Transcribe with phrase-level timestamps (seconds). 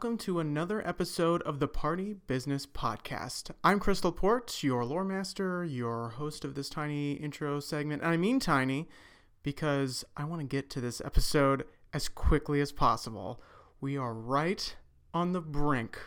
[0.00, 3.50] Welcome to another episode of the Party Business Podcast.
[3.62, 8.00] I'm Crystal Port, your lore master, your host of this tiny intro segment.
[8.00, 8.88] And I mean tiny
[9.42, 13.42] because I want to get to this episode as quickly as possible.
[13.82, 14.74] We are right
[15.12, 15.98] on the brink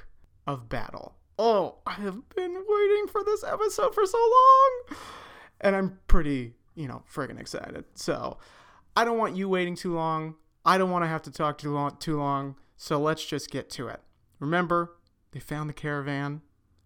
[0.47, 1.13] of battle.
[1.37, 4.97] Oh, I have been waiting for this episode for so long.
[5.61, 7.85] And I'm pretty, you know, friggin' excited.
[7.93, 8.39] So,
[8.97, 10.33] I don't want you waiting too long.
[10.65, 12.55] I don't want to have to talk too long too long.
[12.83, 14.01] So let's just get to it.
[14.41, 14.97] Remember,
[15.31, 16.41] they found the caravan.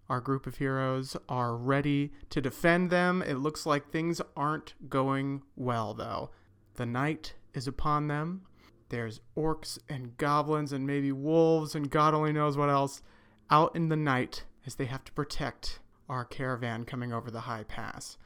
[0.07, 3.23] Our group of heroes are ready to defend them.
[3.23, 6.29] It looks like things aren't going well, though.
[6.75, 8.43] The night is upon them.
[8.89, 13.01] There's orcs and goblins and maybe wolves and God only knows what else
[13.49, 17.63] out in the night as they have to protect our caravan coming over the high
[17.63, 18.19] pass.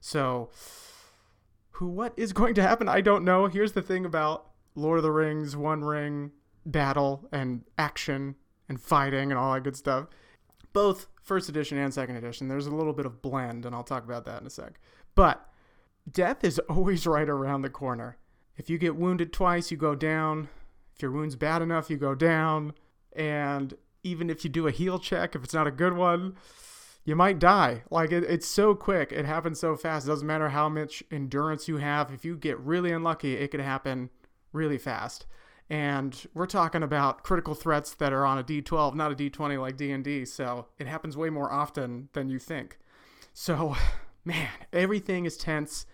[0.00, 0.48] So,
[1.72, 2.88] who what is going to happen?
[2.88, 3.48] I don't know.
[3.48, 6.32] Here's the thing about Lord of the Rings, One Ring,
[6.70, 8.36] battle and action
[8.68, 10.06] and fighting and all that good stuff.
[10.72, 14.04] Both first edition and second edition, there's a little bit of blend, and I'll talk
[14.04, 14.78] about that in a sec.
[15.14, 15.48] But
[16.10, 18.18] death is always right around the corner.
[18.56, 20.48] If you get wounded twice, you go down.
[20.94, 22.74] If your wound's bad enough, you go down.
[23.14, 26.36] And even if you do a heal check, if it's not a good one,
[27.04, 27.82] you might die.
[27.88, 29.12] Like it, it's so quick.
[29.12, 30.06] It happens so fast.
[30.06, 32.12] It doesn't matter how much endurance you have.
[32.12, 34.10] If you get really unlucky, it could happen
[34.52, 35.24] really fast
[35.70, 39.76] and we're talking about critical threats that are on a d12 not a d20 like
[39.76, 42.78] d&d so it happens way more often than you think.
[43.32, 43.76] So
[44.24, 45.86] man everything is tense.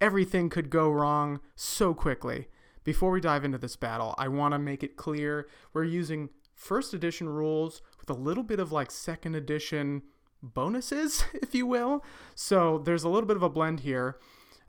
[0.00, 2.48] Everything could go wrong so quickly.
[2.82, 6.92] Before we dive into this battle i want to make it clear we're using first
[6.94, 10.02] edition rules with a little bit of like second edition
[10.42, 12.04] bonuses if you will.
[12.34, 14.18] So there's a little bit of a blend here.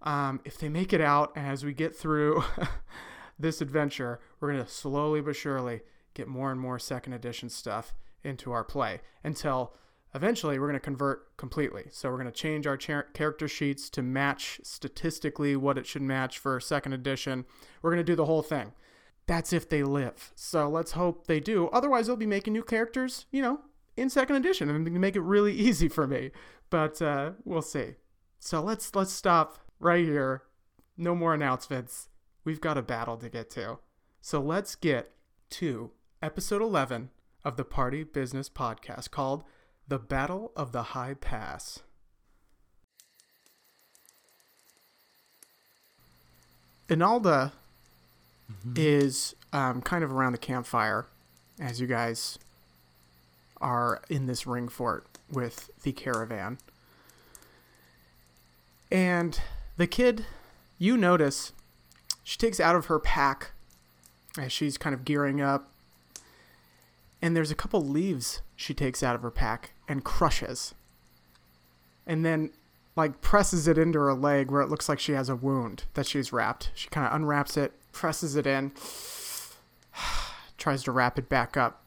[0.04, 2.44] Um, if they make it out as we get through
[3.42, 5.82] this adventure, we're going to slowly but surely
[6.14, 7.94] get more and more second edition stuff
[8.24, 9.74] into our play until
[10.14, 11.86] eventually we're going to convert completely.
[11.92, 16.02] So we're going to change our char- character sheets to match statistically what it should
[16.02, 17.46] match for second edition.
[17.82, 18.74] We're going to do the whole thing.
[19.28, 20.32] That's if they live.
[20.36, 21.68] So let's hope they do.
[21.70, 23.62] Otherwise, they'll be making new characters, you know,
[23.96, 26.32] in second edition and make it really easy for me.
[26.70, 27.96] But uh, we'll see.
[28.40, 30.44] So let's let's stop right here.
[30.98, 32.10] No more announcements
[32.44, 33.80] we've got a battle to get to.
[34.22, 35.12] So let's get
[35.52, 35.92] to
[36.22, 37.10] episode 11
[37.44, 39.44] of the Party Business Podcast called
[39.88, 41.80] The Battle of the High Pass.
[46.88, 47.54] Inalda
[48.52, 48.74] mm-hmm.
[48.76, 51.08] is um, kind of around the campfire
[51.60, 52.38] as you guys
[53.62, 56.58] are in this ring fort with the caravan.
[58.92, 59.40] And
[59.78, 60.26] the kid,
[60.78, 61.54] you notice
[62.24, 63.52] she takes out of her pack
[64.38, 65.72] as she's kind of gearing up.
[67.22, 70.74] And there's a couple leaves she takes out of her pack and crushes.
[72.08, 72.52] And then
[72.96, 76.08] like presses it into her leg where it looks like she has a wound that
[76.08, 76.72] she's wrapped.
[76.74, 78.72] She kind of unwraps it, presses it in,
[80.58, 81.84] tries to wrap it back up.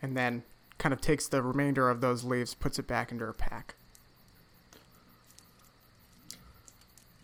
[0.00, 0.42] And then
[0.78, 3.74] kind of takes the remainder of those leaves, puts it back into her pack.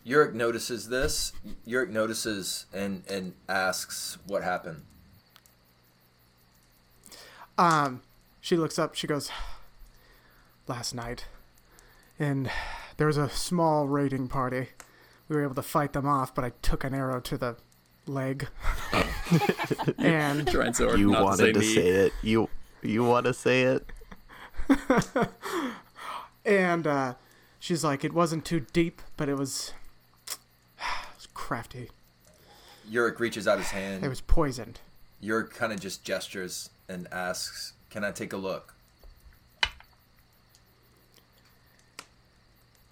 [0.05, 1.33] Yurik notices this.
[1.67, 4.83] Yurik notices and and asks what happened.
[7.57, 8.01] Um,
[8.41, 8.95] she looks up.
[8.95, 9.31] She goes,
[10.67, 11.25] "Last night,
[12.19, 12.49] and
[12.97, 14.69] there was a small raiding party.
[15.29, 17.55] We were able to fight them off, but I took an arrow to the
[18.05, 18.47] leg.
[19.97, 22.13] and so you wanted to, say, to say it.
[22.21, 22.49] You
[22.81, 23.91] you want to say it.
[26.45, 27.13] and uh,
[27.59, 29.73] she's like, it wasn't too deep, but it was
[31.43, 31.89] crafty.
[32.89, 34.01] Yurik reaches out his hand.
[34.01, 34.79] It was poisoned.
[35.21, 38.73] Yurik kind of just gestures and asks, "Can I take a look?"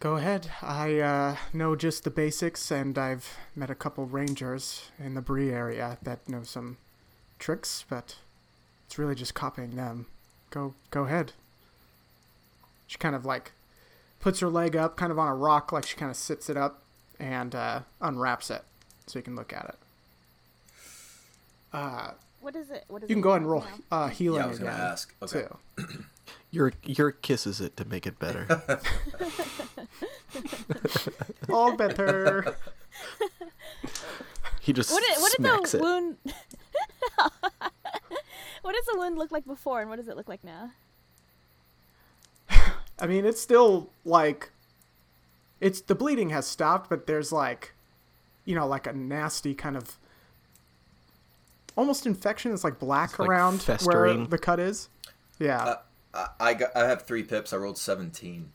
[0.02, 0.52] Go ahead.
[0.62, 5.52] I uh, know just the basics, and I've met a couple rangers in the Bree
[5.52, 6.76] area that know some
[7.40, 8.18] tricks, but
[8.86, 10.08] it's really just copying them.
[10.50, 11.32] Go, go ahead.
[12.88, 13.54] She kind of like
[14.20, 16.58] puts her leg up, kind of on a rock, like she kind of sits it
[16.58, 16.82] up,
[17.22, 18.64] and uh, unwraps it
[19.06, 19.76] so you can look at it.
[21.72, 22.84] Uh, what is it?
[22.88, 24.78] What is you can go ahead and roll uh, healing yeah, I was going to
[24.78, 25.14] ask.
[25.22, 25.46] Okay.
[25.78, 26.06] Too.
[26.52, 28.48] your your kisses it to make it better.
[31.50, 32.56] All better.
[34.62, 35.82] He just what, did, what did the it.
[35.82, 36.18] wound?
[38.62, 40.70] what does the wound look like before, and what does it look like now?
[43.00, 44.52] I mean, it's still like
[45.62, 47.74] it's the bleeding has stopped, but there's like,
[48.44, 49.98] you know, like a nasty kind of
[51.78, 52.52] almost infection.
[52.52, 54.90] It's like black it's around like where the cut is.
[55.40, 55.64] Yeah.
[55.64, 55.76] Uh,
[56.14, 56.76] I, I got.
[56.76, 57.54] I have three pips.
[57.54, 58.52] I rolled seventeen.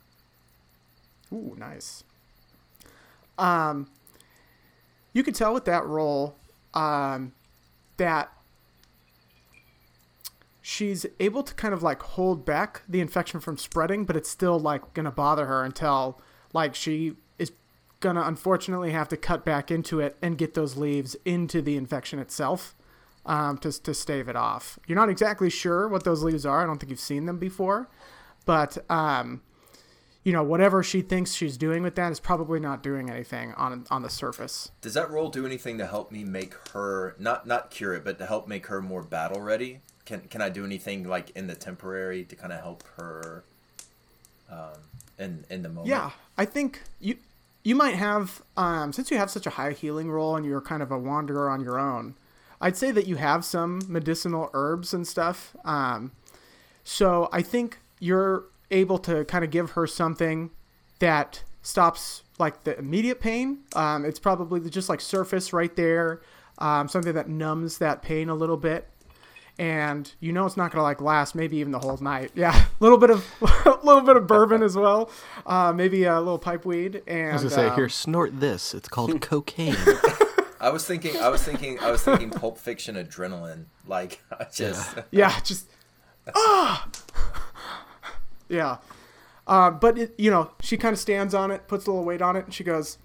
[1.33, 2.05] Ooh, nice.
[3.39, 3.89] Um,
[5.13, 6.37] you could tell with that roll,
[6.75, 7.33] um,
[7.97, 8.33] that
[10.61, 14.59] she's able to kind of like hold back the infection from spreading, but it's still
[14.59, 16.21] like gonna bother her until
[16.57, 17.53] like she is
[18.01, 22.19] gonna unfortunately have to cut back into it and get those leaves into the infection
[22.19, 22.75] itself
[23.27, 24.79] um, to to stave it off.
[24.87, 26.63] You're not exactly sure what those leaves are.
[26.63, 27.89] I don't think you've seen them before,
[28.47, 29.43] but um,
[30.25, 33.85] you know whatever she thinks she's doing with that is probably not doing anything on
[33.91, 34.71] on the surface.
[34.81, 38.19] Does that roll do anything to help me make her not not cure it, but
[38.19, 39.81] to help make her more battle ready?
[40.07, 43.45] Can can I do anything like in the temporary to kind of help her?
[44.51, 44.79] Um,
[45.19, 45.89] in in the moment.
[45.89, 47.17] Yeah, I think you
[47.63, 50.83] you might have um, since you have such a high healing roll and you're kind
[50.83, 52.15] of a wanderer on your own.
[52.61, 55.55] I'd say that you have some medicinal herbs and stuff.
[55.65, 56.13] Um,
[56.85, 60.51] so I think you're able to kind of give her something
[61.01, 63.59] that stops like the immediate pain.
[63.75, 66.21] Um, it's probably just like surface right there,
[66.59, 68.89] um, something that numbs that pain a little bit.
[69.59, 72.31] And you know it's not gonna like last maybe even the whole night.
[72.35, 75.11] Yeah, a little bit of a little bit of bourbon as well,
[75.47, 77.03] uh, maybe a little pipe weed.
[77.07, 78.75] And I was gonna say, um, here, snort this.
[78.75, 79.77] It's called cocaine.
[80.61, 83.67] I was thinking, I was thinking, I was thinking, Pulp Fiction adrenaline.
[83.87, 84.23] Like,
[84.53, 85.69] just yeah, yeah just
[86.35, 86.89] ah,
[88.49, 88.79] yeah.
[89.47, 92.21] Uh, but it, you know, she kind of stands on it, puts a little weight
[92.21, 92.99] on it, and she goes,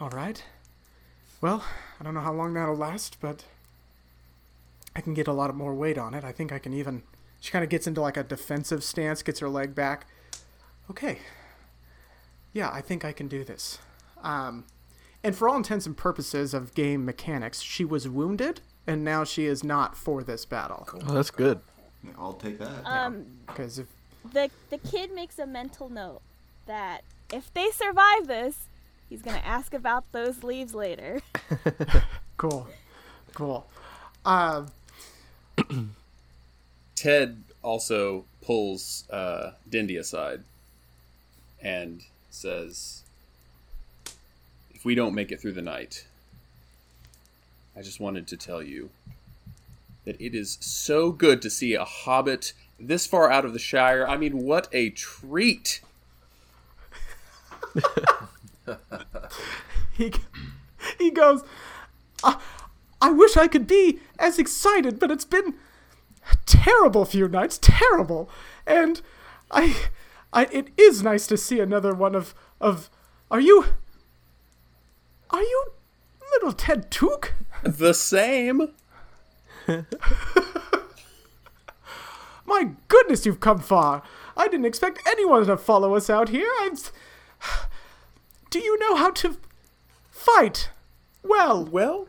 [0.00, 0.42] "All right.
[1.40, 1.62] Well,
[2.00, 3.44] I don't know how long that'll last, but
[4.96, 6.24] I can get a lot more weight on it.
[6.24, 7.02] I think I can even."
[7.40, 10.06] She kind of gets into like a defensive stance, gets her leg back.
[10.90, 11.18] Okay.
[12.52, 13.78] Yeah, I think I can do this.
[14.22, 14.64] Um,
[15.22, 19.46] and for all intents and purposes of game mechanics, she was wounded, and now she
[19.46, 20.84] is not for this battle.
[20.86, 21.02] Cool.
[21.06, 21.60] Oh, that's good.
[22.18, 22.84] I'll take that.
[22.84, 23.86] Um, because if
[24.32, 26.20] the the kid makes a mental note
[26.66, 27.02] that
[27.32, 28.68] if they survive this,
[29.08, 31.22] he's gonna ask about those leaves later.
[32.36, 32.68] cool,
[33.34, 33.66] cool.
[34.24, 34.66] Uh,
[36.96, 40.42] Ted also pulls uh, Dindy aside
[41.60, 43.02] and says,
[44.74, 46.06] If we don't make it through the night,
[47.76, 48.90] I just wanted to tell you
[50.04, 54.06] that it is so good to see a hobbit this far out of the Shire.
[54.06, 55.80] I mean, what a treat!
[59.92, 60.12] he,
[60.98, 61.42] he goes,
[62.22, 62.38] I,
[63.00, 65.54] I wish I could be as excited, but it's been
[66.30, 68.30] a terrible few nights, terrible.
[68.66, 69.00] And
[69.50, 69.76] I,
[70.32, 72.88] I, it is nice to see another one of, of,
[73.30, 73.66] are you,
[75.30, 75.64] are you
[76.32, 77.34] little Ted Took?
[77.62, 78.70] The same.
[82.46, 84.02] My goodness, you've come far.
[84.36, 86.50] I didn't expect anyone to follow us out here.
[86.60, 86.76] I'm...
[88.50, 89.36] Do you know how to
[90.10, 90.70] fight?
[91.22, 92.08] Well, well.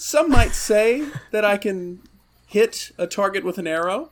[0.00, 2.00] Some might say that I can
[2.46, 4.10] hit a target with an arrow.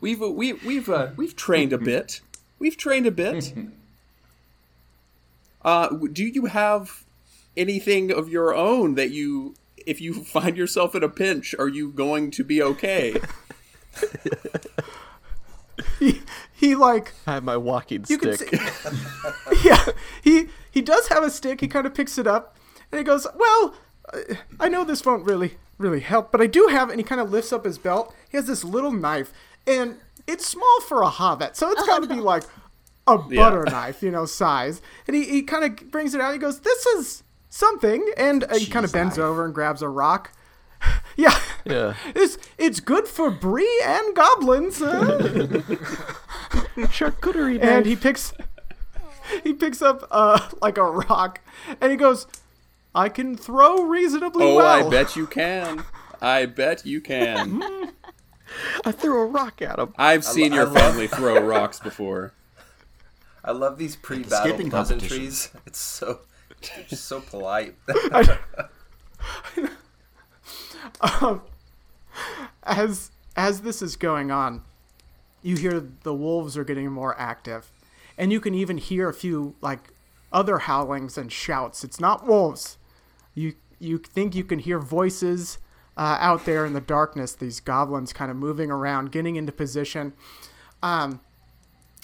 [0.00, 2.22] We've we, we've uh, we've trained a bit.
[2.58, 3.54] We've trained a bit.
[5.60, 7.04] Uh, do you have
[7.56, 11.90] anything of your own that you if you find yourself in a pinch are you
[11.90, 13.20] going to be okay
[15.98, 16.22] he,
[16.54, 18.36] he like I have my walking stick.
[18.36, 18.58] See,
[19.64, 19.84] yeah,
[20.22, 21.60] he he does have a stick.
[21.60, 22.56] He kind of picks it up
[22.92, 23.74] and he goes, "Well,
[24.60, 27.30] I know this won't really really help, but I do have." And he kind of
[27.30, 28.14] lifts up his belt.
[28.30, 29.32] He has this little knife,
[29.66, 29.96] and
[30.26, 32.16] it's small for a hobbit, so it's got to oh, no.
[32.16, 32.44] be like
[33.06, 33.72] a butter yeah.
[33.72, 34.80] knife, you know, size.
[35.06, 36.32] And he he kind of brings it out.
[36.32, 39.88] He goes, "This is something," and uh, he kind of bends over and grabs a
[39.88, 40.32] rock.
[41.16, 41.94] yeah, yeah.
[42.14, 44.80] It's it's good for brie and goblins.
[44.80, 45.62] Uh.
[46.88, 48.32] Charcuterie And he picks
[49.42, 51.40] he picks up uh like a rock,
[51.80, 52.26] and he goes,
[52.94, 55.84] "I can throw reasonably oh, well." Oh, I bet you can.
[56.20, 57.62] I bet you can.
[58.84, 59.94] I threw a rock at him.
[59.98, 62.32] I've seen lo- your family throw rocks before.
[63.44, 65.50] I love these pre-battle pleasantries.
[65.66, 66.20] It's so
[66.88, 67.76] just so polite.
[71.00, 71.42] um,
[72.64, 74.62] as as this is going on,
[75.42, 77.70] you hear the wolves are getting more active,
[78.16, 79.92] and you can even hear a few like
[80.32, 81.84] other howlings and shouts.
[81.84, 82.78] It's not wolves.
[83.34, 85.58] You you think you can hear voices
[85.96, 87.32] uh, out there in the darkness.
[87.34, 90.12] These goblins kind of moving around, getting into position.
[90.82, 91.20] Um,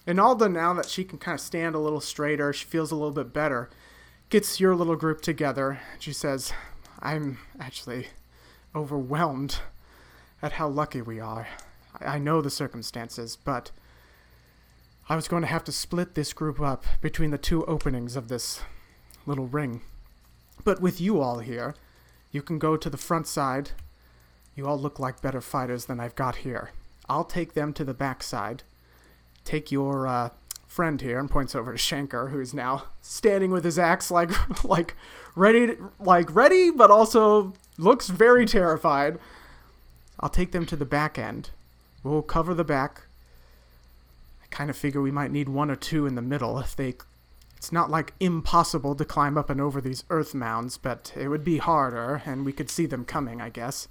[0.06, 2.94] and Alda, now that she can kind of stand a little straighter, she feels a
[2.94, 3.70] little bit better.
[4.30, 5.80] Gets your little group together.
[5.98, 6.52] She says,
[7.00, 8.08] "I'm actually
[8.74, 9.60] overwhelmed
[10.42, 11.48] at how lucky we are.
[12.00, 13.70] I, I know the circumstances, but
[15.08, 18.28] I was going to have to split this group up between the two openings of
[18.28, 18.62] this
[19.26, 19.82] little ring.
[20.64, 21.74] But with you all here,
[22.30, 23.72] you can go to the front side.
[24.56, 26.70] You all look like better fighters than I've got here.
[27.06, 28.62] I'll take them to the back side.
[29.44, 30.30] Take your uh,
[30.66, 34.30] friend here and points over to Shankar, who's now standing with his axe, like,
[34.64, 34.96] like
[35.36, 39.18] ready, to, like ready, but also looks very terrified.
[40.18, 41.50] I'll take them to the back end.
[42.02, 43.03] We'll cover the back.
[44.54, 46.94] I kind of figure we might need one or two in the middle if they
[47.56, 51.42] it's not like impossible to climb up and over these earth mounds, but it would
[51.42, 53.88] be harder, and we could see them coming, I guess.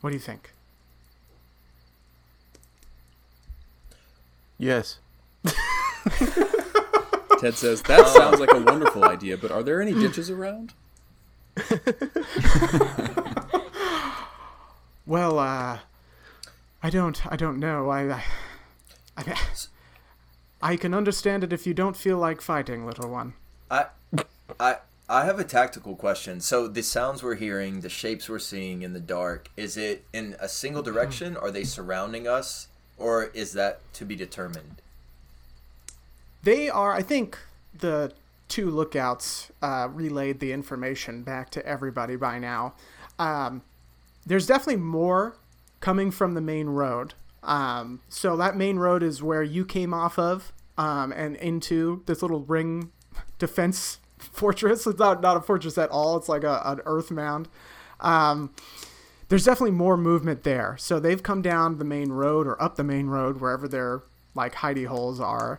[0.00, 0.52] What do you think?
[4.58, 5.00] Yes.
[7.40, 10.74] Ted says, That sounds like a wonderful idea, but are there any ditches around?
[15.04, 15.78] well, uh,
[16.82, 17.88] I don't, I don't know.
[17.88, 18.24] I, I,
[19.28, 23.34] I, I can understand it if you don't feel like fighting, little one.
[23.70, 23.86] I,
[24.60, 24.76] I,
[25.08, 26.40] I have a tactical question.
[26.40, 30.36] So the sounds we're hearing, the shapes we're seeing in the dark, is it in
[30.40, 31.36] a single direction?
[31.36, 34.80] Are they surrounding us, or is that to be determined?
[36.42, 36.92] They are.
[36.92, 37.38] I think
[37.76, 38.12] the
[38.48, 42.74] two lookouts uh, relayed the information back to everybody by now.
[43.18, 43.62] Um,
[44.26, 45.36] there's definitely more
[45.80, 47.14] coming from the main road.
[47.42, 52.22] Um, so that main road is where you came off of um, and into this
[52.22, 52.90] little ring
[53.38, 54.86] defense fortress.
[54.86, 56.16] It's not, not a fortress at all.
[56.16, 57.48] It's like a, an earth mound.
[58.00, 58.54] Um,
[59.28, 60.76] there's definitely more movement there.
[60.78, 64.02] So they've come down the main road or up the main road, wherever their
[64.34, 65.58] like hidey holes are,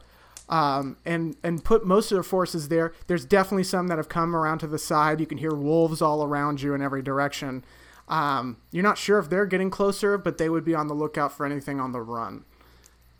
[0.50, 2.94] um, and and put most of their forces there.
[3.08, 5.20] There's definitely some that have come around to the side.
[5.20, 7.64] You can hear wolves all around you in every direction.
[8.08, 11.32] Um, you're not sure if they're getting closer, but they would be on the lookout
[11.32, 12.44] for anything on the run.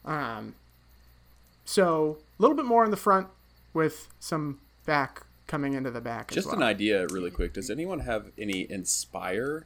[0.06, 0.56] Um,
[1.66, 3.28] so a little bit more in the front
[3.74, 6.32] with some back coming into the back.
[6.32, 6.58] Just well.
[6.58, 7.54] an idea, really quick.
[7.54, 9.66] Does anyone have any inspire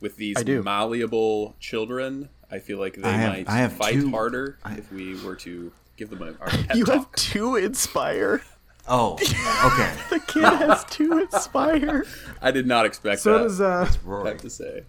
[0.00, 2.28] with these malleable children?
[2.50, 5.36] I feel like they have, might I have fight two, harder I, if we were
[5.36, 6.74] to give them a.
[6.74, 6.94] you talk.
[6.94, 8.42] have two inspire.
[8.88, 9.94] Oh, okay.
[10.10, 12.04] the kid has two inspire.
[12.40, 13.38] I did not expect so that.
[13.38, 14.82] So does uh, I have to say.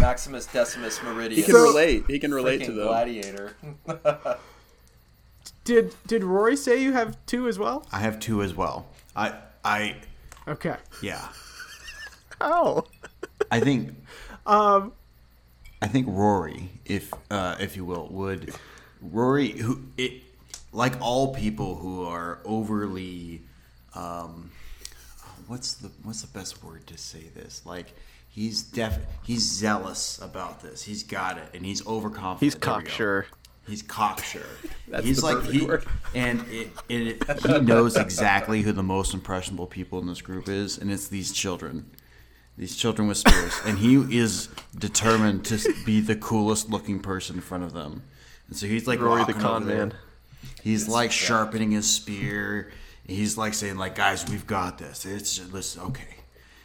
[0.00, 1.36] Maximus Decimus Meridian.
[1.36, 2.04] He can so, relate.
[2.06, 2.86] He can relate to them.
[2.86, 3.56] Gladiator.
[5.64, 7.84] did did Rory say you have two as well?
[7.92, 8.86] I have two as well.
[9.16, 9.34] I
[9.64, 9.96] I.
[10.48, 10.76] Okay.
[11.02, 11.28] Yeah.
[12.40, 12.84] Oh.
[13.50, 13.94] I think.
[14.44, 14.92] Um.
[15.80, 18.54] I think Rory, if uh, if you will, would
[19.00, 20.22] Rory who it
[20.74, 23.42] like all people who are overly
[23.94, 24.50] um,
[25.46, 27.64] what's the what's the best word to say this?
[27.64, 27.94] Like
[28.28, 30.82] he's def he's zealous about this.
[30.82, 32.40] He's got it and he's overconfident.
[32.40, 33.26] He's cocksure.
[33.66, 34.44] He's cocksure.
[35.02, 35.86] He's like he word.
[36.14, 40.76] and it, it, he knows exactly who the most impressionable people in this group is
[40.76, 41.90] and it's these children.
[42.58, 43.58] These children with spears.
[43.64, 48.02] And he is determined to be the coolest looking person in front of them.
[48.48, 49.94] And so he's like Rory the con man
[50.64, 52.72] He's like sharpening his spear.
[53.06, 55.04] He's like saying, like, guys, we've got this.
[55.04, 56.16] It's just listen, okay.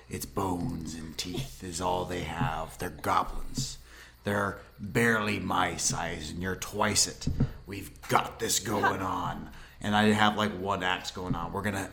[0.09, 2.77] It's bones and teeth is all they have.
[2.77, 3.77] They're goblins.
[4.23, 7.27] They're barely my size, and you're twice it.
[7.67, 9.49] We've got this going on.
[9.81, 11.51] And I have like one axe going on.
[11.51, 11.89] We're gonna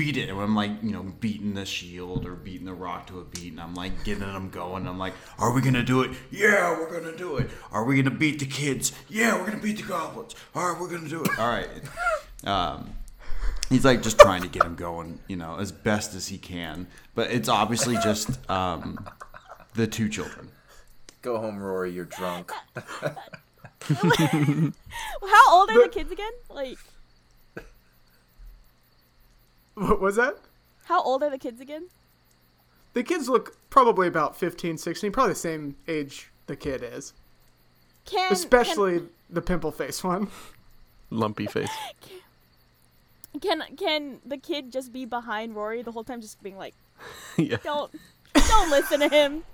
[0.00, 0.30] beat it.
[0.30, 3.52] And I'm like, you know, beating the shield or beating the rock to a beat,
[3.52, 4.88] and I'm like getting them going.
[4.88, 6.12] I'm like, are we gonna do it?
[6.30, 7.50] Yeah, we're gonna do it.
[7.70, 8.92] Are we gonna beat the kids?
[9.10, 10.34] Yeah, we're gonna beat the goblins.
[10.54, 11.38] All right, we're gonna do it.
[11.38, 11.68] All right.
[12.42, 12.94] Um,
[13.68, 16.86] he's like just trying to get him going, you know, as best as he can.
[17.14, 19.06] But it's obviously just um,
[19.74, 20.48] the two children.
[21.20, 21.92] Go home, Rory.
[21.92, 22.50] You're drunk.
[22.74, 23.12] How
[25.50, 26.32] old are the kids again?
[26.48, 26.78] Like.
[29.80, 30.36] What was that?
[30.84, 31.88] How old are the kids again?
[32.92, 37.14] The kids look probably about 15, 16, probably the same age the kid is.
[38.04, 40.28] Can, Especially can, the pimple face one.
[41.08, 41.70] Lumpy face.
[43.40, 46.74] Can can the kid just be behind Rory the whole time just being like
[47.36, 47.58] yeah.
[47.62, 47.92] don't
[48.34, 49.44] don't listen to him.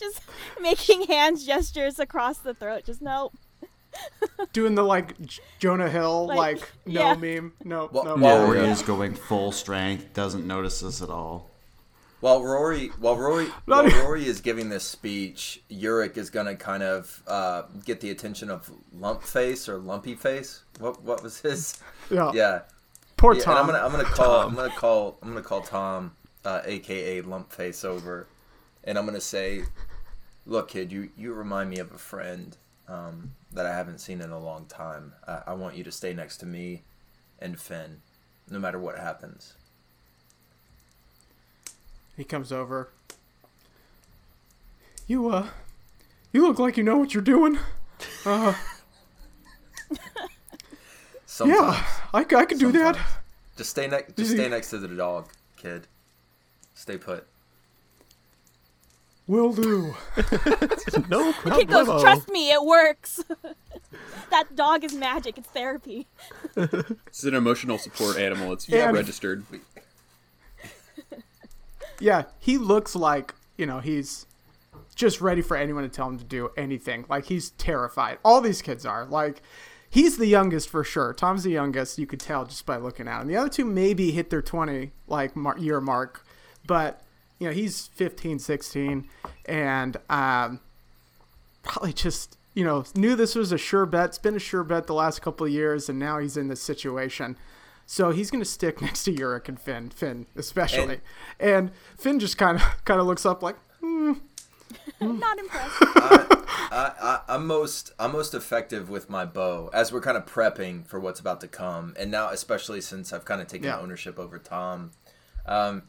[0.00, 0.20] Just
[0.60, 2.82] making hands gestures across the throat.
[2.84, 3.30] Just no.
[4.52, 5.16] doing the like
[5.58, 7.14] Jonah Hill like, like no yeah.
[7.14, 7.52] meme.
[7.64, 8.16] No, well, no.
[8.16, 8.72] While Rory yeah.
[8.72, 11.48] is going full strength, doesn't notice us at all.
[12.20, 17.22] While Rory, while Rory, while Rory is giving this speech, Yurik is gonna kind of
[17.26, 20.62] uh, get the attention of Lump Face or Lumpy Face.
[20.78, 21.78] What what was his?
[22.10, 22.62] Yeah, yeah.
[23.16, 23.56] Poor yeah, Tom.
[23.56, 24.48] I'm gonna I'm gonna call Tom.
[24.48, 28.26] I'm gonna call I'm gonna call Tom, uh, aka Lump Face, over
[28.84, 29.62] and I'm gonna say,
[30.46, 32.56] "Look, kid, you you remind me of a friend
[32.88, 35.14] um, that I haven't seen in a long time.
[35.26, 36.82] I, I want you to stay next to me
[37.38, 38.02] and Finn,
[38.50, 39.54] no matter what happens."
[42.16, 42.90] He comes over.
[45.06, 45.48] You uh,
[46.32, 47.58] you look like you know what you're doing.
[48.24, 48.54] Uh.
[51.26, 51.60] Sometimes.
[51.60, 52.98] Yeah, I, I could do that.
[53.56, 54.16] Just stay next.
[54.16, 55.86] Just stay next to the dog, kid.
[56.74, 57.26] Stay put.
[59.30, 59.94] Will do.
[61.08, 61.60] no problem.
[61.60, 63.22] Kid goes, trust me, it works.
[64.30, 65.38] that dog is magic.
[65.38, 66.08] It's therapy.
[66.56, 68.52] It's an emotional support animal.
[68.52, 69.44] It's yeah, registered.
[72.00, 74.26] Yeah, he looks like you know he's
[74.96, 77.04] just ready for anyone to tell him to do anything.
[77.08, 78.18] Like he's terrified.
[78.24, 79.42] All these kids are like.
[79.92, 81.12] He's the youngest for sure.
[81.12, 81.98] Tom's the youngest.
[81.98, 83.28] You could tell just by looking at him.
[83.28, 86.24] The other two maybe hit their 20 like year mark,
[86.64, 87.02] but
[87.40, 89.08] you know he's 15 16
[89.46, 90.60] and um,
[91.64, 94.86] probably just you know knew this was a sure bet it's been a sure bet
[94.86, 97.36] the last couple of years and now he's in this situation
[97.86, 101.00] so he's going to stick next to Yurik and Finn Finn especially
[101.40, 104.12] and, and Finn just kind of kind of looks up like hmm.
[105.00, 105.82] not impressed
[106.72, 110.86] I, I, I'm most I'm most effective with my bow as we're kind of prepping
[110.86, 113.80] for what's about to come, and now especially since I've kind of taken yeah.
[113.80, 114.92] ownership over Tom.
[115.46, 115.82] Um,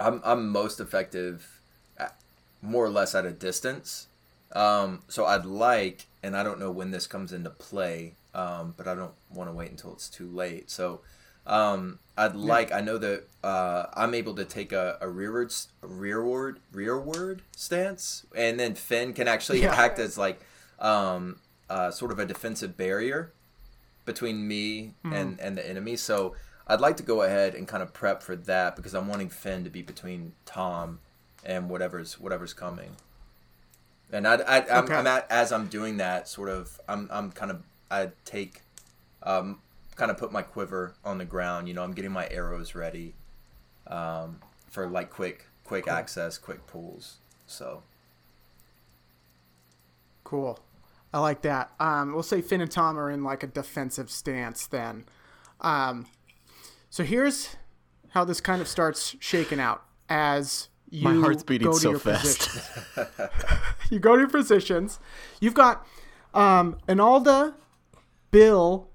[0.00, 1.60] I'm I'm most effective,
[1.98, 2.16] at,
[2.62, 4.06] more or less at a distance.
[4.52, 8.88] Um, so I'd like, and I don't know when this comes into play, um, but
[8.88, 10.70] I don't want to wait until it's too late.
[10.70, 11.00] So
[11.46, 12.40] um, I'd yeah.
[12.40, 12.72] like.
[12.72, 18.58] I know that uh, I'm able to take a, a rearward, rearward, rearward stance, and
[18.58, 19.74] then Finn can actually yeah.
[19.74, 20.40] act as like
[20.78, 23.32] um, uh, sort of a defensive barrier
[24.04, 25.12] between me mm-hmm.
[25.12, 25.96] and and the enemy.
[25.96, 26.34] So
[26.68, 29.64] I'd like to go ahead and kind of prep for that because I'm wanting Finn
[29.64, 31.00] to be between Tom
[31.44, 32.90] and whatever's whatever's coming.
[34.12, 34.94] And I, I I'm, okay.
[34.94, 38.62] I'm at as I'm doing that sort of I'm I'm kind of I take
[39.22, 39.60] um
[39.96, 41.68] kind of put my quiver on the ground.
[41.68, 43.14] You know, I'm getting my arrows ready
[43.86, 45.94] um, for like quick quick cool.
[45.94, 47.16] access, quick pulls.
[47.46, 47.82] So
[50.24, 50.58] cool.
[51.12, 51.72] I like that.
[51.80, 55.04] Um, we'll say Finn and Tom are in like a defensive stance then.
[55.60, 56.06] Um,
[56.90, 57.56] so here's
[58.10, 62.48] how this kind of starts shaking out as you My heart's beating so fast.
[63.90, 64.98] you go to your positions.
[65.40, 65.86] You've got
[66.32, 67.54] um, Alda,
[68.30, 68.88] Bill,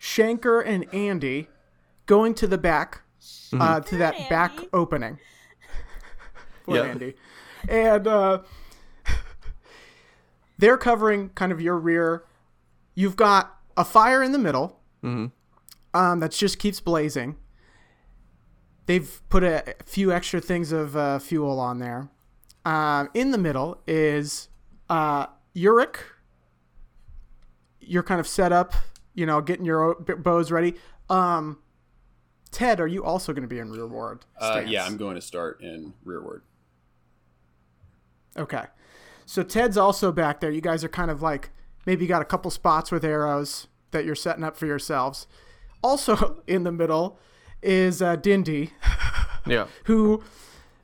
[0.00, 1.48] Shanker, and Andy
[2.06, 3.60] going to the back, mm-hmm.
[3.60, 4.28] uh, to that Andy.
[4.30, 5.18] back opening.
[6.64, 6.86] Poor yep.
[6.86, 7.14] Andy.
[7.68, 8.42] And uh,
[10.58, 12.24] they're covering kind of your rear.
[12.94, 14.80] You've got a fire in the middle.
[15.04, 15.26] Mm-hmm
[15.94, 17.36] um, that just keeps blazing.
[18.86, 22.08] They've put a few extra things of uh, fuel on there.
[22.64, 24.48] Um, in the middle is
[24.88, 25.96] uh, Yurik.
[27.80, 28.74] You're kind of set up,
[29.14, 30.74] you know, getting your bows ready.
[31.10, 31.58] Um,
[32.50, 34.24] Ted, are you also going to be in rearward?
[34.38, 36.42] Uh, yeah, I'm going to start in rearward.
[38.36, 38.64] Okay.
[39.26, 40.50] So Ted's also back there.
[40.50, 41.50] You guys are kind of like
[41.86, 45.26] maybe you got a couple spots with arrows that you're setting up for yourselves.
[45.82, 47.18] Also in the middle
[47.62, 48.70] is uh, Dindy.
[49.46, 49.66] yeah.
[49.84, 50.22] Who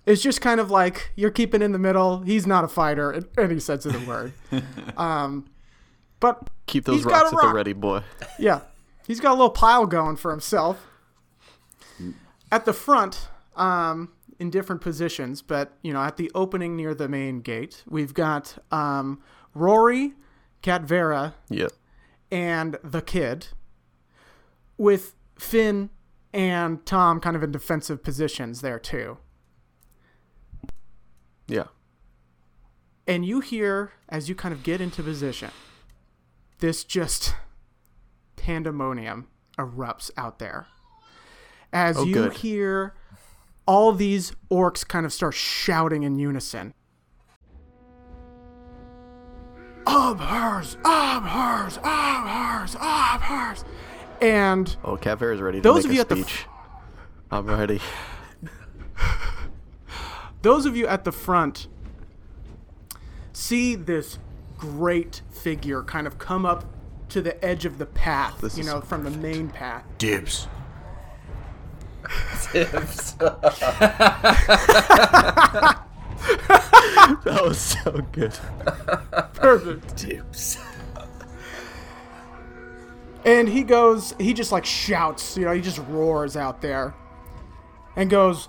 [0.08, 2.20] is just kind of like you're keeping in the middle.
[2.22, 4.32] He's not a fighter in any sense of the word.
[4.96, 5.46] um,
[6.18, 7.42] but keep those rocks at rock.
[7.42, 8.02] the ready, boy.
[8.38, 8.60] Yeah,
[9.06, 10.84] he's got a little pile going for himself.
[12.50, 17.08] At the front, um, in different positions, but you know, at the opening near the
[17.08, 19.20] main gate, we've got um,
[19.52, 20.14] Rory,
[20.62, 21.68] Cat Vera, yeah,
[22.30, 23.48] and the kid
[24.78, 25.90] with Finn
[26.32, 29.18] and Tom kind of in defensive positions there too.
[31.46, 31.64] Yeah.
[33.06, 35.50] And you hear as you kind of get into position,
[36.60, 37.34] this just
[38.36, 40.66] pandemonium erupts out there.
[41.72, 42.32] As oh, you good.
[42.34, 42.94] hear
[43.66, 46.72] all these orcs kind of start shouting in unison.
[49.86, 50.76] Abhurs!
[50.84, 51.78] Abhurs!
[51.82, 52.76] Abhurs!
[52.76, 53.64] Abhurs!
[54.20, 56.10] And oh, Caver is ready to those make of you a speech.
[56.10, 56.48] At the f-
[57.30, 57.80] I'm ready.
[60.42, 61.68] those of you at the front
[63.32, 64.18] see this
[64.56, 66.64] great figure kind of come up
[67.10, 69.84] to the edge of the path, this you know, from the main path.
[69.98, 70.48] Dibs.
[72.52, 73.14] Dibs.
[73.18, 73.44] that
[77.24, 78.32] was so good.
[79.34, 79.96] Perfect.
[79.96, 80.58] Dibs.
[83.24, 86.94] And he goes, he just like shouts, you know, he just roars out there
[87.96, 88.48] and goes,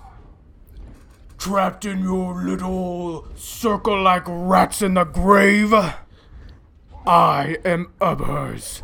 [1.38, 5.74] trapped in your little circle like rats in the grave.
[7.06, 8.82] I am Ubbers,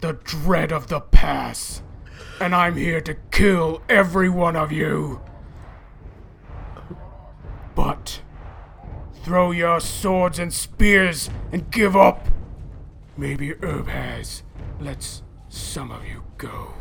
[0.00, 1.82] the dread of the pass,
[2.40, 5.22] and I'm here to kill every one of you.
[7.74, 8.20] But
[9.22, 12.28] throw your swords and spears and give up.
[13.16, 14.42] Maybe Herb has
[14.84, 16.74] lets some of you go.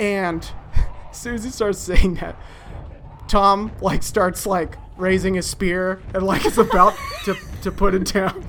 [0.00, 0.50] And
[1.10, 2.36] as soon as he starts saying that,
[3.28, 8.12] Tom like starts like raising his spear and like is about to, to put it
[8.12, 8.44] down.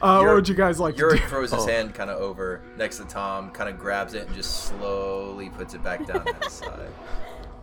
[0.00, 1.26] Uh, what would you guys like to Yurik do?
[1.28, 4.64] throws his hand kind of over next to Tom, kind of grabs it and just
[4.64, 6.90] slowly puts it back down to his side.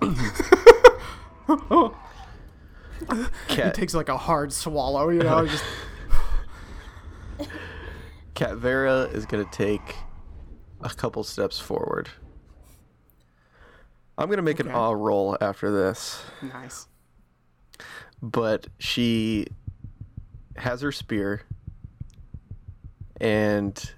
[3.48, 5.64] He takes like a hard swallow, you know, just
[8.34, 9.96] Cat Vera is gonna take
[10.82, 12.10] a couple steps forward.
[14.18, 14.76] I'm gonna make an Okay.
[14.76, 16.88] awe roll after this, nice.
[18.22, 19.48] but she
[20.58, 21.44] has her spear
[23.22, 23.94] and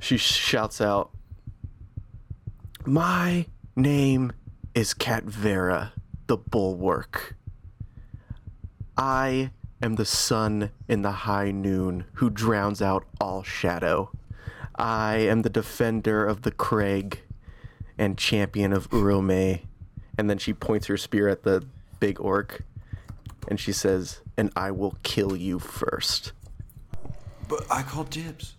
[0.00, 1.10] she shouts out,
[2.84, 4.32] My name
[4.74, 5.92] is Cat Vera,
[6.26, 7.36] the Bulwark.
[8.96, 9.50] I
[9.82, 14.10] am the sun in the high noon who drowns out all shadow.
[14.76, 17.20] I am the defender of the Craig
[17.98, 19.62] and champion of Urome.
[20.16, 21.64] And then she points her spear at the
[22.00, 22.62] big orc
[23.48, 26.32] and she says, And I will kill you first.
[27.48, 28.54] But I called dibs.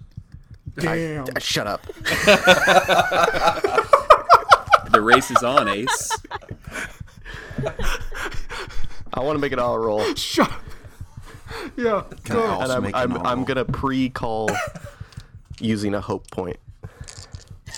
[0.78, 1.24] Damn.
[1.24, 1.86] Uh, Shut up.
[4.94, 6.12] The race is on, Ace.
[9.12, 10.14] I want to make an awe roll.
[10.14, 10.62] Shut up.
[11.78, 12.04] Yeah.
[12.24, 13.46] Can I also And I'm, make I'm, I'm oral?
[13.46, 14.50] going to pre call
[15.60, 16.58] using a hope point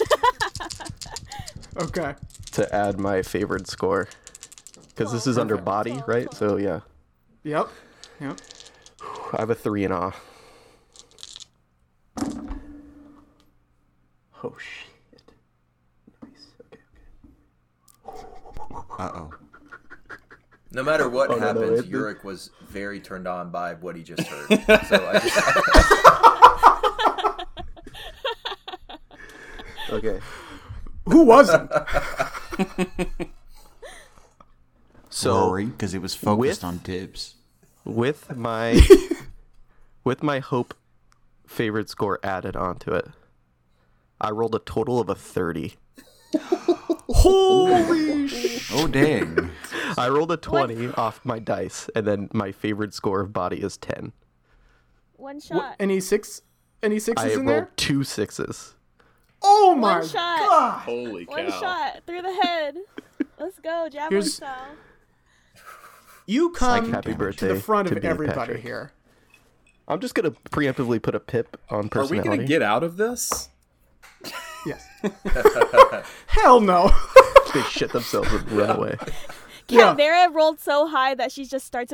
[1.77, 2.15] Okay.
[2.53, 4.07] to add my favorite score.
[4.89, 6.33] Because this is under body, right?
[6.33, 6.81] So, yeah.
[7.43, 7.67] Yep.
[8.21, 8.37] Yep.
[9.33, 10.11] I have a three in awe.
[14.43, 15.33] Oh shit!
[16.21, 16.47] Nice.
[16.71, 16.79] Okay.
[18.71, 19.03] Okay.
[19.03, 19.33] Uh oh.
[20.75, 23.95] No matter what Oh, no, no, happens, it- Yurik was very turned on by what
[23.95, 24.49] he just heard.
[24.87, 25.37] so I just,
[29.89, 30.09] Okay.
[30.09, 30.19] Okay.
[31.05, 31.71] Who wasn't?
[35.09, 37.35] So because it was focused with- on dibs.
[37.85, 38.81] with my
[40.03, 40.73] with my hope
[41.47, 43.07] favorite score added onto it,
[44.19, 45.75] I rolled a total of a thirty.
[47.07, 48.69] Holy sh!
[48.73, 49.51] Oh dang!
[49.97, 53.77] I rolled a twenty off my dice, and then my favorite score of body is
[53.77, 54.11] ten.
[55.17, 55.75] One shot.
[55.79, 56.41] Any six?
[56.83, 57.71] Any sixes I in rolled there?
[57.77, 58.75] two sixes.
[59.41, 60.39] Oh my One shot.
[60.39, 60.79] god!
[60.81, 61.33] Holy cow.
[61.33, 62.75] One shot through the head.
[63.39, 64.71] Let's go, javelin Here's- style.
[66.27, 68.61] You come happy to birthday the front to of Beat everybody Patrick.
[68.63, 68.91] here.
[69.87, 71.97] I'm just gonna preemptively put a pip on personality.
[71.97, 72.37] Are we personality.
[72.37, 73.49] gonna get out of this?
[74.65, 74.87] Yes.
[76.27, 76.89] Hell no.
[77.53, 78.97] They shit themselves and run away.
[79.67, 80.27] Yeah.
[80.31, 81.91] Rolled so high that she just starts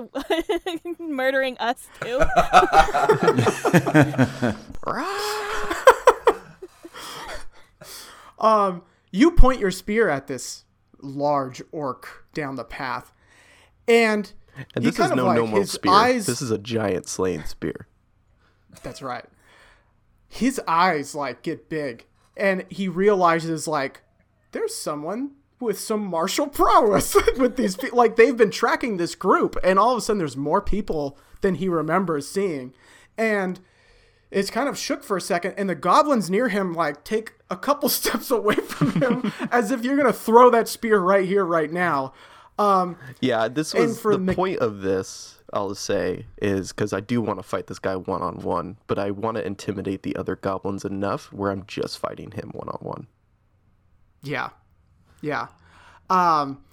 [0.99, 2.19] murdering us too.
[8.39, 10.63] Um, you point your spear at this
[11.01, 13.11] large orc down the path,
[13.87, 14.31] and
[14.75, 15.91] And this is kind of no like normal his spear.
[15.91, 16.25] eyes.
[16.25, 17.87] This is a giant slaying spear.
[18.83, 19.25] That's right.
[20.27, 22.05] His eyes like get big,
[22.35, 24.01] and he realizes like
[24.53, 25.31] there's someone
[25.61, 27.97] with some martial prowess with these people.
[27.97, 31.55] Like they've been tracking this group, and all of a sudden there's more people than
[31.55, 32.73] he remembers seeing,
[33.17, 33.59] and
[34.31, 35.55] it's kind of shook for a second.
[35.57, 39.83] And the goblins near him like take a couple steps away from him, as if
[39.83, 42.13] you're gonna throw that spear right here, right now.
[42.59, 45.37] Um, Yeah, this was for the Mc- point of this.
[45.53, 48.97] I'll say is because I do want to fight this guy one on one, but
[48.97, 52.77] I want to intimidate the other goblins enough where I'm just fighting him one on
[52.79, 53.07] one.
[54.23, 54.49] yeah,
[55.21, 55.47] yeah.
[56.09, 56.63] Um,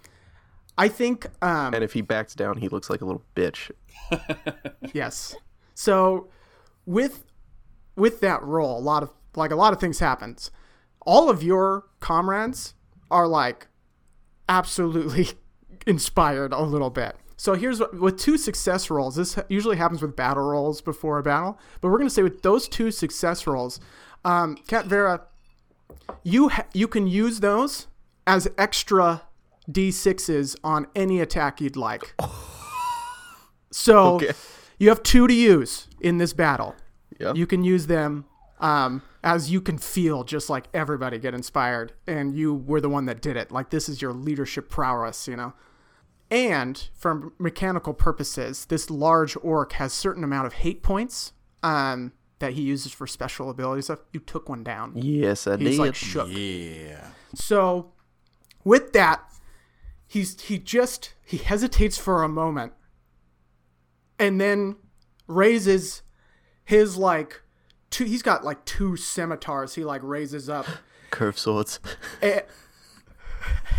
[0.77, 3.71] I think um, And if he backs down, he looks like a little bitch.
[4.93, 5.35] Yes.
[5.75, 6.29] So
[6.85, 7.25] with
[7.95, 10.51] with that roll, a lot of like a lot of things happens.
[11.05, 12.73] All of your comrades
[13.11, 13.67] are like
[14.47, 15.29] absolutely
[15.87, 17.15] inspired a little bit.
[17.37, 19.15] So here's what with two success rolls.
[19.15, 22.67] This usually happens with battle rolls before a battle, but we're gonna say with those
[22.67, 23.79] two success rolls,
[24.25, 25.21] um, Cat Vera,
[26.23, 27.87] you ha- you can use those
[28.29, 29.23] as extra
[29.69, 32.13] d6s on any attack you'd like.
[33.71, 34.31] So Okay.
[34.79, 36.75] you have two to use in this battle.
[37.19, 37.35] Yep.
[37.35, 38.25] You can use them
[38.61, 43.05] Um, as you can feel, just like everybody get inspired, and you were the one
[43.05, 43.51] that did it.
[43.53, 45.53] Like this is your leadership prowess, you know.
[46.29, 51.31] And for mechanical purposes, this large orc has certain amount of hate points
[51.63, 53.99] um, that he uses for special ability stuff.
[54.11, 54.91] You took one down.
[54.95, 55.79] Yes, I He's did.
[55.79, 56.27] like shook.
[56.29, 57.07] Yeah.
[57.35, 57.91] So,
[58.69, 59.21] with that,
[60.05, 62.73] he's he just he hesitates for a moment,
[64.19, 64.75] and then
[65.25, 66.03] raises
[66.63, 67.41] his like
[67.89, 68.05] two.
[68.05, 69.73] He's got like two scimitars.
[69.73, 70.67] He like raises up,
[71.09, 71.79] Curve swords.
[72.21, 72.43] and,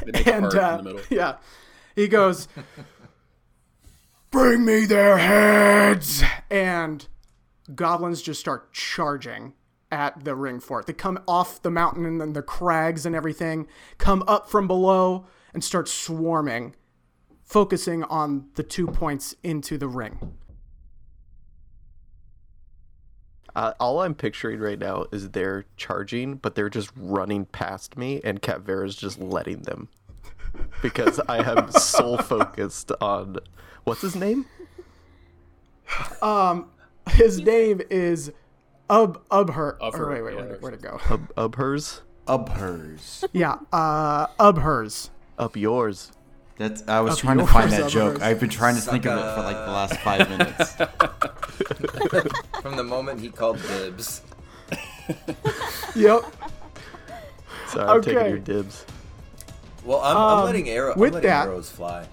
[0.06, 1.00] They make a and uh, in the middle.
[1.08, 1.36] yeah,
[1.94, 2.48] he goes,
[4.32, 7.06] "Bring me their heads!" And
[7.76, 9.52] goblins just start charging
[9.90, 10.86] at the ring fort.
[10.86, 13.66] They come off the mountain and then the crags and everything,
[13.98, 16.74] come up from below and start swarming,
[17.44, 20.36] focusing on the two points into the ring.
[23.54, 28.20] Uh, all I'm picturing right now is they're charging, but they're just running past me,
[28.22, 29.88] and Cat Vera's just letting them.
[30.82, 33.38] Because I am so focused on
[33.84, 34.46] what's his name?
[36.22, 36.70] Um,
[37.08, 38.32] his name is
[38.90, 39.78] Ub Ubher.
[39.78, 40.40] Ubher, Or wait, wait, yeah.
[40.42, 41.00] where'd, where'd it go?
[41.08, 42.00] Ub Ubhers?
[42.26, 43.24] Up hers.
[43.32, 45.10] yeah, uh, Ubhers.
[45.38, 46.12] Up yours.
[46.58, 46.86] That's.
[46.86, 48.14] I was Up trying to find that joke.
[48.18, 48.22] yours.
[48.22, 50.72] I've been trying to think of it for like the last five minutes.
[52.62, 54.22] From the moment he called dibs.
[55.96, 56.22] Yep.
[57.68, 58.84] Sorry, I'm taking your dibs.
[59.84, 60.92] Well, I'm, Um, I'm letting arrow.
[60.92, 62.06] I'm with letting that- arrows fly.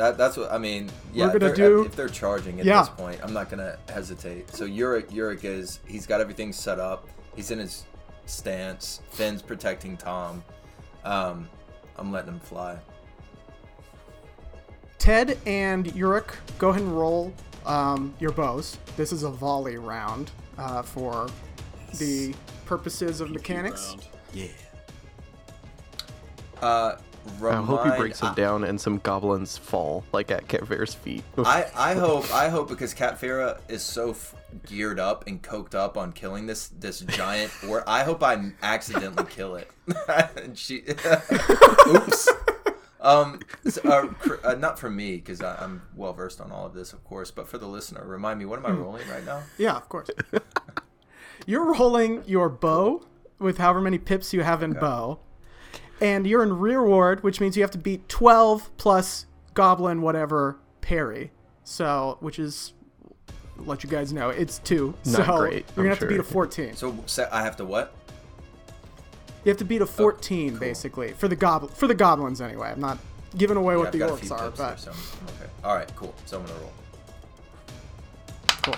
[0.00, 0.88] That that's what I mean.
[1.12, 2.80] Yeah, We're if gonna they're, do- if they're charging at Yeah.
[2.80, 4.48] this point, I'm not gonna hesitate.
[4.50, 7.06] So Yurik, Yurik is he's got everything set up.
[7.36, 7.84] He's in his
[8.24, 9.02] stance.
[9.10, 10.42] Finn's protecting Tom.
[11.04, 11.46] Um,
[11.98, 12.78] I'm letting him fly.
[14.96, 17.34] Ted and Yurik, go ahead and roll
[17.66, 18.78] um, your bows.
[18.96, 21.28] This is a volley round uh, for
[21.98, 22.34] the
[22.64, 23.96] purposes of mechanics.
[24.32, 24.46] Yeah.
[26.62, 26.96] Uh,
[27.42, 30.94] I hope he breaks them I- down and some goblins fall, like at Cat Vera's
[30.94, 31.22] feet.
[31.38, 34.34] I, I hope I hope because Cat Farah is so f-
[34.66, 39.26] geared up and coked up on killing this this giant or I hope I accidentally
[39.30, 39.70] kill it.
[40.54, 40.84] She,
[41.88, 42.28] oops.
[43.00, 46.74] Um, so, uh, cr- uh, not for me because I'm well versed on all of
[46.74, 49.42] this, of course, but for the listener, remind me what am I rolling right now?
[49.58, 50.10] Yeah, of course.
[51.46, 53.02] you're rolling your bow
[53.38, 55.18] with however many pips you have in bow,
[56.00, 60.58] and you're in rear ward, which means you have to beat 12 plus goblin whatever
[60.80, 61.32] parry.
[61.64, 62.72] So, which is
[63.58, 64.94] let you guys know it's two.
[65.04, 66.74] Not so great, You're gonna have to beat a 14.
[66.74, 67.94] So se- I have to what?
[69.44, 72.70] You have to beat a 14 basically for the goblin for the goblins anyway.
[72.70, 72.98] I'm not
[73.36, 75.50] giving away Yeah, what I've the orcs few are, pips there, but so okay.
[75.64, 76.14] All right, cool.
[76.26, 76.72] So I'm gonna roll.
[78.62, 78.74] cool.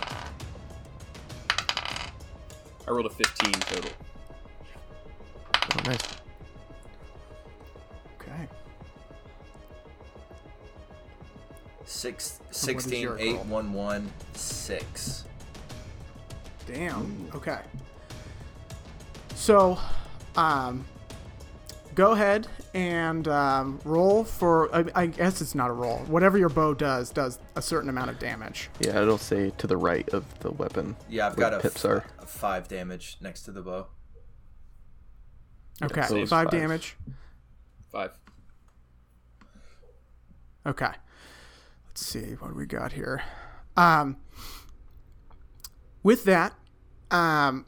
[2.86, 3.90] I rolled a 15 total.
[5.54, 6.00] Oh, nice.
[11.92, 15.24] Six, 16, 8, 1, 1, 6.
[16.66, 17.30] Damn.
[17.34, 17.58] Okay.
[19.34, 19.78] So,
[20.34, 20.86] um,
[21.94, 24.74] go ahead and um, roll for.
[24.74, 25.98] I, I guess it's not a roll.
[26.06, 28.70] Whatever your bow does does a certain amount of damage.
[28.80, 30.96] Yeah, it'll say to the right of the weapon.
[31.10, 32.04] Yeah, I've got a, pips f- are.
[32.18, 33.86] a 5 damage next to the bow.
[35.82, 36.50] Okay, so five, five.
[36.50, 36.96] damage.
[37.90, 38.12] Five.
[40.66, 40.90] Okay.
[41.92, 43.22] Let's see what we got here.
[43.76, 44.16] Um,
[46.02, 46.54] with that,
[47.10, 47.66] um,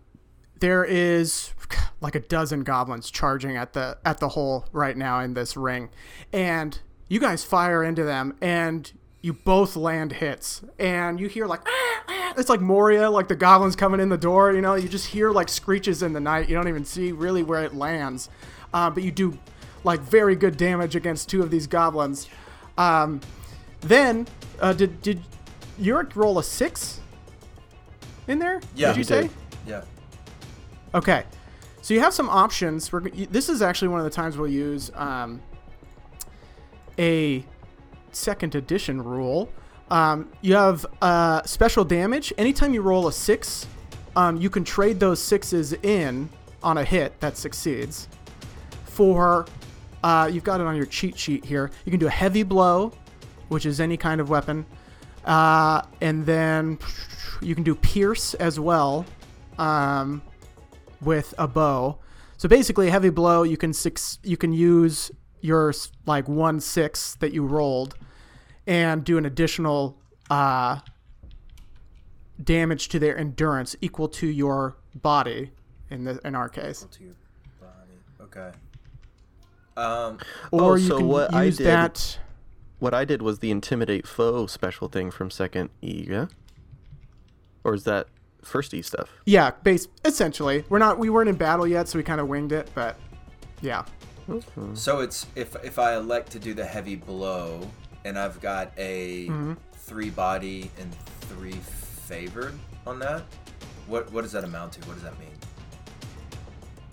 [0.60, 1.52] there is
[2.00, 5.90] like a dozen goblins charging at the at the hole right now in this ring,
[6.32, 11.60] and you guys fire into them, and you both land hits, and you hear like
[11.66, 14.54] "Ah, ah." it's like Moria, like the goblins coming in the door.
[14.54, 16.48] You know, you just hear like screeches in the night.
[16.48, 18.30] You don't even see really where it lands,
[18.72, 19.38] uh, but you do
[19.84, 22.26] like very good damage against two of these goblins.
[22.78, 23.20] Um,
[23.84, 24.26] then
[24.60, 25.20] uh, did did
[25.80, 27.00] Yurik roll a six
[28.28, 28.60] in there?
[28.74, 29.22] Yeah, did you say?
[29.22, 29.30] did.
[29.66, 29.84] Yeah.
[30.94, 31.24] Okay,
[31.82, 32.92] so you have some options.
[32.92, 35.42] We're, this is actually one of the times we'll use um,
[36.98, 37.44] a
[38.12, 39.50] second edition rule.
[39.90, 42.32] Um, you have uh, special damage.
[42.38, 43.66] Anytime you roll a six,
[44.16, 46.28] um, you can trade those sixes in
[46.62, 48.08] on a hit that succeeds.
[48.84, 49.46] For
[50.02, 51.70] uh, you've got it on your cheat sheet here.
[51.84, 52.92] You can do a heavy blow,
[53.48, 54.66] which is any kind of weapon,
[55.24, 56.78] uh, and then
[57.40, 59.04] you can do pierce as well.
[59.58, 60.22] Um,
[61.00, 61.98] with a bow.
[62.38, 65.10] So basically, a heavy blow you can six you can use
[65.42, 65.72] your
[66.06, 67.94] like one six that you rolled,
[68.66, 69.96] and do an additional
[70.30, 70.78] uh,
[72.42, 75.50] damage to their endurance equal to your body.
[75.90, 77.14] In the in our case, Equal To your
[77.60, 77.98] body.
[78.22, 78.50] Okay.
[79.76, 80.18] Um.
[80.50, 82.18] or Oh, you so can what I use did- that.
[82.84, 86.26] What I did was the intimidate foe special thing from second E, yeah?
[87.64, 88.08] Or is that
[88.42, 89.08] first E stuff?
[89.24, 90.66] Yeah, base essentially.
[90.68, 92.98] We're not we weren't in battle yet, so we kind of winged it, but
[93.62, 93.86] yeah.
[94.74, 97.66] So it's if if I elect to do the heavy blow,
[98.04, 99.54] and I've got a mm-hmm.
[99.72, 102.52] three body and three favored
[102.86, 103.22] on that.
[103.86, 104.80] What what does that amount to?
[104.80, 105.32] What does that mean?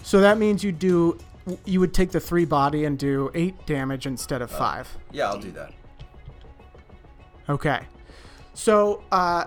[0.04, 1.19] So that means you do
[1.65, 4.97] you would take the 3 body and do 8 damage instead of uh, 5.
[5.12, 5.73] Yeah, I'll do that.
[7.49, 7.82] Okay.
[8.54, 9.45] So, uh,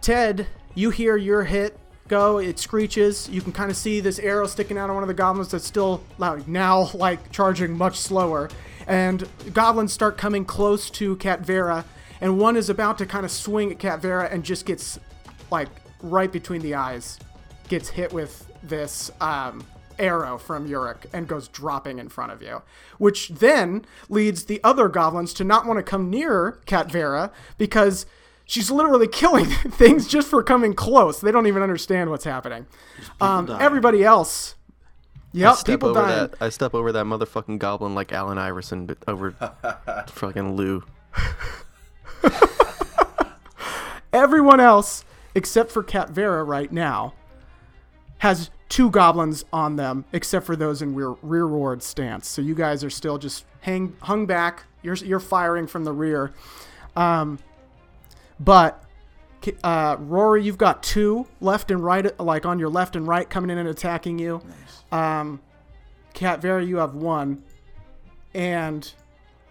[0.00, 2.38] Ted, you hear your hit go.
[2.38, 3.28] It screeches.
[3.30, 5.66] You can kind of see this arrow sticking out of one of the goblins that's
[5.66, 8.50] still like now like charging much slower.
[8.86, 11.84] And goblins start coming close to Cat Vera,
[12.20, 14.98] and one is about to kind of swing at Cat Vera and just gets
[15.50, 15.68] like
[16.02, 17.18] right between the eyes,
[17.68, 19.64] gets hit with this um,
[19.98, 22.62] arrow from Yurik and goes dropping in front of you,
[22.98, 28.06] which then leads the other goblins to not want to come near Cat Vera because
[28.44, 31.20] she's literally killing things just for coming close.
[31.20, 32.66] They don't even understand what's happening.
[33.20, 34.54] Um, everybody else,
[35.34, 36.30] I yep, step people over dying.
[36.30, 36.34] that.
[36.40, 39.32] I step over that motherfucking goblin like Allen Iverson over
[40.08, 40.84] fucking Lou.
[44.12, 47.14] Everyone else, except for Cat Vera right now,
[48.18, 52.26] has two goblins on them, except for those in rear rearward stance.
[52.26, 54.64] So you guys are still just hang hung back.
[54.82, 56.32] You're you're firing from the rear,
[56.96, 57.38] um,
[58.40, 58.82] but
[59.62, 63.50] uh, Rory, you've got two left and right, like on your left and right, coming
[63.50, 64.40] in and attacking you.
[64.90, 65.42] Um,
[66.14, 67.42] Cat Vera, you have one,
[68.32, 68.90] and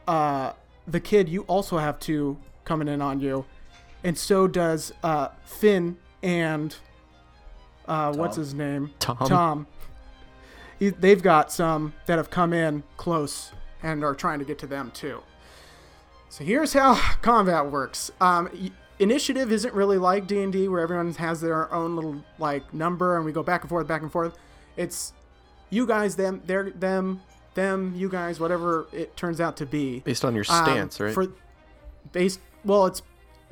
[0.07, 0.53] uh,
[0.87, 3.45] the kid, you also have two coming in on you,
[4.03, 6.75] and so does uh, Finn and
[7.87, 8.91] uh, what's his name?
[8.99, 9.17] Tom.
[9.17, 9.67] Tom.
[10.79, 13.51] He- They've got some that have come in close
[13.83, 15.21] and are trying to get to them too.
[16.29, 18.11] So here's how combat works.
[18.21, 22.23] Um, y- initiative isn't really like D and D, where everyone has their own little
[22.39, 24.37] like number, and we go back and forth, back and forth.
[24.77, 25.13] It's
[25.69, 27.21] you guys, them, they're them,
[27.53, 29.99] them, you guys, whatever it turns out to be.
[29.99, 31.13] Based on your Um, stance, right?
[31.13, 31.27] For
[32.11, 33.01] based, well, it's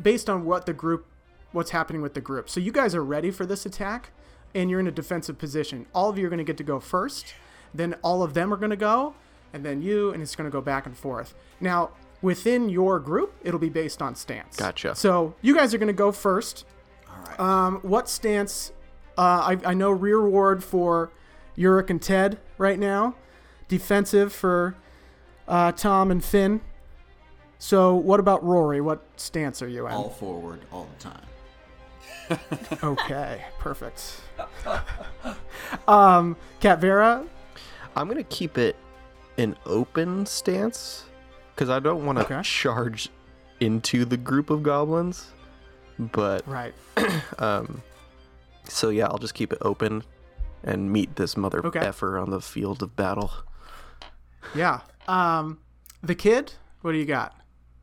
[0.02, 1.06] based on what the group,
[1.52, 2.50] what's happening with the group.
[2.50, 4.12] So you guys are ready for this attack,
[4.54, 5.86] and you're in a defensive position.
[5.94, 7.34] All of you are going to get to go first.
[7.74, 9.14] Then all of them are going to go,
[9.54, 11.36] and then you, and it's going to go back and forth.
[11.60, 14.58] Now within your group, it'll be based on stance.
[14.58, 14.96] Gotcha.
[14.96, 16.66] So you guys are going to go first.
[17.10, 17.40] All right.
[17.40, 18.72] Um, what stance?
[19.18, 19.22] Uh,
[19.66, 21.12] I, I know rear ward for
[21.58, 23.16] Yurik and Ted right now.
[23.68, 24.76] Defensive for
[25.48, 26.62] uh, Tom and Finn.
[27.58, 28.80] So what about Rory?
[28.80, 29.94] What stance are you in?
[29.94, 31.22] all forward all the time.
[32.84, 34.22] Okay, perfect.
[35.88, 37.26] um, Cat Vera.
[37.96, 38.76] I'm gonna keep it
[39.38, 41.06] an open stance
[41.56, 42.42] because I don't want to Okay.
[42.44, 43.10] charge
[43.60, 45.28] into the group of goblins.
[45.98, 46.74] But Right.
[47.40, 47.82] um,
[48.66, 50.04] so yeah, I'll just keep it open
[50.64, 51.80] and meet this mother Okay.
[51.80, 53.32] effer on the field of battle.
[54.56, 54.82] Yeah.
[55.08, 55.60] Um,
[56.04, 56.54] the kid.
[56.82, 57.36] What do you got?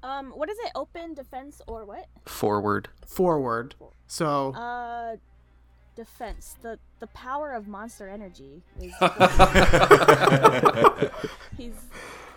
[0.03, 0.71] Um, what is it?
[0.75, 2.07] Open defense or what?
[2.25, 2.89] Forward.
[3.07, 3.75] Forward.
[4.07, 5.17] So Uh,
[5.95, 6.57] defense.
[6.63, 8.93] The the power of monster energy is.
[11.57, 11.73] he's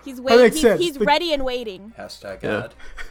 [0.04, 0.52] he's waiting.
[0.52, 1.94] He's, he's The- ready and waiting.
[1.98, 2.70] Hashtag Yeah.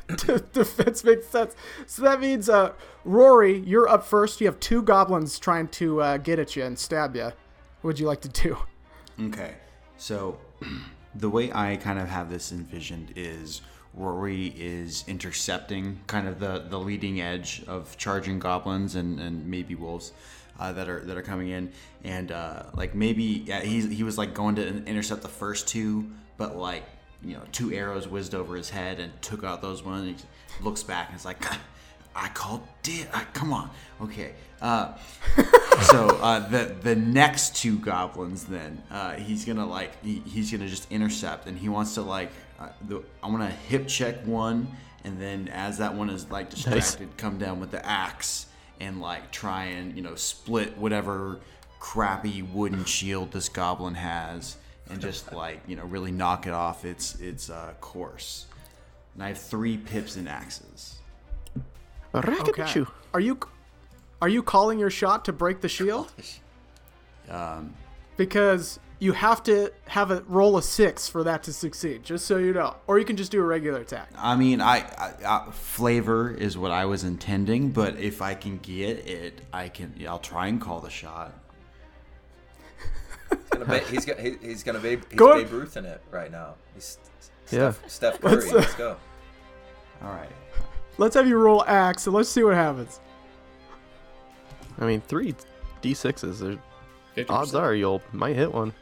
[0.09, 0.43] ad.
[0.53, 1.55] defense makes sense.
[1.87, 2.73] So that means, uh,
[3.05, 4.41] Rory, you're up first.
[4.41, 7.25] You have two goblins trying to uh, get at you and stab you.
[7.81, 8.59] What would you like to do?
[9.21, 9.55] Okay,
[9.97, 10.39] so
[11.15, 13.63] the way I kind of have this envisioned is
[13.95, 19.75] Rory is intercepting kind of the, the leading edge of charging goblins and, and maybe
[19.75, 20.13] wolves
[20.59, 21.73] uh, that are that are coming in,
[22.05, 26.11] and uh, like maybe yeah, he's, he was like going to intercept the first two,
[26.37, 26.83] but like
[27.23, 30.09] you know two arrows whizzed over his head and took out those ones.
[30.09, 31.43] And he looks back and it's like.
[32.15, 33.71] I called did I, come on
[34.01, 34.95] okay uh,
[35.83, 40.67] so uh, the the next two goblins then uh, he's gonna like he, he's gonna
[40.67, 44.69] just intercept and he wants to like uh, the, I want to hip check one
[45.05, 48.47] and then as that one is like distracted come down with the axe
[48.81, 51.39] and like try and you know split whatever
[51.79, 54.57] crappy wooden shield this goblin has
[54.91, 58.47] and just like you know really knock it off its its uh, course
[59.15, 60.99] and I have three pips and axes
[62.15, 62.87] Rackety-choo.
[63.13, 63.39] Are you
[64.21, 66.13] are you calling your shot to break the shield?
[67.31, 67.75] um,
[68.17, 72.37] Because you have to have a roll a six for that to succeed, just so
[72.37, 72.77] you know.
[72.87, 74.11] Or you can just do a regular attack.
[74.17, 78.59] I mean, I, I, I flavor is what I was intending, but if I can
[78.59, 79.95] get it, I can.
[80.09, 81.33] I'll try and call the shot.
[83.31, 86.01] He's gonna, be, he's, got, he, he's gonna be he's Go Babe Ruth in it
[86.11, 86.55] right now.
[86.75, 86.99] He's
[87.51, 87.73] Yeah.
[87.87, 88.37] Steph, Steph Curry.
[88.37, 88.97] Let's, uh, Let's go.
[90.03, 90.31] All right.
[90.97, 93.01] Let's have you roll axe and let's see what happens.
[94.81, 95.35] I mean, three
[95.83, 96.59] d6s.
[97.29, 98.73] Odds are you'll might hit one.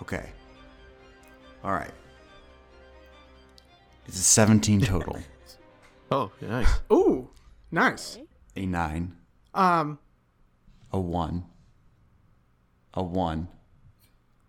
[0.00, 0.28] Okay.
[1.64, 1.90] All right.
[4.06, 5.18] It's a 17 total.
[6.08, 6.68] Oh, nice.
[6.92, 7.28] Ooh,
[7.72, 8.16] nice.
[8.54, 9.16] a 9,
[9.54, 9.98] Um,
[10.92, 11.44] a 1,
[12.94, 13.48] a 1,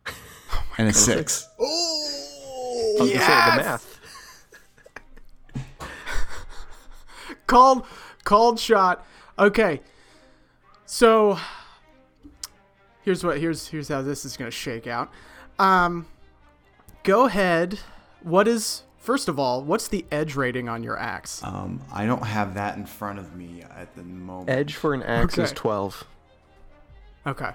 [0.77, 1.49] and a 6.
[1.59, 3.99] I was gonna say the math.
[7.47, 7.85] called
[8.23, 9.03] called shot.
[9.39, 9.81] Okay.
[10.85, 11.39] So
[13.01, 15.11] here's what here's here's how this is going to shake out.
[15.59, 16.05] Um
[17.03, 17.79] go ahead.
[18.21, 21.43] What is first of all, what's the edge rating on your axe?
[21.43, 24.49] Um, I don't have that in front of me at the moment.
[24.49, 26.03] Edge for an axe is 12.
[27.25, 27.51] Okay.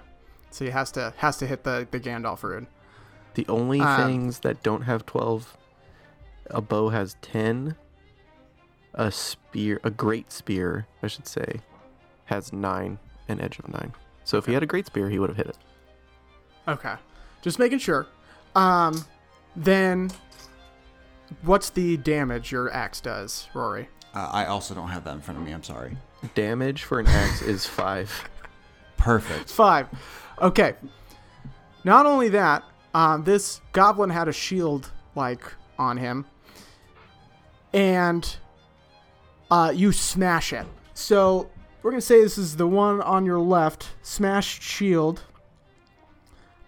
[0.50, 2.66] So he has to has to hit the the Gandalf rune.
[3.34, 5.57] The only Um, things that don't have 12,
[6.50, 7.76] a bow has 10.
[8.94, 11.62] A spear, a great spear, I should say,
[12.26, 13.94] has 9, an edge of 9.
[14.24, 15.57] So if he had a great spear, he would have hit it.
[16.68, 16.96] Okay.
[17.43, 18.07] Just making sure.
[18.55, 19.05] Um
[19.55, 20.11] then
[21.43, 23.88] what's the damage your axe does, Rory?
[24.14, 25.53] Uh, I also don't have that in front of me.
[25.53, 25.97] I'm sorry.
[26.34, 28.28] Damage for an axe is 5.
[28.97, 29.51] Perfect.
[29.51, 29.88] Five.
[30.40, 30.74] Okay.
[31.82, 32.62] Not only that,
[32.95, 35.43] um, this goblin had a shield like
[35.78, 36.24] on him,
[37.72, 38.36] and
[39.51, 40.66] uh, you smash it.
[40.95, 41.51] So
[41.82, 45.22] we're gonna say this is the one on your left, smashed shield,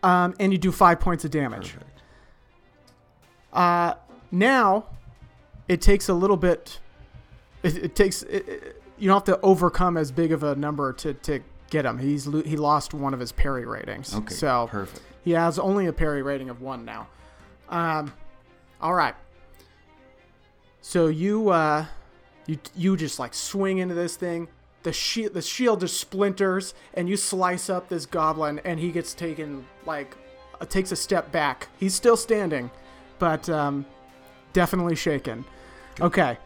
[0.05, 1.75] um, and you do five points of damage.
[3.53, 3.95] Uh,
[4.31, 4.85] now,
[5.69, 6.79] it takes a little bit.
[7.63, 8.23] It, it takes.
[8.23, 11.85] It, it- you don't have to overcome as big of a number to, to get
[11.85, 11.99] him.
[11.99, 14.15] He's lo- he lost one of his parry ratings.
[14.15, 14.33] Okay.
[14.33, 15.03] So perfect.
[15.25, 17.09] he has only a parry rating of one now.
[17.69, 18.13] Um,
[18.81, 19.17] all right.
[20.81, 21.87] So you uh,
[22.47, 24.47] you you just like swing into this thing.
[24.85, 29.14] The shield the shield just splinters, and you slice up this goblin, and he gets
[29.14, 30.14] taken like
[30.61, 31.68] uh, takes a step back.
[31.78, 32.70] He's still standing,
[33.18, 33.87] but um,
[34.53, 35.45] definitely shaken.
[36.01, 36.39] Okay.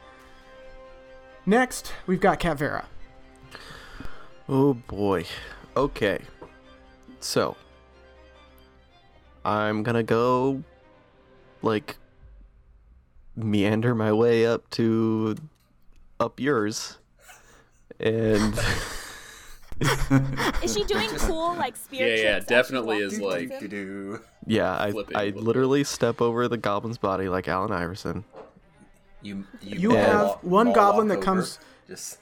[1.47, 2.86] Next, we've got Cat Vera.
[4.49, 5.24] Oh boy.
[5.76, 6.20] Okay.
[7.20, 7.57] So
[9.45, 10.62] I'm gonna go
[11.62, 11.97] like
[13.34, 15.36] meander my way up to
[16.20, 16.98] up yours.
[18.01, 18.55] And
[20.63, 23.61] Is she doing cool like spear Yeah, yeah, tricks as she definitely is like- him?
[23.61, 24.21] Do-do.
[24.47, 28.25] yeah, I Flipping I a little literally step over the goblin's body like Allen Iverson.
[29.23, 32.19] You you, You have walk- one goblin that over, comes- Just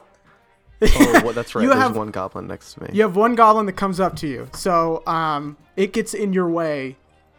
[0.83, 1.62] Oh, well, that's right.
[1.62, 2.91] You There's have- one goblin next to me.
[2.93, 6.51] You have one goblin that comes up to you, so um, it gets in your
[6.51, 6.97] way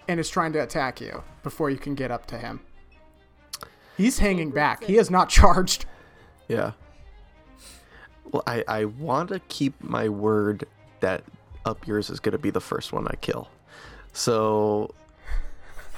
[0.07, 2.61] and is trying to attack you before you can get up to him.
[3.95, 4.83] He's hanging back.
[4.85, 5.85] He has not charged.
[6.47, 6.71] Yeah.
[8.31, 10.65] Well, I, I want to keep my word
[10.99, 11.23] that
[11.65, 13.49] up yours is going to be the first one I kill.
[14.13, 14.93] So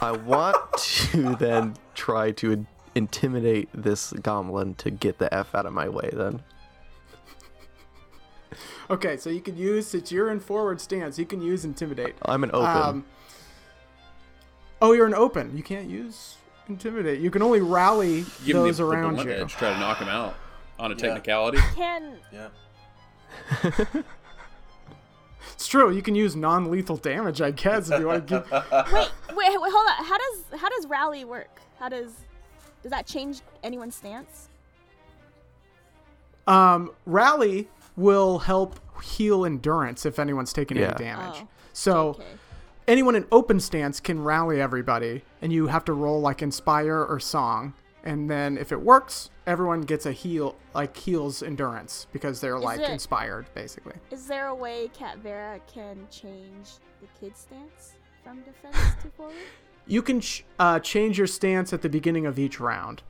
[0.02, 5.66] I want to then try to in- intimidate this goblin to get the F out
[5.66, 6.42] of my way then.
[8.90, 12.16] Okay, so you can use since you're in forward stance, you can use intimidate.
[12.24, 12.66] I'm an open.
[12.82, 13.06] Um,
[14.82, 15.56] oh, you're an open.
[15.56, 17.20] You can't use intimidate.
[17.20, 19.30] You can only rally Give him those the, the around you.
[19.32, 20.36] edge, try to knock him out
[20.80, 21.02] on a Yeah.
[21.02, 21.58] technicality.
[21.76, 22.50] Can yeah.
[25.54, 25.92] It's true.
[25.94, 28.52] You can use non-lethal damage, I guess, if you want to give.
[28.94, 30.06] wait, wait, wait, hold on.
[30.06, 31.60] How does how does rally work?
[31.80, 32.12] How does
[32.82, 34.48] does that change anyone's stance?
[36.48, 37.68] Um, rally
[37.98, 40.88] will help heal endurance if anyone's taking Yeah.
[40.88, 41.42] any damage.
[41.44, 42.24] Oh, So Okay.
[42.88, 47.20] anyone in open stance can rally everybody, and you have to roll like inspire or
[47.20, 47.74] song,
[48.04, 52.80] and then if it works, everyone gets a heal like heals endurance because they're like
[52.80, 53.94] it- inspired basically.
[54.12, 56.70] Is there a way Cat Vera can change
[57.02, 57.94] the kid stance
[58.24, 59.36] from defense to forward?
[59.88, 63.02] You can ch- uh, change your stance at the beginning of each round,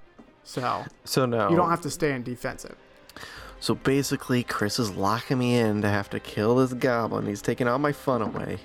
[0.44, 2.76] so so now you don't have to stay in defensive.
[3.62, 7.26] So basically, Chris is locking me in to have to kill this goblin.
[7.26, 8.58] He's taking all my fun away.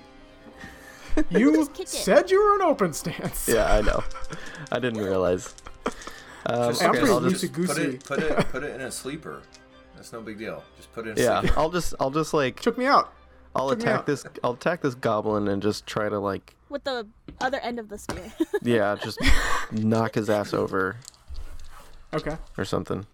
[1.31, 1.89] You Just kick it.
[1.89, 3.49] said you were in open stance.
[3.49, 4.05] Yeah, I know.
[4.73, 5.53] I didn't realize.
[6.47, 7.83] Um, Just, I'm okay, pretty I'll just put goosey.
[7.83, 9.43] it put it put it in a sleeper.
[9.97, 10.63] That's no big deal.
[10.77, 11.59] Just put it in a yeah, sleeper.
[11.59, 13.13] I'll just I'll just like Took me out.
[13.57, 14.07] I'll Check me attack out.
[14.07, 14.27] this.
[14.43, 17.07] I'll attack this goblin and just try to like, With the
[17.41, 18.33] other end of the spear.
[18.63, 19.19] yeah, just
[19.73, 20.97] knock his ass over
[22.13, 23.07] Okay, or something.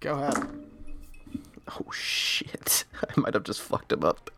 [0.00, 0.48] go ahead.
[1.68, 2.84] Oh shit!
[3.02, 4.30] I might have just fucked him up.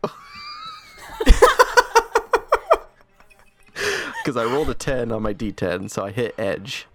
[4.23, 6.87] Because I rolled a ten on my d10, so I hit edge,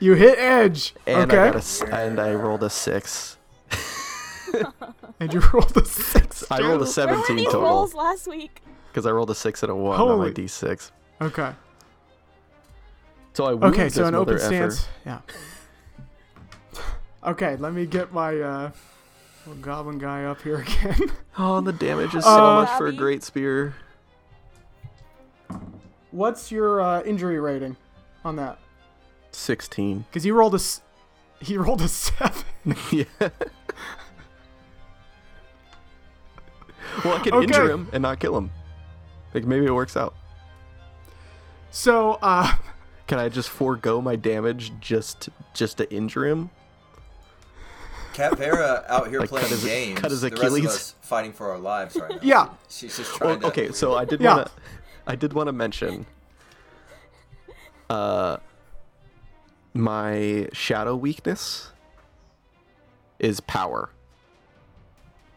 [0.00, 0.94] You hit edge.
[1.06, 3.36] and okay, I got a s- and I rolled a six.
[5.20, 6.44] and you rolled a six.
[6.50, 8.62] I rolled a Where were seventeen these total rolls last week?
[8.92, 10.90] because I rolled a six and a one on my d6.
[11.20, 11.52] Okay.
[13.34, 14.70] So I wound Okay, so an open mother effer.
[14.70, 14.88] stance.
[15.04, 15.20] Yeah.
[17.24, 18.70] Okay, let me get my uh,
[19.60, 21.10] goblin guy up here again.
[21.36, 23.74] Oh, the damage is so Uh, much for a great spear.
[26.16, 27.76] What's your uh, injury rating
[28.24, 28.58] on that?
[29.32, 30.06] Sixteen.
[30.08, 30.60] Because he rolled a
[31.44, 32.42] he rolled a seven.
[32.90, 33.04] yeah.
[37.04, 37.44] well, I can Okay.
[37.44, 38.50] injure him and not kill him.
[39.34, 40.14] Like maybe it works out.
[41.70, 42.54] So uh,
[43.06, 46.48] Can I just forego my damage just just to injure him?
[48.14, 50.00] Cat Vera out here Like, playing cut his- games.
[50.00, 50.40] cut his Achilles.
[50.54, 52.18] the rest of us fighting for our lives right now.
[52.22, 52.48] Yeah.
[52.70, 53.46] She's just Well, trying to.
[53.48, 54.36] okay, so I did Yeah.
[54.36, 54.52] want to
[55.06, 56.06] I did want to mention
[57.88, 58.38] uh
[59.74, 61.70] my shadow weakness
[63.18, 63.90] is power.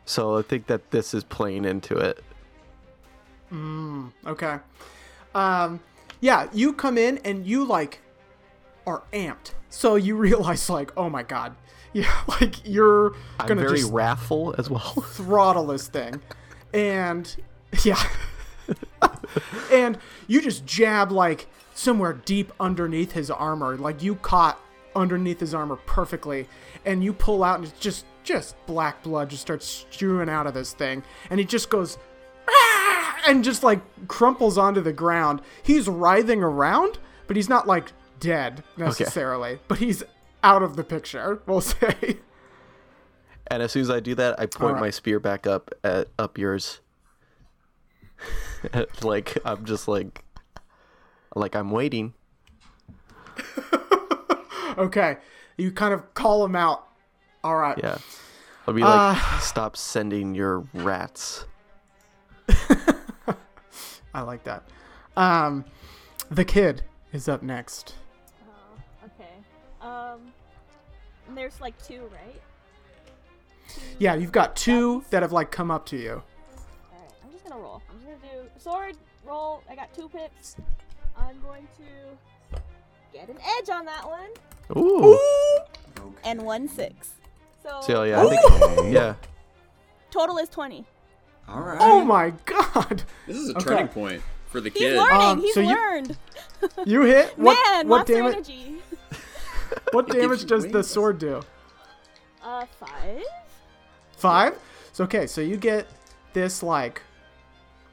[0.05, 2.23] So I think that this is playing into it.
[4.25, 4.57] okay.
[5.35, 5.79] Um,
[6.21, 7.99] yeah, you come in and you like
[8.87, 9.53] are amped.
[9.69, 11.55] So you realize like, oh my god,
[11.93, 14.79] yeah, like you're I'm gonna very just wrathful as well.
[15.13, 16.21] throttle this thing.
[16.73, 17.35] And
[17.83, 18.01] yeah.
[19.71, 23.77] and you just jab like somewhere deep underneath his armor.
[23.77, 24.59] Like you caught
[24.95, 26.47] underneath his armor perfectly.
[26.85, 30.53] And you pull out and it's just just black blood just starts strewing out of
[30.53, 31.03] this thing.
[31.29, 31.97] And he just goes
[32.49, 35.41] "Ah!" and just like crumples onto the ground.
[35.63, 39.59] He's writhing around, but he's not like dead necessarily.
[39.67, 40.03] But he's
[40.43, 42.17] out of the picture, we'll say.
[43.47, 44.81] And as soon as I do that, I point Alright.
[44.81, 46.81] my spear back up at up yours.
[49.03, 50.23] like I'm just like
[51.35, 52.13] like I'm waiting.
[54.79, 55.17] Okay.
[55.57, 56.87] You kind of call him out.
[57.43, 57.77] All right.
[57.77, 57.97] Yeah.
[58.65, 61.45] I'll be like, stop sending your rats.
[64.13, 64.63] I like that.
[65.17, 65.65] Um,
[66.31, 67.95] the kid is up next.
[68.47, 69.33] Oh, okay.
[69.81, 70.31] Um,
[71.27, 72.41] and there's like two, right?
[73.67, 75.11] Two Yeah, you've got two buttons?
[75.11, 76.23] that have like come up to you.
[76.93, 77.81] Alright, I'm just gonna roll.
[78.09, 79.61] I'm just gonna do sword, roll.
[79.69, 80.55] I got two pips.
[81.17, 82.59] I'm going to
[83.13, 84.29] get an edge on that one.
[84.77, 85.17] Ooh.
[86.23, 87.11] And one six.
[87.63, 89.15] So, So yeah, I think, yeah.
[90.11, 90.85] total is 20.
[91.47, 91.77] All right.
[91.81, 93.03] Oh my god!
[93.27, 93.65] This is a Okay.
[93.65, 94.97] turning point for the He's kid.
[94.97, 95.21] learning.
[95.21, 96.17] Um, He's so you- learned.
[96.85, 97.57] You hit what?
[97.67, 98.33] Man, what monster damage?
[98.35, 98.75] energy.
[99.91, 100.87] What damage does the wings.
[100.87, 101.41] sword do?
[102.43, 103.23] Uh, five.
[104.17, 104.55] Five.
[104.93, 105.87] So okay, so you get
[106.33, 107.01] this like,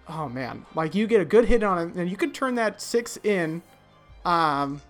[0.08, 2.80] oh man, like you get a good hit on it, and you can turn that
[2.80, 3.62] six in,
[4.24, 4.80] um,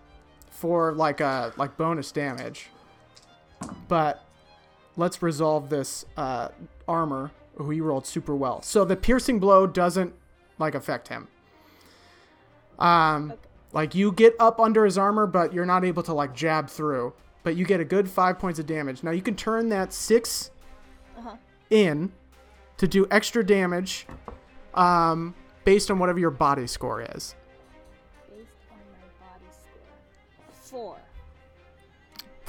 [0.50, 2.70] for like a like bonus damage.
[3.88, 4.24] But
[4.96, 6.48] let's resolve this uh,
[6.88, 7.30] armor.
[7.56, 8.60] Who he rolled super well.
[8.60, 10.12] So the piercing blow doesn't
[10.58, 11.28] like affect him.
[12.78, 13.32] Um,
[13.72, 17.14] like you get up under his armor, but you're not able to like jab through.
[17.42, 19.02] But you get a good five points of damage.
[19.02, 20.50] Now you can turn that 6
[21.70, 22.12] in
[22.76, 24.06] to do extra damage,
[24.76, 27.34] um, based on whatever your body score is.
[28.30, 29.50] Based on my body
[30.70, 30.96] score.
[30.96, 30.96] Four.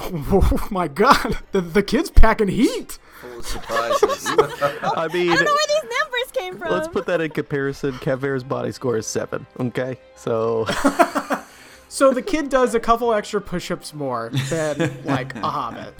[0.00, 2.98] oh my god, the the kid's packing heat.
[3.20, 4.26] Full of surprises.
[4.28, 6.72] I mean, I don't know where these numbers came from.
[6.72, 7.92] let's put that in comparison.
[7.94, 9.44] Cavera's body score is seven.
[9.58, 10.66] Okay, so
[11.88, 15.94] So the kid does a couple extra push-ups more than like a hobbit.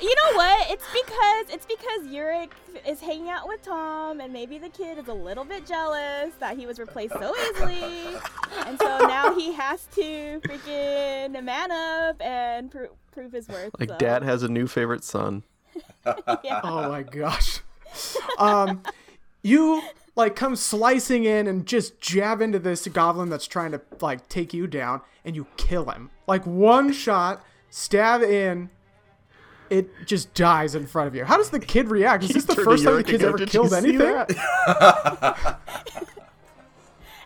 [0.00, 0.70] You know what?
[0.70, 2.50] It's because it's because Yurik
[2.86, 6.56] is hanging out with Tom, and maybe the kid is a little bit jealous that
[6.58, 8.16] he was replaced so easily,
[8.66, 13.70] and so now he has to freaking man up and pro- prove his worth.
[13.78, 13.96] like so.
[13.96, 15.42] dad has a new favorite son.
[16.44, 16.60] yeah.
[16.62, 17.60] Oh my gosh.
[18.38, 18.82] Um,
[19.42, 19.82] you
[20.16, 24.54] like come slicing in and just jab into this goblin that's trying to like take
[24.54, 26.10] you down, and you kill him.
[26.26, 28.70] Like one shot, stab in.
[29.70, 31.24] It just dies in front of you.
[31.24, 32.22] How does the kid react?
[32.24, 33.98] Is this the first time the Yurik kid's ever "Did killed anything?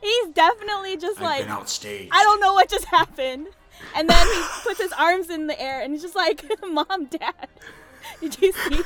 [0.01, 2.09] He's definitely just I've like been outstaged.
[2.13, 3.49] I don't know what just happened,
[3.95, 7.49] and then he puts his arms in the air and he's just like, "Mom, Dad,
[8.21, 8.83] did you see?"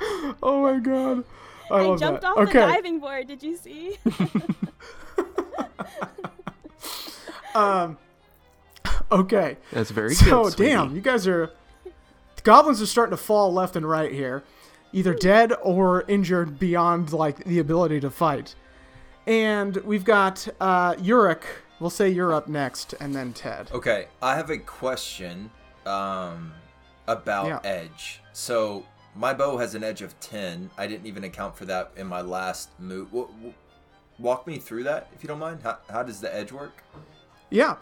[0.42, 1.24] Oh my god.
[1.70, 2.28] I, I love jumped that.
[2.30, 2.52] off okay.
[2.60, 3.26] the diving board.
[3.26, 3.96] Did you see?
[9.10, 9.56] Okay.
[9.72, 10.52] That's very So good.
[10.54, 10.72] sweetie.
[10.72, 11.50] damn, you guys are
[11.84, 14.44] the goblins are starting to fall left and right here,
[14.92, 18.54] either dead or injured beyond like the ability to fight.
[19.26, 21.42] And we've got uh Yurik.
[21.80, 23.70] We'll say you're up next, and then Ted.
[23.72, 25.48] Okay, I have a question
[25.86, 26.52] um,
[27.06, 27.60] about Yeah.
[27.62, 28.20] edge.
[28.32, 28.84] So
[29.18, 30.70] my bow has an edge of ten.
[30.78, 33.08] I didn't even account for that in my last move.
[33.08, 33.54] W- w-
[34.18, 35.60] walk me through that, if you don't mind.
[35.62, 36.82] How, how does the edge work?
[37.50, 37.76] Yeah.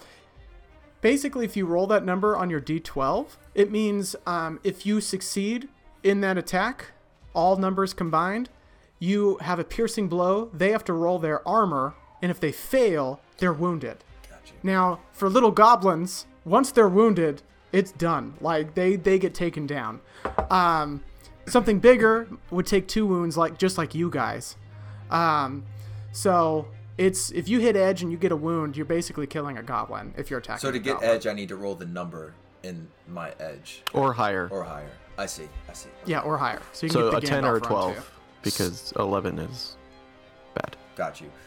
[1.03, 5.69] Basically, if you roll that number on your d12, it means um, if you succeed
[6.03, 6.93] in that attack,
[7.35, 8.49] all numbers combined,
[8.99, 10.51] you have a piercing blow.
[10.55, 13.99] They have to roll their armor, and if they fail, they're wounded.
[14.23, 14.55] Gotcha.
[14.63, 18.35] Now, for little goblins, once they're wounded, it's done.
[18.41, 20.01] Like they they get taken down.
[20.49, 21.03] Um,
[21.47, 24.57] something bigger would take two wounds, like just like you guys.
[25.11, 25.65] Um,
[26.13, 26.69] so
[26.99, 30.15] it's if you hit edge and you get a wound, you're basically killing a goblin
[30.17, 30.61] if you're attacking.
[30.61, 31.11] So to a get goblin.
[31.11, 34.49] edge, I need to roll the number in my edge Or higher.
[34.51, 34.91] or higher.
[35.19, 35.49] I see.
[35.69, 35.89] I see.
[36.05, 36.61] yeah, or higher.
[36.73, 39.77] So you can so get a the 10 or a 12 because 11 is
[40.55, 40.77] bad.
[40.97, 41.27] Got you.
[41.27, 41.33] too.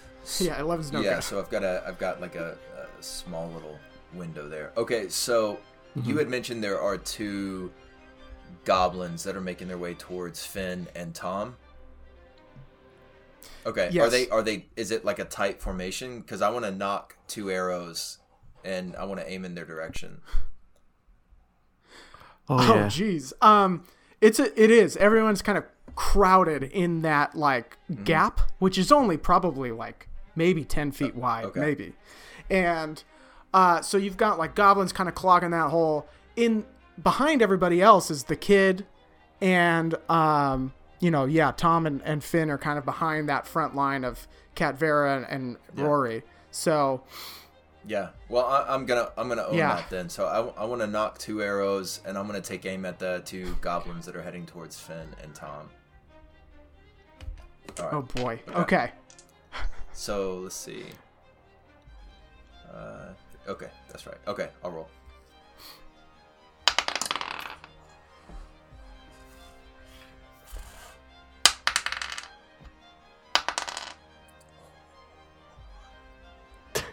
[0.45, 1.23] Yeah, 11's no yeah, good.
[1.23, 3.79] so I've got a I've got like a, a small little
[4.13, 4.71] window there.
[4.77, 5.59] Okay, so
[6.03, 7.71] you had mentioned there are two
[8.65, 11.55] goblins that are making their way towards Finn and Tom.
[13.65, 16.21] Okay, are they are they is it like a tight formation?
[16.21, 18.19] Because I want to knock two arrows
[18.63, 20.21] and I want to aim in their direction.
[22.47, 22.71] Oh, yeah.
[22.71, 22.85] Oh yeah.
[22.87, 23.33] jeez.
[23.43, 23.83] Um
[24.21, 24.97] it's a it is.
[24.97, 28.03] Everyone's kind of crowded in that like Mm-hmm.
[28.03, 31.59] gap, which is only probably like maybe 10 feet wide, okay.
[31.59, 31.93] maybe.
[32.49, 33.03] And
[33.53, 36.07] uh so you've got like goblins kind of clogging that hole.
[36.35, 36.65] In
[37.01, 38.85] behind everybody else is the kid
[39.41, 43.73] and um you know, yeah, Tom and, and Finn are kind of behind that front
[43.73, 46.23] line of Cat Vera and, and Rory.
[46.51, 47.03] So
[47.87, 48.09] Yeah.
[48.27, 49.75] Well, I, I'm gonna I'm gonna own Yeah.
[49.75, 50.09] that then.
[50.09, 53.21] So I, I want to knock two arrows and I'm gonna take aim at the
[53.23, 55.69] two goblins that are heading towards Finn and Tom.
[57.79, 57.93] Right.
[57.93, 58.41] oh boy.
[58.55, 58.91] Okay.
[59.93, 60.83] So let's see.
[62.73, 63.13] Uh,
[63.47, 64.17] okay, that's right.
[64.27, 64.89] Okay, I'll roll.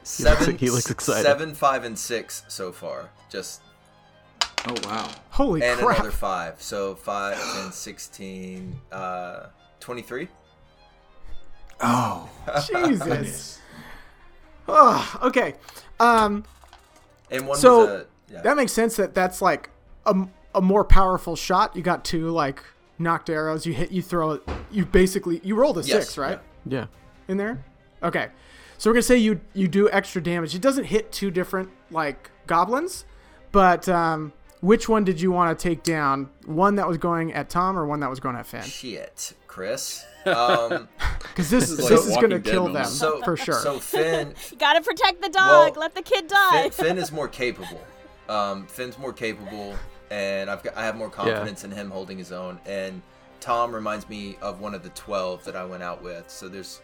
[0.06, 1.24] Seven, he looks excited.
[1.24, 3.10] Seven, five, and six so far.
[3.28, 3.60] Just
[4.68, 5.08] Oh wow.
[5.30, 5.96] Holy and crap.
[5.96, 6.62] And another five.
[6.62, 9.46] So five, and 16, uh,
[9.80, 10.28] 23?
[11.80, 12.28] Oh.
[12.66, 13.60] Jesus.
[14.68, 15.54] oh, okay.
[16.00, 16.44] Um,
[17.30, 18.42] And one So, was a yeah.
[18.42, 19.70] that makes sense that that's like
[20.06, 20.14] a,
[20.54, 21.76] a more powerful shot.
[21.76, 22.62] You got two like
[22.98, 23.66] knocked arrows.
[23.66, 24.42] You hit, you throw it.
[24.70, 26.40] You basically you rolled a Yes, six, right?
[26.64, 26.86] Yeah.
[27.28, 27.64] In there.
[28.02, 28.28] Okay.
[28.78, 30.54] So we're gonna say you you do extra damage.
[30.54, 33.04] It doesn't hit two different like goblins,
[33.52, 36.30] but um, which one did you want to take down?
[36.44, 38.62] One that was going at Tom or one that was going at Finn?
[38.62, 40.04] Shit, Chris.
[40.26, 40.88] Um,
[41.20, 43.60] Because this is this is gonna kill them so for sure.
[43.60, 45.72] So Finn, You gotta protect the dog.
[45.76, 46.70] Well, Let the kid die.
[46.70, 47.80] Finn, Finn is more capable.
[48.28, 49.74] Um, Finn's more capable,
[50.10, 52.58] and I've got I have more confidence in him holding his own.
[52.64, 53.02] And
[53.40, 56.30] Tom reminds me of one of the twelve that I went out with.
[56.30, 56.80] So there's,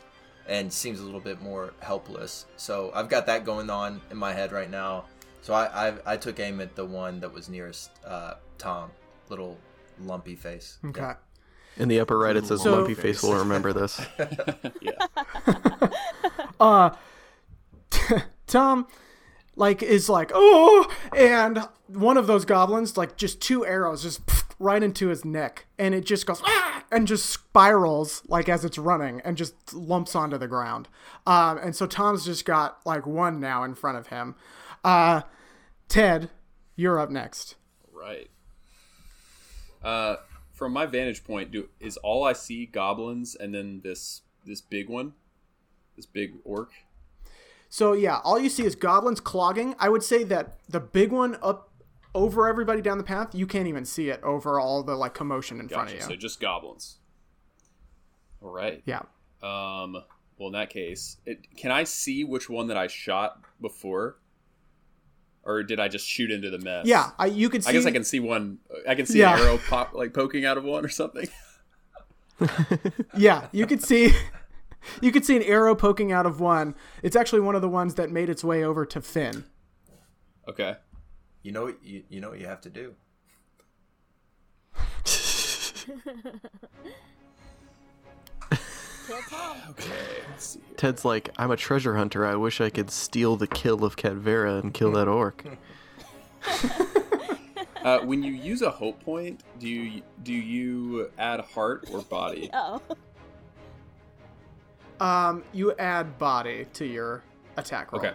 [0.48, 2.46] and seems a little bit more helpless.
[2.56, 5.04] So I've got that going on in my head right now.
[5.42, 8.90] So I I, I took aim at the one that was nearest uh, Tom,
[9.28, 9.58] little
[10.00, 10.78] lumpy face.
[10.84, 11.00] okay.
[11.00, 11.14] Yeah.
[11.78, 14.00] In the upper right, it says So- Lumpy Face will remember this.
[14.80, 14.92] Yeah.
[16.60, 16.90] Uh
[18.46, 18.86] Tom
[19.56, 24.20] like is like oh and one of those goblins like just two arrows just
[24.62, 28.78] right into his neck and it just goes ah, and just spirals like as it's
[28.78, 30.88] running and just lumps onto the ground
[31.26, 34.34] um and so Tom's just got like one now in front of him
[34.84, 35.22] uh
[35.88, 36.30] Ted
[36.76, 37.56] you're up next
[38.02, 38.30] Right.
[39.82, 40.16] Uh,
[40.52, 44.88] from my vantage point, do is all I see goblins and then this this big
[44.88, 45.12] one,
[45.96, 46.72] this big orc.
[47.68, 49.74] So yeah, all you see is goblins clogging.
[49.78, 51.70] I would say that the big one up
[52.14, 55.60] over everybody down the path, you can't even see it over all the like commotion
[55.60, 55.98] in front Gotcha.
[55.98, 56.16] of So you.
[56.16, 56.98] just goblins.
[58.42, 58.82] All right.
[58.86, 59.02] Yeah.
[59.42, 59.96] Um.
[60.38, 64.16] Well, in that case, it, can I see which one that I shot before,
[65.44, 66.86] or did I just shoot into the mess?
[66.86, 67.70] Yeah, I, you could see.
[67.70, 68.58] I guess I can see one.
[68.88, 69.34] I can see Yeah.
[69.36, 71.28] an arrow pop like poking out of one or something.
[73.16, 74.12] Yeah, you could see.
[75.00, 76.74] You could see an arrow poking out of one.
[77.04, 79.44] It's actually one of the ones that made its way over to Finn.
[80.48, 80.74] Okay.
[81.42, 82.94] You know what you, you know what you have to do.
[89.70, 89.90] Okay,
[90.30, 90.60] let's see.
[90.76, 92.24] Ted's like, I'm a treasure hunter.
[92.24, 95.44] I wish I could steal the kill of Cadvera and kill that orc.
[97.84, 102.50] Uh, when you use a hope point, do you do you add heart or body?
[102.62, 102.80] Oh.
[105.00, 107.24] Um, you add body to your
[107.56, 108.00] attack roll.
[108.00, 108.14] Okay.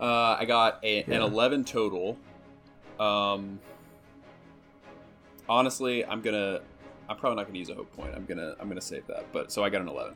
[0.00, 2.16] Uh, I got a, an 11 total.
[3.00, 3.58] Um,
[5.48, 6.60] honestly, I'm gonna.
[7.08, 8.14] I'm probably not gonna use a hope point.
[8.14, 8.54] I'm gonna.
[8.60, 9.26] I'm gonna save that.
[9.32, 10.14] But so I got an 11.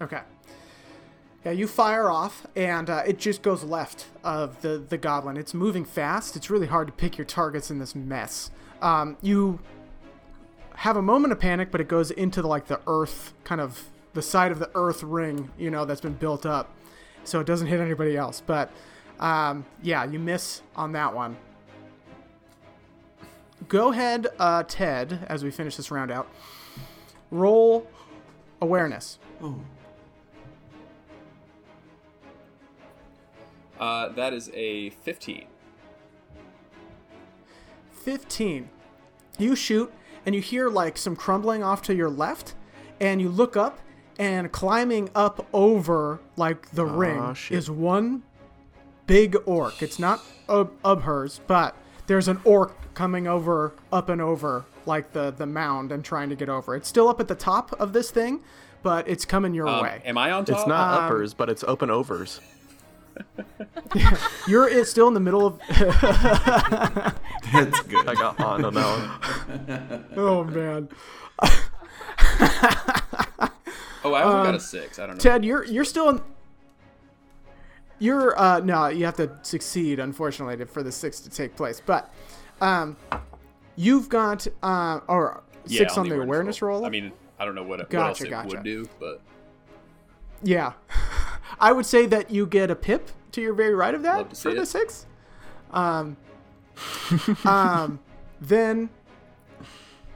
[0.00, 0.20] Okay.
[1.44, 5.36] Yeah, you fire off, and uh, it just goes left of the, the goblin.
[5.36, 6.34] It's moving fast.
[6.34, 8.50] It's really hard to pick your targets in this mess.
[8.82, 9.60] Um, you
[10.74, 13.84] have a moment of panic, but it goes into the, like the earth, kind of
[14.12, 16.74] the side of the earth ring, you know, that's been built up,
[17.26, 18.42] so it doesn't hit anybody else.
[18.44, 18.70] But
[19.20, 21.36] um, yeah, you miss on that one.
[23.68, 26.28] Go ahead, uh, Ted, as we finish this round out.
[27.30, 27.86] Roll
[28.60, 29.18] awareness.
[33.78, 35.46] Uh, that is a 15.
[37.90, 38.68] 15.
[39.38, 39.92] You shoot,
[40.24, 42.54] and you hear like some crumbling off to your left,
[43.00, 43.78] and you look up,
[44.18, 47.58] and climbing up over like the ring shit.
[47.58, 48.22] is one
[49.06, 49.82] big orc.
[49.82, 51.74] It's not Ub- Ubhers, but
[52.06, 56.36] there's an orc coming over, up and over like the the mound and trying to
[56.36, 56.74] get over.
[56.76, 58.40] It's still up at the top of this thing,
[58.82, 60.00] but it's coming your Um, way.
[60.04, 60.58] am I on top?
[60.58, 62.40] It's not Um, uppers, but it's open overs.
[64.46, 65.58] You're it's still in the middle of.
[65.68, 68.06] That's good.
[68.08, 70.04] I got on on that one.
[70.16, 70.88] oh man.
[74.06, 74.98] Oh, I only got Um, a six.
[74.98, 75.20] I don't know.
[75.20, 76.20] Ted, you're you're still in.
[77.98, 81.80] You're uh no, you have to succeed unfortunately for the six to take place.
[81.84, 82.12] But
[82.60, 82.96] um,
[83.76, 86.84] you've got uh or Yeah, six on the awareness roll.
[86.84, 89.22] I mean, I don't know what, what Gotcha, else it would do, but
[90.42, 90.72] yeah,
[91.60, 94.34] I would say that you get a pip to your very right of that for
[94.34, 95.06] see the six.
[95.72, 96.16] Um,
[97.44, 97.98] um,
[98.40, 98.90] then.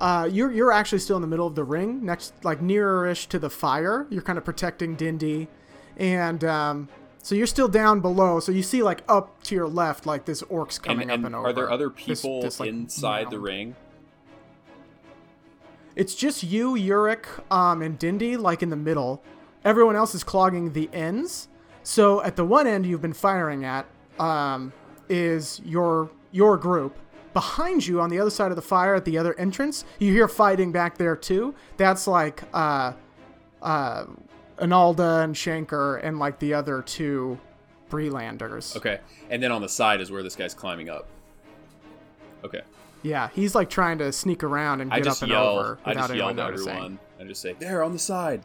[0.00, 3.38] Uh, you're you're actually still in the middle of the ring, next like nearer-ish to
[3.38, 4.06] the fire.
[4.08, 5.48] You're kind of protecting Dindy,
[5.98, 6.88] and um,
[7.22, 8.40] so you're still down below.
[8.40, 11.34] So you see like up to your left, like this orc's coming and up and
[11.34, 11.48] over.
[11.48, 13.76] are there other people this, like, inside the ring?
[15.96, 19.22] It's just you, Yurik, um, and Dindy, like in the middle.
[19.64, 21.48] Everyone else is clogging the ends.
[21.82, 23.86] So at the one end you've been firing at
[24.18, 24.72] um,
[25.10, 26.96] is your your group.
[27.32, 30.26] Behind you, on the other side of the fire, at the other entrance, you hear
[30.26, 31.54] fighting back there too.
[31.76, 32.92] That's like uh,
[33.62, 34.06] uh,
[34.58, 37.38] Analda and Shanker and like the other two
[37.88, 38.76] Bree-landers.
[38.76, 38.98] Okay,
[39.30, 41.06] and then on the side is where this guy's climbing up.
[42.44, 42.62] Okay,
[43.02, 45.46] Yeah, he's like trying to sneak around and I get just up and yell.
[45.58, 46.68] over I without just yell anyone to noticing.
[46.70, 48.42] everyone and just say, "There on the side."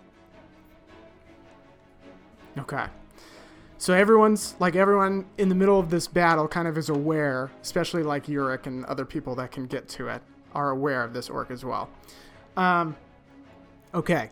[2.57, 2.85] Okay.
[3.77, 8.03] So everyone's like everyone in the middle of this battle kind of is aware, especially
[8.03, 10.21] like Yurik and other people that can get to it
[10.53, 11.89] are aware of this orc as well.
[12.55, 12.95] Um,
[13.93, 14.29] okay.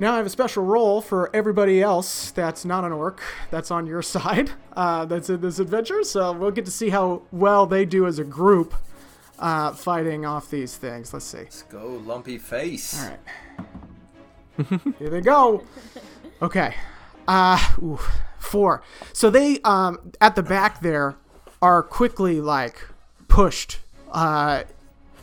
[0.00, 3.20] Now I have a special role for everybody else that's not an orc
[3.50, 6.02] that's on your side uh, that's in this adventure.
[6.04, 8.74] So we'll get to see how well they do as a group
[9.38, 11.12] uh, fighting off these things.
[11.12, 11.38] Let's see.
[11.38, 13.00] Let's go, lumpy face.
[13.00, 14.94] All right.
[14.98, 15.64] Here they go.
[16.42, 16.74] Okay.
[17.26, 18.00] Uh, ooh,
[18.48, 18.82] four.
[19.12, 21.16] So they, um, at the back there,
[21.60, 22.86] are quickly like
[23.28, 23.78] pushed
[24.12, 24.64] uh,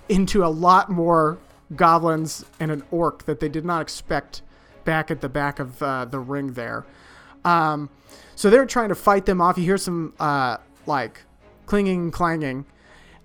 [0.09, 1.37] into a lot more
[1.75, 4.41] goblins and an orc that they did not expect
[4.83, 6.85] back at the back of uh, the ring there.
[7.43, 7.89] Um,
[8.35, 9.57] so they're trying to fight them off.
[9.57, 11.21] You hear some uh, like
[11.65, 12.65] clinging clanging,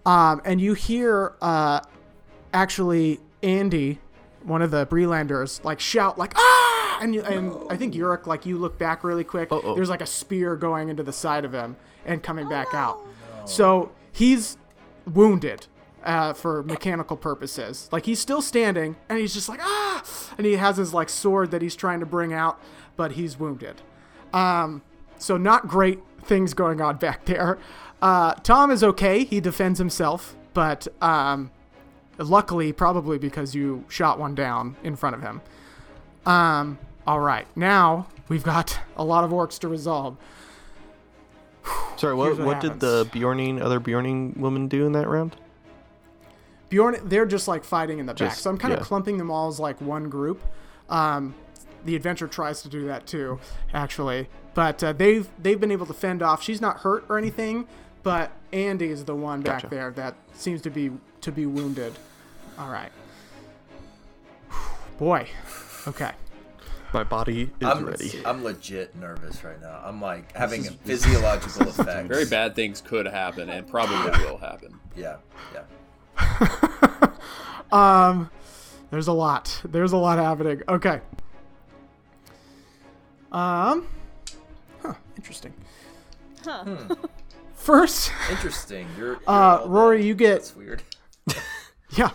[0.06, 1.80] um, and you hear uh,
[2.52, 3.98] actually Andy,
[4.42, 8.46] one of the Bree-landers, like shout like ah, and you, and I think Yurik like
[8.46, 9.50] you look back really quick.
[9.52, 9.74] Uh-oh.
[9.74, 13.00] There's like a spear going into the side of him and coming back out.
[13.44, 14.56] So he's
[15.06, 15.66] wounded
[16.04, 17.88] uh, for mechanical purposes.
[17.92, 20.04] Like he's still standing and he's just like ah,
[20.38, 22.60] and he has his like sword that he's trying to bring out,
[22.96, 23.82] but he's wounded.
[24.32, 24.82] Um,
[25.18, 27.58] so not great things going on back there.
[28.00, 29.24] Uh, Tom is okay.
[29.24, 31.50] He defends himself, but um,
[32.28, 35.40] luckily, probably because you shot one down in front of him.
[36.26, 40.16] Um, all right, now we've got a lot of orcs to resolve.
[41.96, 45.36] Sorry, what Here's what what did the Bjorning other Bjorning woman do in that round?
[46.70, 48.34] Bjorn, they're just like fighting in the back.
[48.34, 50.40] So I'm kind of clumping them all as like one group.
[50.88, 51.34] Um,
[51.84, 53.40] the adventure tries to do that too,
[53.74, 56.42] actually, but uh, they've they've been able to fend off.
[56.42, 57.66] She's not hurt or anything,
[58.02, 59.74] but Andy is the one back Gotcha.
[59.74, 60.92] there that seems to be
[61.22, 61.94] to be wounded.
[62.60, 62.92] All right.
[64.98, 65.26] Boy.
[65.88, 66.10] Okay.
[66.92, 68.12] My body is I'm, ready.
[68.26, 69.80] I'm legit nervous right now.
[69.84, 72.08] I'm like having is- a physiological effect.
[72.08, 74.78] Very bad things could happen and probably will happen.
[74.96, 75.16] Yeah,
[75.54, 77.06] yeah.
[77.72, 78.28] Um,
[78.90, 79.60] there's a lot.
[79.64, 80.60] There's a lot happening.
[80.68, 81.00] Okay.
[83.30, 83.86] Um,
[84.82, 85.54] huh, interesting.
[86.44, 86.64] Huh.
[87.54, 88.88] First, Interesting.
[88.98, 90.82] You're, you're Uh, Rory, you get- That's weird.
[91.90, 92.10] yeah.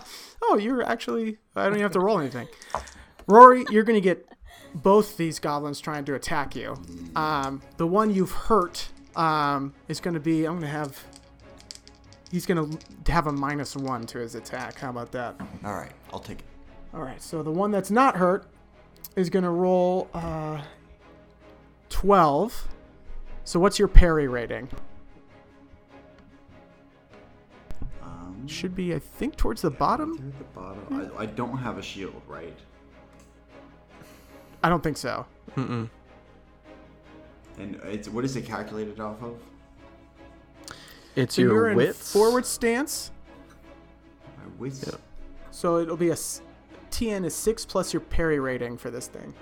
[0.56, 1.36] Oh, you're actually.
[1.54, 2.48] I don't even have to roll anything.
[3.26, 4.26] Rory, you're gonna get
[4.74, 6.76] both these goblins trying to attack you.
[7.14, 10.46] Um, the one you've hurt um, is gonna be.
[10.46, 11.04] I'm gonna have.
[12.30, 12.70] He's gonna
[13.06, 14.78] have a minus one to his attack.
[14.78, 15.36] How about that?
[15.62, 16.46] All right, I'll take it.
[16.94, 18.46] All right, so the one that's not hurt
[19.16, 20.62] is going to roll uh,
[21.90, 22.68] 12.
[23.44, 24.70] So what's your parry rating?
[28.46, 30.16] Should be, I think, towards the bottom.
[30.16, 31.10] through the bottom.
[31.16, 32.56] I, I don't have a shield, right?
[34.62, 35.26] I don't think so.
[35.56, 35.88] Mm-mm.
[37.58, 39.38] And it's what is it calculated off of?
[41.14, 42.12] It's So you're your in wits.
[42.12, 43.10] forward stance.
[44.36, 44.84] My wits.
[44.86, 44.94] Yeah.
[45.50, 46.14] So it'll be a
[46.90, 49.32] TN is 6 plus your parry rating for this thing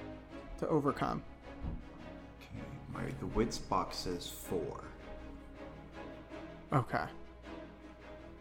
[0.58, 1.22] to overcome.
[2.40, 4.84] Okay, my the wits box says four.
[6.72, 7.04] Okay.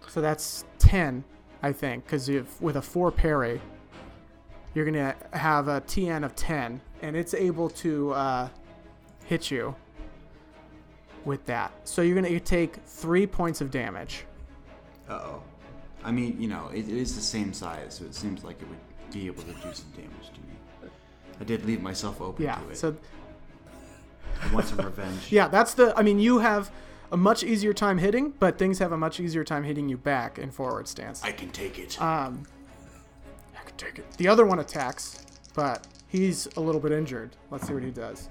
[0.08, 1.24] So that's 10,
[1.62, 2.30] I think, because
[2.60, 3.62] with a 4 parry,
[4.74, 8.49] you're going to have a TN of 10, and it's able to uh,
[9.26, 9.76] hit you
[11.26, 11.72] with that.
[11.84, 14.26] So you're going to take 3 points of damage.
[15.10, 15.43] Uh oh.
[16.04, 18.68] I mean, you know, it, it is the same size, so it seems like it
[18.68, 20.89] would be able to do some damage to me.
[21.39, 22.56] I did leave myself open Yeah.
[22.56, 22.78] to it.
[22.78, 22.95] So
[24.41, 25.28] I want some revenge.
[25.32, 26.72] yeah, that's the I mean, you have
[27.14, 30.39] a much easier time hitting, but things have a much easier time hitting you back
[30.39, 31.24] in forward stance.
[31.24, 32.01] I can take it.
[32.01, 32.43] Um,
[33.55, 34.11] I could take it.
[34.18, 37.36] The other one attacks, but he's a little bit injured.
[37.51, 38.30] Let's see what he does.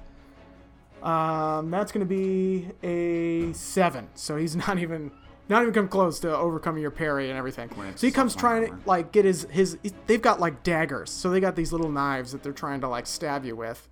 [1.01, 4.09] Um, that's going to be a seven.
[4.15, 5.13] So he's not even
[5.49, 7.71] not even come close to overcoming your parry and everything.
[7.95, 9.79] So he comes trying to like get his his.
[10.09, 13.07] They've got like daggers, so they got these little knives that they're trying to like
[13.07, 13.89] stab you with,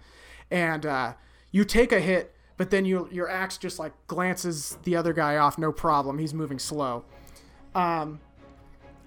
[0.51, 1.13] and uh,
[1.53, 2.35] you take a hit.
[2.61, 6.19] But then you, your axe just like glances the other guy off, no problem.
[6.19, 7.07] He's moving slow.
[7.75, 8.21] Um,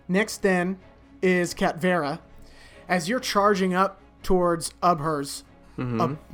[0.08, 0.80] Next then
[1.22, 2.18] is Katvera.
[2.89, 5.43] As you're charging up towards Ubhers,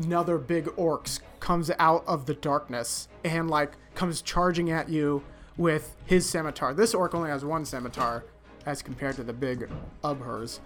[0.02, 1.10] another big orc
[1.42, 5.22] comes out of the darkness and like comes charging at you
[5.58, 6.74] with his scimitar.
[6.74, 8.24] This orc only has one scimitar
[8.66, 9.70] as compared to the big
[10.06, 10.60] Ubhers.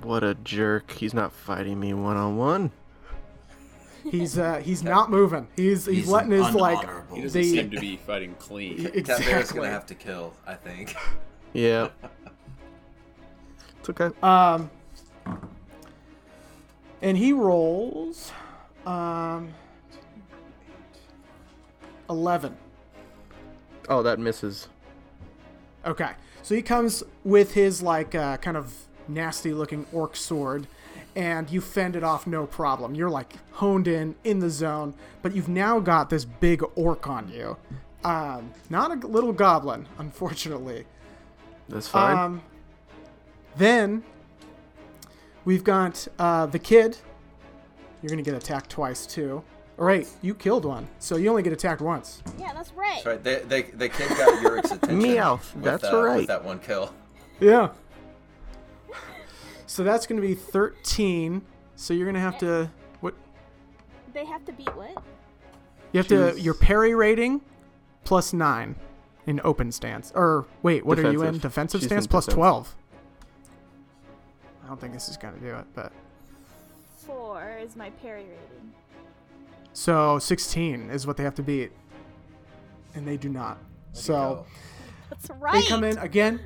[0.00, 0.92] What a jerk.
[0.92, 2.70] He's not fighting me one on one.
[4.10, 5.48] He's uh he's not moving.
[5.56, 7.16] He's he's, He's letting his like unhonorable.
[7.16, 8.84] He doesn't the seem to be fighting clean.
[8.84, 9.26] Cat exactly.
[9.26, 10.94] Bear's gonna have to kill, I think.
[11.52, 11.88] Yeah.
[13.80, 14.14] It's okay.
[14.22, 14.70] Um,
[17.00, 18.32] and he rolls
[18.84, 19.54] um,
[22.10, 22.56] 11.
[23.88, 24.68] oh, that misses.
[25.84, 26.10] Okay.
[26.42, 28.72] So he comes with his, like, uh, kind of
[29.08, 30.66] nasty looking orc sword,
[31.16, 32.94] and you fend it off no problem.
[32.94, 37.28] You're, like, honed in, in the zone, but you've now got this big orc on
[37.28, 37.56] you.
[38.04, 40.84] Um, not a little goblin, unfortunately.
[41.68, 42.16] That's fine.
[42.16, 42.42] Um,
[43.56, 44.04] then
[45.44, 46.98] we've got uh, the kid.
[48.02, 49.42] You're gonna get attacked twice too.
[49.78, 52.22] All right, you killed one, so you only get attacked once.
[52.38, 53.02] Yeah, that's right.
[53.02, 53.24] That's right.
[53.24, 55.02] They, they, the kid got Yurik's attention.
[55.02, 56.18] Meowth, with, that's uh, right.
[56.18, 56.94] With that one kill.
[57.40, 57.70] Yeah.
[59.66, 61.42] So that's gonna be 13.
[61.74, 63.14] So you're gonna have to what?
[64.12, 65.02] They have to beat what?
[65.92, 67.40] You have to your parry rating
[68.04, 68.76] plus nine
[69.26, 70.12] in open stance.
[70.14, 71.34] Or wait, what are you in?
[71.38, 71.42] Defensive.
[71.42, 72.74] Defensive She's stance in 12.
[74.64, 75.92] I don't think this is gonna do it, but
[77.06, 78.72] Four is my parry rating.
[79.72, 81.70] so 16 is what they have to beat,
[82.94, 83.58] and they do not.
[83.92, 84.44] So.
[85.08, 85.16] Go.
[85.16, 85.62] That's right.
[85.62, 86.40] They come in again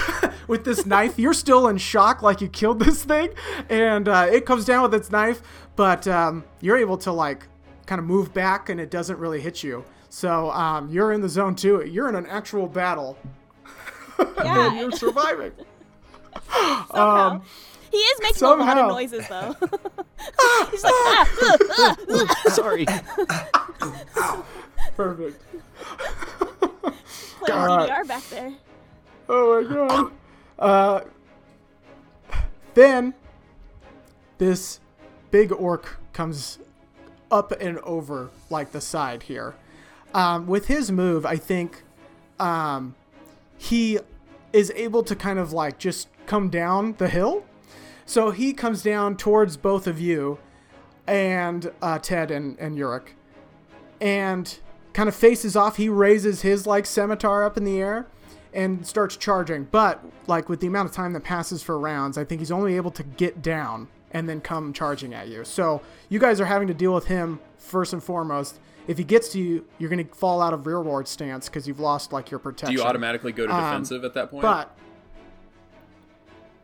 [0.48, 1.18] with this knife.
[1.18, 3.30] You're still in shock, like you killed this thing,
[3.68, 5.42] and uh, it comes down with its knife,
[5.76, 7.46] but um, you're able to like
[7.86, 9.84] kind of move back, and it doesn't really hit you.
[10.08, 11.84] So um, you're in the zone too.
[11.86, 13.18] You're in an actual battle,
[14.18, 14.80] and Yeah.
[14.80, 15.52] you're surviving.
[16.50, 17.28] Somehow.
[17.30, 17.42] Um,
[17.90, 19.54] he is making a lot of noises though.
[20.70, 22.50] He's like, ah, uh, uh, uh.
[22.50, 22.86] Sorry.
[24.96, 25.42] Perfect.
[27.46, 27.88] Playing God.
[27.88, 28.52] DDR back there.
[29.28, 30.12] Oh my god.
[30.58, 31.00] Uh,
[32.74, 33.14] then
[34.38, 34.80] this
[35.30, 36.58] big orc comes
[37.30, 39.54] up and over like the side here.
[40.14, 41.82] Um, with his move, I think
[42.38, 42.94] um,
[43.58, 43.98] he
[44.52, 47.44] is able to kind of like just come down the hill.
[48.06, 50.38] So he comes down towards both of you,
[51.06, 53.08] and uh, Ted and and Yurik,
[54.00, 54.58] and
[54.96, 55.76] kind of faces off.
[55.76, 58.06] He raises his like scimitar up in the air
[58.54, 59.64] and starts charging.
[59.64, 62.76] But like with the amount of time that passes for rounds, I think he's only
[62.76, 65.44] able to get down and then come charging at you.
[65.44, 68.58] So you guys are having to deal with him first and foremost.
[68.86, 71.80] If he gets to you, you're going to fall out of rearward stance because you've
[71.80, 72.68] lost like your protection.
[72.74, 72.84] Do protection.
[72.84, 74.42] you automatically go to Um, defensive at that point?
[74.42, 74.74] But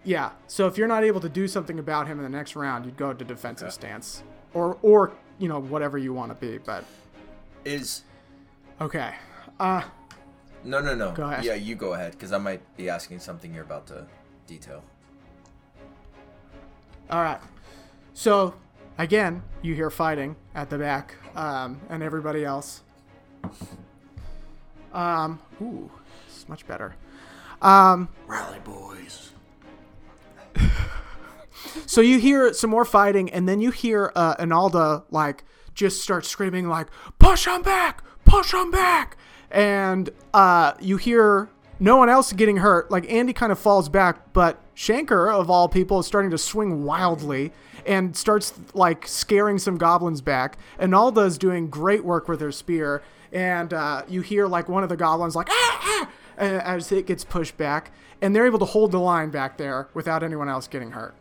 [0.04, 2.84] yeah, so if you're not able to do something about him in the next round,
[2.86, 3.74] you'd go to defensive Okay.
[3.74, 4.22] stance,
[4.54, 6.58] or or you know whatever you want to be.
[6.58, 6.84] But
[7.64, 8.02] Is
[8.80, 9.14] okay,
[9.60, 9.82] uh,
[10.64, 11.12] no, no, no.
[11.12, 11.44] Go ahead.
[11.44, 14.06] Yeah, you go ahead, because I might be asking something you're about to
[14.46, 14.82] detail.
[17.10, 17.40] all right.
[18.14, 18.54] So
[18.98, 22.82] again, you hear fighting at the back, um, and everybody else.
[24.92, 25.90] Um, ooh,
[26.26, 26.94] it's much better.
[27.60, 29.30] Um, Rally boys.
[31.86, 35.44] So you hear some more fighting, and then you hear uh, Analda like
[35.74, 38.02] just start screaming like "Push him back!
[38.32, 39.16] Push him back!"
[39.50, 42.90] And uh, you hear no one else getting hurt.
[42.90, 46.84] Like Andy kind of falls back, but Shanker of all people is starting to swing
[46.84, 47.52] wildly
[47.84, 50.56] and starts like scaring some goblins back.
[50.78, 53.02] Analda is doing great work with her spear,
[53.32, 56.08] and uh, you hear like one of the goblins like ah, ah,
[56.38, 60.22] as it gets pushed back, and they're able to hold the line back there without
[60.22, 61.14] anyone else getting hurt.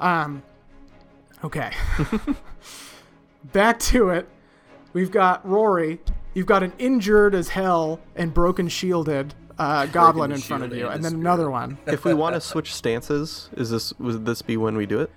[0.00, 0.42] Um,
[1.44, 1.70] okay.
[3.52, 4.28] Back to it.
[4.92, 6.00] We've got Rory.
[6.34, 10.86] You've got an injured as hell and broken shielded uh, goblin in front of you,
[10.86, 11.78] and and then another one.
[11.86, 15.10] If we want to switch stances, is this would this be when we do it?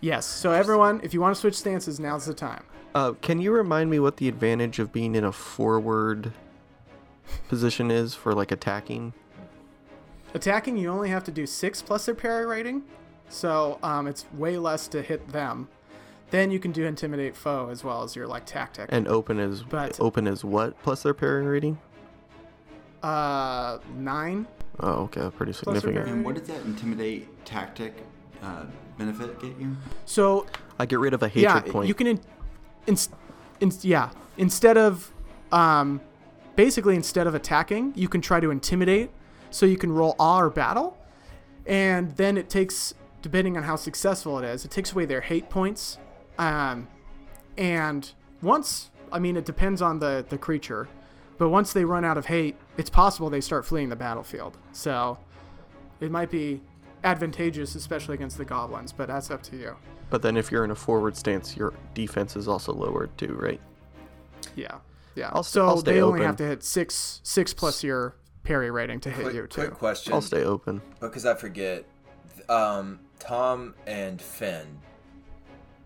[0.00, 0.26] Yes.
[0.26, 2.64] So everyone, if you want to switch stances, now's the time.
[2.94, 6.32] Uh, can you remind me what the advantage of being in a forward
[7.48, 9.14] position is for like attacking?
[10.34, 12.82] Attacking, you only have to do six plus their parry rating,
[13.28, 15.68] so um, it's way less to hit them.
[16.30, 18.86] Then you can do intimidate foe as well as your like tactic.
[18.90, 21.78] And open is But- open is what plus their parry rating?
[23.02, 24.46] uh, nine.
[24.80, 26.08] Oh, okay, pretty significant.
[26.08, 27.94] And what does that intimidate tactic
[28.42, 28.64] uh,
[28.98, 29.76] benefit get you?
[30.06, 30.46] So
[30.78, 31.86] I get rid of a hatred yeah, point.
[31.86, 32.20] you can, in,
[32.86, 32.96] in,
[33.60, 35.12] in, yeah, instead of,
[35.52, 36.00] um,
[36.56, 39.10] basically instead of attacking, you can try to intimidate.
[39.50, 40.96] So you can roll awe or battle,
[41.64, 45.48] and then it takes, depending on how successful it is, it takes away their hate
[45.48, 45.98] points.
[46.38, 46.88] Um,
[47.56, 48.10] and
[48.42, 50.88] once, I mean, it depends on the the creature,
[51.38, 54.56] but once they run out of hate, it's possible they start fleeing the battlefield.
[54.72, 55.18] So
[56.00, 56.60] it might be
[57.04, 59.76] advantageous, especially against the goblins, but that's up to you.
[60.10, 63.60] But then if you're in a forward stance, your defense is also lowered too, right?
[64.56, 64.78] Yeah,
[65.14, 65.30] yeah.
[65.32, 66.26] I'll st- so I'll stay they only open.
[66.26, 69.60] have to hit six six plus your parry rating to hit Quick, you too.
[69.62, 70.12] quick question.
[70.12, 70.82] I'll stay open.
[71.00, 71.84] because I forget.
[72.48, 74.66] Um, Tom and Finn.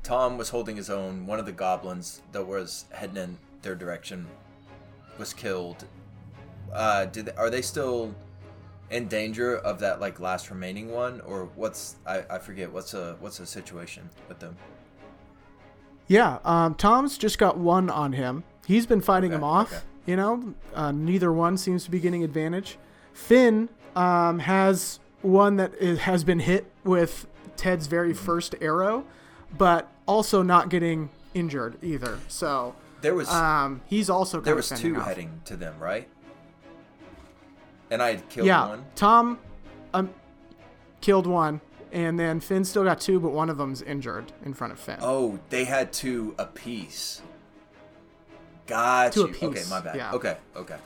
[0.09, 1.26] Tom was holding his own.
[1.26, 4.26] One of the goblins that was heading in their direction
[5.18, 5.84] was killed.
[6.72, 8.14] Uh, did they, are they still
[8.90, 13.16] in danger of that like last remaining one, or what's I, I forget what's a
[13.20, 14.56] what's the situation with them?
[16.06, 18.44] Yeah, um, Tom's just got one on him.
[18.66, 19.70] He's been fighting Okay, him off.
[19.70, 19.82] okay.
[20.06, 22.78] You know, uh, neither one seems to be getting advantage.
[23.12, 27.26] Finn um, has one that is, has been hit with
[27.59, 29.04] Ted's very first arrow,
[29.59, 32.18] but also not getting injured either.
[32.26, 35.06] So There was um, he's also there was two off.
[35.06, 36.09] heading to them, right?
[37.90, 38.84] And I had killed yeah, one.
[38.96, 39.38] Tom
[39.94, 40.12] um,
[41.00, 41.61] killed one,
[41.92, 44.98] and then Finn still got two, but one of them's injured in front of Finn.
[45.00, 47.22] Oh, they had two apiece.
[48.66, 49.26] Got Two you.
[49.28, 49.96] apiece, Okay, my bad.
[49.96, 50.12] yeah.
[50.12, 50.76] Okay, okay.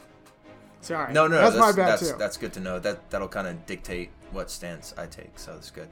[0.82, 1.12] Sorry.
[1.12, 1.42] No, no, no.
[1.42, 2.16] that's, That's, my bad that's, too.
[2.16, 2.78] that's good to know.
[2.78, 5.36] That that'll kind of dictate what stance I take.
[5.36, 5.88] So that's good.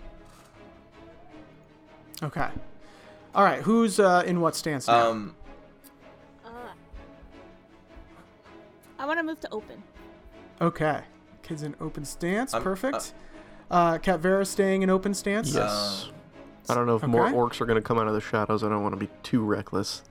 [2.22, 2.48] Okay.
[3.34, 3.62] All right.
[3.62, 5.10] Who's uh, in what stance now?
[5.10, 5.34] Um,
[6.44, 6.48] Uh,
[8.98, 9.82] I want to move to open.
[10.60, 11.02] okay.
[11.42, 12.54] Kids in open stance.
[12.54, 13.14] I'm- Perfect.
[13.70, 15.54] Uh, Cat Vera staying in open stance.
[15.54, 16.06] Yes.
[16.08, 16.14] Um,
[16.68, 18.62] I don't know if more orcs are going to come out of the shadows.
[18.64, 20.02] I don't want to be too reckless.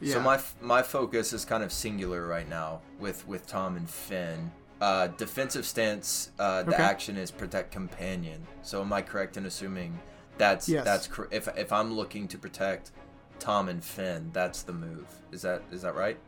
[0.00, 0.14] Yeah.
[0.14, 3.88] So my f- my focus is kind of singular right now with with Tom and
[3.90, 4.52] Finn.
[4.80, 6.30] Uh, defensive stance.
[6.38, 6.82] Uh, the Okay.
[6.82, 8.46] action is protect companion.
[8.62, 9.98] So am I correct in assuming
[10.38, 10.84] that's Yes.
[10.84, 12.92] that's cor- if if I'm looking to protect
[13.38, 15.06] Tom and Finn, that's the move.
[15.32, 16.18] Is that is that right?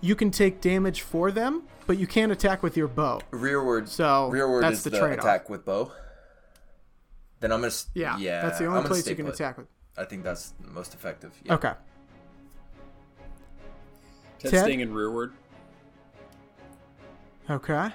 [0.00, 3.20] you can take damage for them, but you can't attack with your bow.
[3.32, 3.88] Rearward.
[3.88, 5.18] So, rearward that's is the the, trade-off.
[5.24, 5.90] attack with bow.
[7.40, 7.66] Then I'm gonna.
[7.68, 8.16] s- Yeah.
[8.18, 8.42] Yeah.
[8.42, 9.34] That's the I'm only place you can put.
[9.34, 9.66] attack with.
[9.96, 11.32] I think that's most effective.
[11.42, 11.54] Yeah.
[11.54, 11.72] Okay.
[14.38, 14.64] Testing Ted?
[14.64, 15.32] staying in rearward.
[17.50, 17.88] Okay.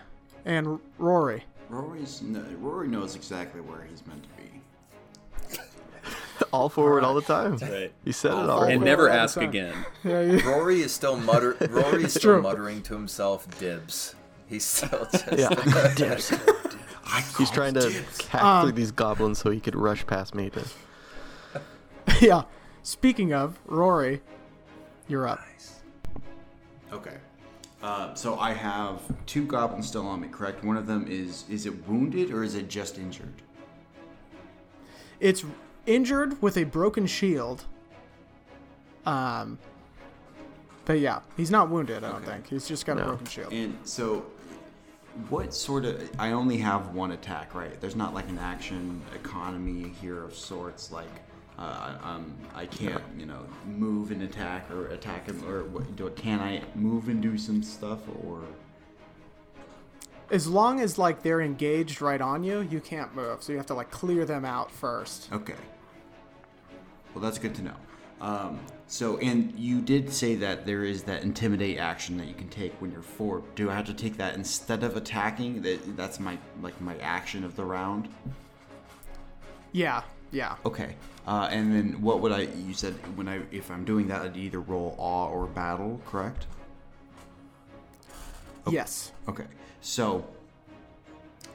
[0.44, 1.46] And Rory.
[1.70, 4.30] Rory's no, Rory knows exactly where he's meant to
[5.56, 5.60] be.
[6.52, 7.58] all forward all the time.
[7.58, 7.92] Right.
[8.04, 8.64] You said it all.
[8.64, 9.74] And never all ask again.
[10.04, 10.48] Yeah, yeah.
[10.48, 11.56] Rory is still mutter.
[11.70, 14.16] Rory is still muttering to himself, "Dibs."
[14.48, 15.26] He's still just.
[15.38, 15.50] Yeah.
[15.96, 16.34] Dibs.
[17.38, 18.26] He's trying to dibs.
[18.28, 20.64] hack Um, through these goblins so he could rush past me to.
[22.22, 22.44] yeah.
[22.84, 24.22] Speaking of Rory,
[25.08, 25.40] you're up.
[26.92, 27.18] Okay.
[27.84, 30.64] Uh, so I have two goblins still on me, correct?
[30.64, 33.42] One of them is is it wounded or is it just injured?
[35.20, 35.44] It's
[35.86, 37.66] injured with a broken shield.
[39.06, 39.60] Um.
[40.86, 42.04] But yeah, he's not wounded.
[42.04, 42.32] I don't Okay.
[42.32, 43.52] think he's just got a broken shield.
[43.54, 44.26] And so,
[45.30, 46.10] what sort of?
[46.18, 47.80] I only have one attack, right?
[47.82, 50.90] There's not like an action economy here of sorts.
[50.92, 51.08] Like,
[51.58, 51.62] uh,
[52.04, 55.96] I- um, I can't, you know, move and attack or attack him, or what?
[55.96, 58.42] Do can I move and do some stuff, or?
[60.32, 63.44] As long as like they're engaged right on you, you can't move.
[63.44, 65.32] So you have to like clear them out first.
[65.32, 65.56] Okay.
[67.14, 67.76] Well, that's good to know.
[68.20, 72.48] Um, so, and you did say that there is that intimidate action that you can
[72.48, 73.44] take when you're forward.
[73.56, 75.62] Do I have to take that instead of attacking?
[75.62, 78.08] That that's my like my action of the round.
[79.72, 80.56] Yeah, yeah.
[80.66, 80.96] Okay.
[81.26, 82.42] Uh, and then what would I?
[82.42, 86.48] You said when I if I'm doing that, I'd either roll awe or battle, correct?
[88.70, 89.12] Yes.
[89.28, 89.46] Okay.
[89.82, 90.26] So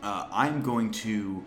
[0.03, 1.45] uh, I'm going to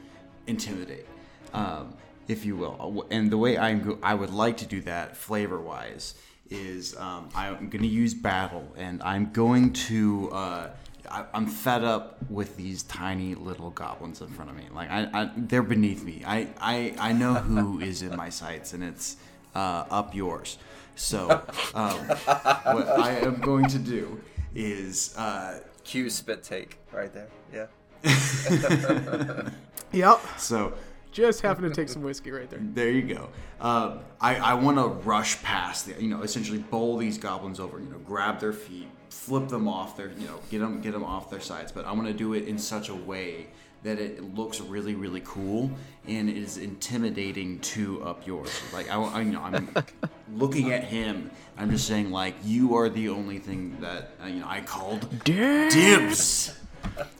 [0.47, 1.05] intimidate,
[1.53, 1.93] um,
[2.27, 3.05] if you will.
[3.11, 6.15] And the way I'm go- I would like to do that, flavor wise,
[6.49, 10.29] is um, I'm going to use battle, and I'm going to.
[10.31, 10.69] Uh,
[11.11, 14.63] I, I'm fed up with these tiny little goblins in front of me.
[14.73, 16.23] Like I, I they're beneath me.
[16.25, 19.17] I, I, I know who is in my sights, and it's
[19.53, 20.57] uh, up yours.
[20.95, 21.29] So
[21.75, 24.21] um, what I am going to do
[24.55, 27.27] is uh, Cue spit take right there.
[27.53, 27.67] Yeah.
[29.93, 30.21] Yep.
[30.37, 30.71] so
[31.11, 32.59] Just happened to take some whiskey right there.
[32.61, 33.29] there you go.
[33.59, 37.79] Uh, I, I want to rush past, the, you know, essentially bowl these goblins over,
[37.79, 41.03] you know, grab their feet, flip them off their, you know, get them get them
[41.03, 41.71] off their sides.
[41.71, 43.47] But I want to do it in such a way
[43.83, 45.71] that it looks really really cool
[46.07, 48.51] and is intimidating to up yours.
[48.73, 49.69] Like I, I you know, I'm
[50.35, 51.31] looking at him.
[51.57, 55.23] I'm just saying like you are the only thing that uh, you know I called
[55.23, 56.60] dibs.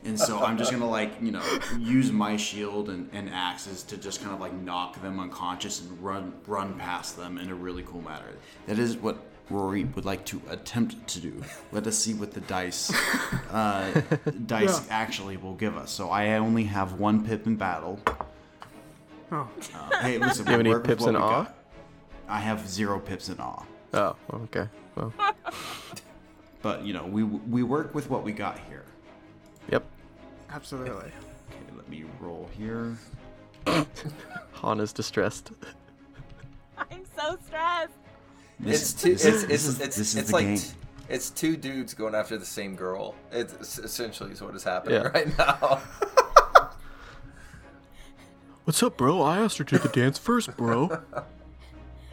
[0.04, 1.44] And so I'm just gonna like you know
[1.80, 6.02] use my shield and, and axes to just kind of like knock them unconscious and
[6.04, 8.34] run run past them in a really cool manner.
[8.68, 9.18] That is what
[9.50, 11.44] Rory would like to attempt to do.
[11.72, 12.92] Let us see what the dice
[13.52, 14.02] uh,
[14.48, 14.94] dice Yeah.
[14.96, 15.92] actually will give us.
[15.92, 18.00] So I only have one pip in battle.
[19.32, 19.48] Oh.
[19.74, 21.44] Uh, hey, listen, You have we any work with pips what in we awe?
[21.44, 21.58] got.
[22.28, 23.64] I have zero pips in awe.
[23.94, 24.68] Oh, okay.
[24.96, 25.14] Well,
[26.62, 28.84] But you know we we work with what we got here.
[29.72, 29.84] Yep.
[30.52, 30.92] Absolutely.
[30.92, 31.12] Okay,
[31.76, 32.98] let me roll here.
[34.54, 35.52] Han is distressed.
[36.78, 37.94] I'm so stressed.
[38.66, 39.14] It's two.
[39.16, 40.58] this It's is- it's this is- it's, this is it's the like game.
[40.58, 40.68] t-
[41.10, 43.16] it's two dudes going after the same girl.
[43.32, 45.08] It's essentially is what is happening Yeah.
[45.10, 45.82] right now.
[48.66, 49.22] What's up, bro?
[49.22, 51.02] I asked her to the dance first, bro.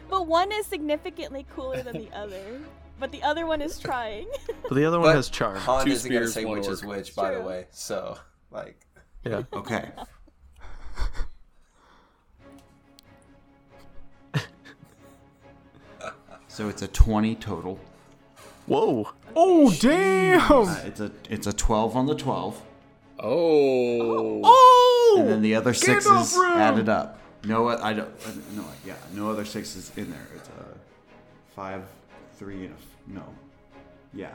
[0.09, 2.59] But one is significantly cooler than the other.
[2.99, 4.27] But the other one is trying.
[4.63, 5.57] But the other one But has charm.
[5.57, 7.65] Han Two isn't gonna spears, say one which is which, by the way.
[7.71, 8.17] So
[8.51, 8.85] like,
[9.23, 9.43] Yeah.
[9.53, 9.89] Okay.
[16.47, 17.79] so it's a 20 total.
[18.65, 19.09] Whoa.
[19.35, 20.41] Oh damn!
[20.51, 22.61] Uh, it's a it's a 12 on the 12,
[23.19, 24.41] Oh.
[24.43, 25.17] Oh!
[25.19, 27.19] and then the other Gandalf sixes added up.
[27.45, 28.09] No, I I don't.
[28.25, 30.27] uh, No, yeah, no other sixes in there.
[30.35, 31.83] It's a five,
[32.39, 33.23] three, and a f- no.
[34.13, 34.33] Yeah.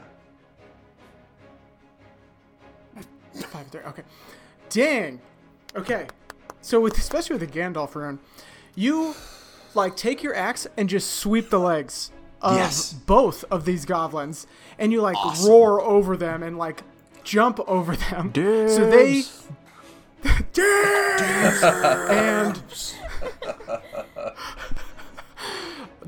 [3.51, 3.81] Five three.
[3.81, 4.03] Okay.
[4.69, 5.19] Dang.
[5.75, 6.07] Okay.
[6.61, 8.19] So with especially with the Gandalf rune,
[8.75, 9.13] you
[9.73, 12.11] like take your axe and just sweep the legs
[12.41, 12.93] of Yes.
[12.93, 14.47] both of these goblins,
[14.79, 15.49] and you like Awesome.
[15.51, 16.83] roar over them and like
[17.23, 18.31] jump over them.
[18.33, 19.23] So they.
[19.23, 19.47] Dibs!
[20.53, 21.63] Dibs!
[21.63, 22.61] and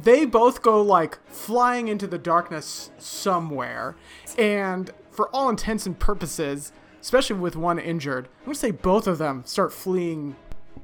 [0.08, 3.96] they both go like flying into the darkness somewhere
[4.38, 6.72] and for all intents and purposes
[7.02, 10.34] especially with one injured i'm gonna say both of them start fleeing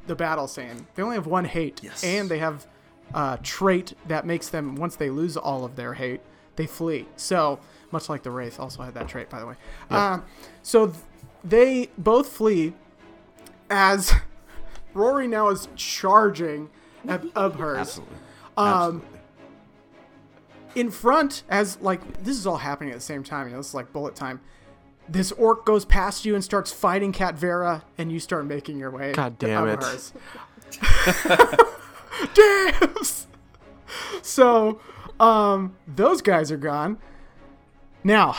[0.08, 2.04] the battle scene they only have one hate Yes.
[2.04, 2.68] and they have
[3.14, 6.20] a trait that makes them once they lose all of their hate
[6.58, 7.60] they flee so
[7.92, 9.56] much like the wraith also had that trait by the way
[9.90, 10.24] um,
[10.64, 11.00] so th-
[11.46, 12.74] they both flee
[13.70, 14.12] as
[14.94, 16.70] rory now is charging
[17.08, 18.16] at Ubhurst Absolutely.
[18.56, 19.13] Um, Absolutely.
[20.76, 23.70] In front as like this is all happening at the same time you know this
[23.70, 24.40] is like bullet time
[25.08, 28.92] this orc goes past you and starts fighting Cat Vera, and you start making your
[28.92, 29.12] way.
[29.12, 30.12] God damn it.
[32.34, 32.96] Damn.
[34.22, 34.80] So,
[35.20, 36.98] um, those guys are gone.
[38.04, 38.36] Now,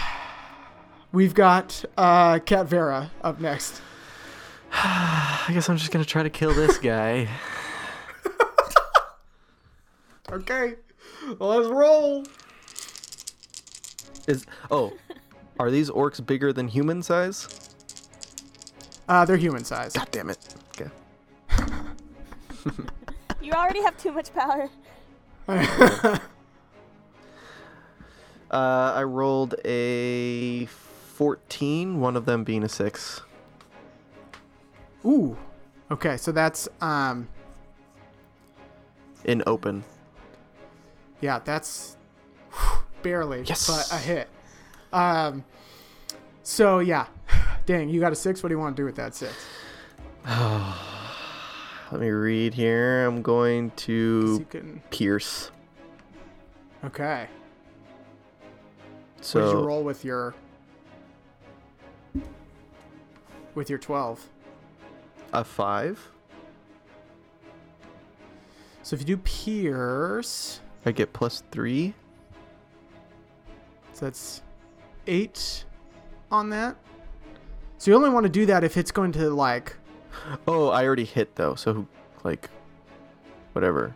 [1.13, 3.81] we've got uh, Cat Vera up next.
[4.73, 7.29] I guess I'm just gonna try to kill this guy.
[10.33, 10.77] Okay,
[11.39, 12.25] let's roll.
[14.27, 14.93] Is oh,
[15.59, 17.49] are these orcs bigger than human size?
[19.09, 19.93] Uh, they're human size.
[19.93, 20.55] God damn it.
[20.71, 20.91] Okay.
[23.43, 24.71] You already have too much power.
[28.55, 33.21] Uh, I rolled a 14, one of them being a 6.
[35.05, 35.37] Ooh.
[35.91, 37.27] Okay, so that's um,
[39.25, 39.83] In open.
[41.25, 41.97] Yeah, that's
[42.53, 43.67] whew, barely, Yes.
[43.67, 44.29] but a hit.
[44.93, 45.43] Um,
[46.43, 47.07] so yeah,
[47.67, 48.43] dang, you got a six.
[48.43, 49.33] What do you want to do with that six?
[51.91, 53.07] Let me read here.
[53.07, 54.83] I'm going to can.
[54.91, 55.51] pierce.
[56.85, 57.27] Okay.
[59.17, 60.35] What did you roll with your
[63.55, 64.29] with your twelve?
[65.33, 66.11] a 5.
[68.85, 71.95] So if you do pierce, I get plus 3.
[73.93, 74.43] so that's
[75.07, 75.65] eight
[76.31, 76.77] on that.
[77.79, 79.77] So you only want to do that if it's going to like
[80.47, 81.55] Oh, I already hit though.
[81.55, 81.87] So
[82.23, 82.49] like
[83.53, 83.95] whatever.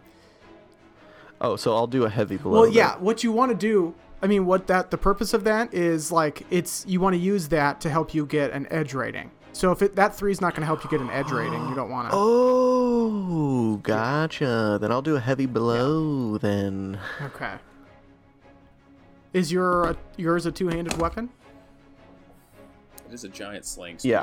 [1.40, 2.62] Oh, so I'll do a heavy blow.
[2.62, 2.96] Well, yeah.
[2.98, 6.44] What you want to do, I mean, what that the purpose of that is like
[6.50, 9.30] it's you want to use that to help you get an edge rating.
[9.58, 11.68] So if it, that three is not going to help you get an edge rating,
[11.68, 12.14] you don't want to.
[12.16, 14.78] Oh, gotcha.
[14.80, 16.96] Then I'll do a heavy blow then.
[17.20, 17.54] Okay.
[19.32, 21.28] Is your yours a two-handed weapon?
[23.08, 24.22] It is a giant slaying Yeah.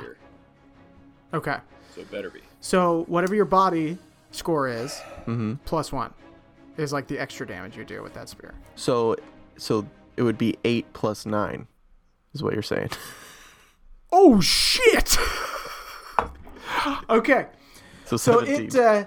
[1.33, 1.57] Okay.
[1.93, 2.39] so it better be.
[2.61, 3.97] So whatever your body
[4.31, 5.59] score is, Mhm.
[5.65, 6.13] plus one,
[6.77, 8.53] is like the extra damage you do with that spear.
[8.77, 9.17] So
[9.57, 9.85] so
[10.15, 11.67] it would be 8 plus 9
[12.33, 12.91] is what you're saying.
[14.17, 15.17] Oh shit!
[17.09, 17.47] okay.
[18.05, 19.03] So So it uh,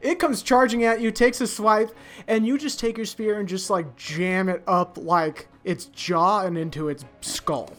[0.00, 1.96] it comes charging at you, takes a swipe,
[2.26, 6.40] and you just take your spear and just like jam it up like its jaw
[6.40, 7.72] and into its skull,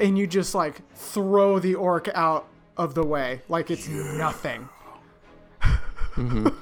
[0.00, 4.68] and you just like throw the orc out of the way like it's nothing.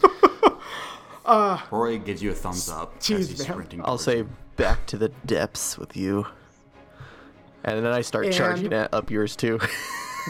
[1.25, 3.81] uh Roy gives you a thumbs up Jeez, as he's sprinting.
[3.81, 4.27] I'll towards say
[4.57, 6.27] back to the depths with you.
[7.65, 9.59] And then I start charging And- at up yours too.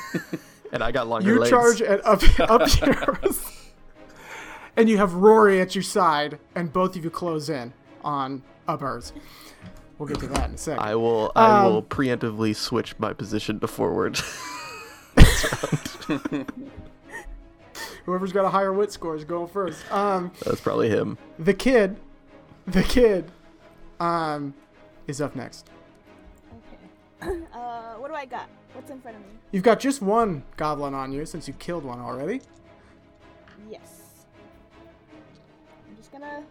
[0.73, 1.51] and I got longer You legs.
[1.51, 3.45] charge at up up yours,
[4.77, 9.13] and you have Rory at your side, and both of you close in on uppers.
[9.99, 10.83] We'll get to that in a second.
[10.85, 14.19] I will I Um, will preemptively switch my position to forward.
[18.05, 19.81] Whoever's got a higher wit score is going first.
[19.91, 21.17] Um, That's probably him.
[21.39, 21.97] the kid,
[22.67, 23.31] the kid,
[23.99, 24.53] um,
[25.07, 25.71] is up next.
[27.55, 28.49] Uh, what do I got?
[28.75, 29.29] What's in front of me?
[29.53, 32.41] You've got just one goblin on you since you killed one already.
[33.71, 34.27] Yes.
[35.89, 36.43] I'm just gonna.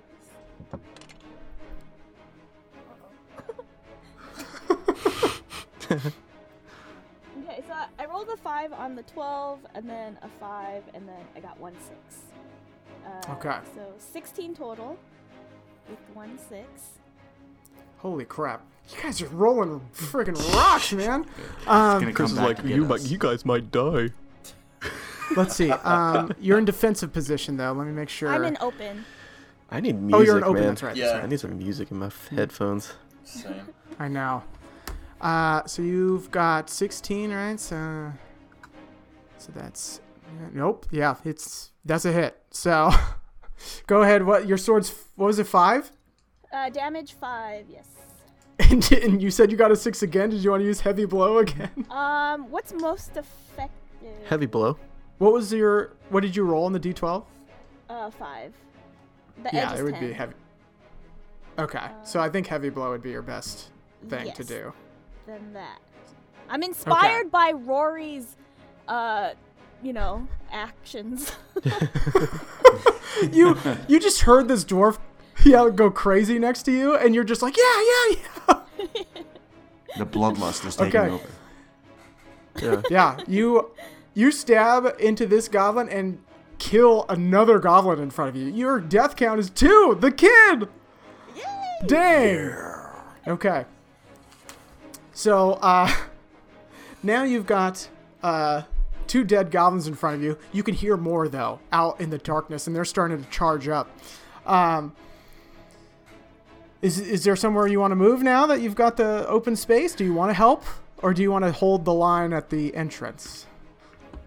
[5.92, 11.08] okay, so I- I rolled a five on the twelve, and then a five, and
[11.08, 12.22] then I got one six.
[13.06, 13.58] Uh, Okay.
[13.76, 14.98] So sixteen total,
[15.90, 16.68] with one six.
[17.98, 18.66] Holy crap!
[18.90, 21.26] You guys are rolling friggin' rocks, man.
[21.58, 23.08] It's Um, gonna come back to get us.
[23.18, 24.10] guys might die.
[25.36, 25.72] let's see.
[25.84, 27.72] Um, you're in defensive position though.
[27.72, 28.30] Let me make sure.
[28.30, 29.06] I'm in open.
[29.72, 30.56] I need music, oh, you're in open.
[30.62, 30.68] man.
[30.70, 30.96] That's right.
[30.96, 31.22] that's Yeah.
[31.24, 32.94] I need some music in my f- headphones.
[33.24, 33.54] Same.
[33.98, 34.44] I know.
[35.22, 37.60] Uh, so you've got 16, right?
[37.60, 38.12] So,
[39.38, 40.02] so that's
[40.52, 40.86] nope.
[40.92, 42.40] Yeah, it's that's a hit.
[42.52, 42.92] So,
[43.88, 44.24] go ahead.
[44.26, 44.94] What your sword's?
[45.16, 45.48] What was it?
[45.48, 45.92] Five?
[46.52, 47.66] Uh, damage five.
[47.70, 47.88] Yes.
[48.70, 50.30] And, and you said you got a six again.
[50.30, 51.70] Did you want to use heavy blow again?
[51.92, 53.72] Um, what's most effective?
[54.28, 54.78] Heavy blow.
[55.18, 55.94] What was your?
[56.10, 57.24] What did you roll on the d12?
[57.90, 58.54] Uh, five.
[59.44, 60.08] The Yeah, edge is it would 10.
[60.08, 60.34] be heavy.
[61.60, 63.70] Okay, so I think heavy blow would be your best
[64.10, 64.74] thing to do.
[65.28, 65.80] Than that.
[66.50, 68.36] I'm inspired by Rory's,
[68.88, 69.32] uh,
[69.84, 71.32] you know, actions.
[73.32, 73.56] You
[73.88, 74.98] you just heard this dwarf
[75.46, 78.16] yell go crazy next to you, and you're just like, yeah, yeah,
[78.78, 79.04] yeah.
[79.98, 81.10] The bloodlust is taking Okay.
[81.14, 81.28] over.
[82.62, 82.82] Yeah.
[82.90, 83.72] Yeah, you
[84.14, 86.20] you stab into this goblin and
[86.60, 88.48] kill another goblin in front of you.
[88.48, 89.98] Your death count is two.
[90.00, 90.68] The kid.
[91.86, 92.56] Dang.
[93.28, 93.66] Okay.
[95.14, 95.94] So, uh,
[97.04, 97.88] now you've got
[98.24, 98.64] uh,
[99.08, 100.38] two dead goblins in front of you.
[100.52, 103.90] You can hear more though out in the darkness, and they're starting to charge up.
[104.46, 104.94] Um,
[106.84, 109.96] is is there somewhere you want to move now that you've got the open space?
[109.96, 110.66] Do you want to help,
[111.02, 113.48] or do you want to hold the line at the entrance?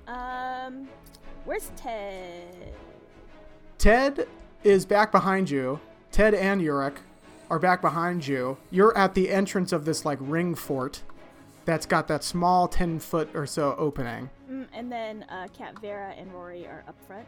[0.09, 0.89] Um,
[1.45, 2.73] where's Ted?
[3.77, 4.27] Ted
[4.65, 5.78] is back behind you.
[6.11, 6.97] Ted and Yurik
[7.51, 8.57] are back behind you.
[8.70, 11.03] You're at the entrance of this like ring fort
[11.66, 14.31] that's got that small 10 foot or so opening.
[14.51, 17.27] Mm, and then uh, Cat Vera and Rory are up front.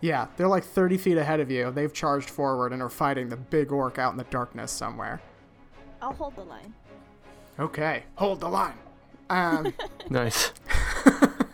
[0.00, 1.70] Yeah, they're like 30 feet ahead of you.
[1.70, 5.20] They've charged forward and are fighting the big orc out in the darkness somewhere.
[6.02, 6.74] I'll hold the line.
[7.58, 8.74] Okay, hold the line.
[9.30, 9.72] Um,
[10.10, 10.52] Nice.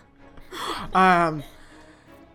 [0.95, 1.43] um,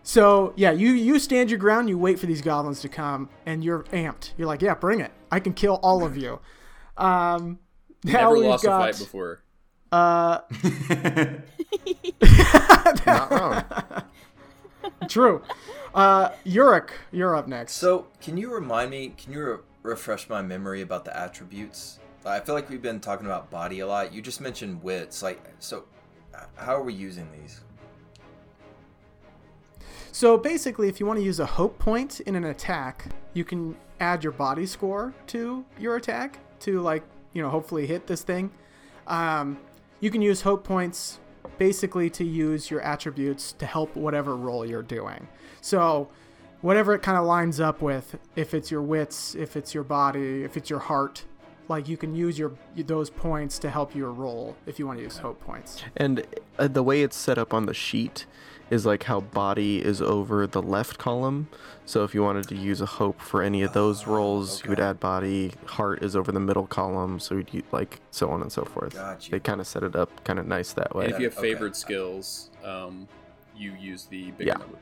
[0.02, 1.88] so yeah, you you stand your ground.
[1.88, 4.32] You wait for these goblins to come, and you're amped.
[4.38, 5.12] You're like, yeah, bring it.
[5.30, 6.40] I can kill all of you.
[6.96, 7.58] Um,
[8.04, 9.42] now Never we've lost got, a fight before.
[9.92, 10.40] Uh,
[13.06, 13.64] Not wrong.
[15.08, 15.42] true.
[15.98, 17.72] Uh, Yurik, you're up next.
[17.72, 19.14] So, can you remind me?
[19.18, 21.98] Can you re- refresh my memory about the attributes?
[22.24, 24.14] I feel like we've been talking about body a lot.
[24.14, 25.24] You just mentioned wits.
[25.24, 25.86] Like, so,
[26.54, 27.62] how are we using these?
[30.12, 33.76] So basically, if you want to use a hope point in an attack, you can
[33.98, 37.02] add your body score to your attack to like
[37.32, 38.52] you know hopefully hit this thing.
[39.08, 39.58] Um,
[39.98, 41.18] you can use hope points
[41.58, 45.26] basically to use your attributes to help whatever role you're doing.
[45.60, 46.08] So
[46.60, 50.42] whatever it kind of lines up with, if it's your wits, if it's your body,
[50.44, 51.24] if it's your heart,
[51.68, 55.04] like you can use your those points to help your roll if you want to
[55.04, 55.82] use hope points.
[55.96, 56.24] And
[56.58, 58.24] uh, the way it's set up on the sheet
[58.70, 61.48] is like how body is over the left column.
[61.86, 64.80] So if you wanted to use a hope for any of those rolls, you would
[64.80, 65.52] add body.
[65.66, 68.94] Heart is over the middle column, so you'd like so on and so forth.
[68.94, 69.32] Got you.
[69.32, 71.04] They kind of set it up kind of nice that way.
[71.04, 71.52] And if you have Okay.
[71.54, 73.08] favored skills, um,
[73.56, 74.54] you use the bigger Yeah.
[74.58, 74.78] number.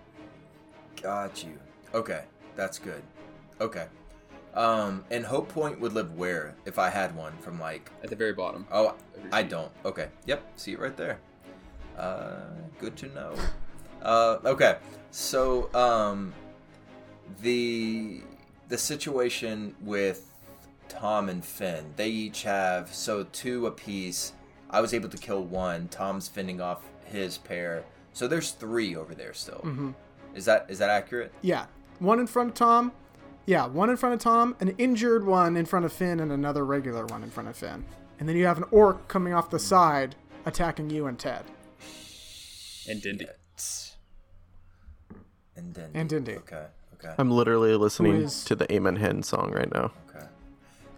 [1.07, 1.57] Got you.
[1.95, 2.25] Okay,
[2.57, 3.01] that's good.
[3.61, 3.87] Okay.
[4.55, 7.93] Um, and hope point would live where if I had one from like?
[8.03, 8.67] At the very bottom.
[8.73, 8.97] Oh,
[9.31, 9.71] I don't.
[9.85, 10.09] Okay.
[10.25, 10.43] Yep.
[10.57, 11.21] See it right there.
[11.97, 12.41] Uh,
[12.81, 13.37] good to know.
[14.03, 14.79] Uh, okay.
[15.13, 16.35] So, um,
[17.41, 18.23] the
[18.67, 20.29] the situation with
[20.89, 24.33] Tom and Finn, they each have so two apiece.
[24.71, 25.87] I was able to kill one.
[25.87, 27.85] Tom's fending off his pair.
[28.13, 29.61] So there's three over there still.
[29.65, 29.91] Mm-hmm.
[30.37, 31.33] Is that is that accurate?
[31.43, 31.67] Yeah,
[31.99, 32.93] one in front of Tom.
[33.47, 36.65] Yeah, one in front of Tom, an injured one in front of Finn, and another
[36.65, 37.85] regular one in front of Finn.
[38.19, 41.45] And then you have an orc coming off the side attacking you and Ted.
[42.89, 43.27] And Dindy.
[45.57, 45.99] And Dindy.
[45.99, 46.35] And Dindy.
[46.37, 46.67] Okay.
[46.95, 47.15] Okay.
[47.19, 49.93] I'm literally listening is- to the Amon Hen song right now.
[50.11, 50.27] Okay.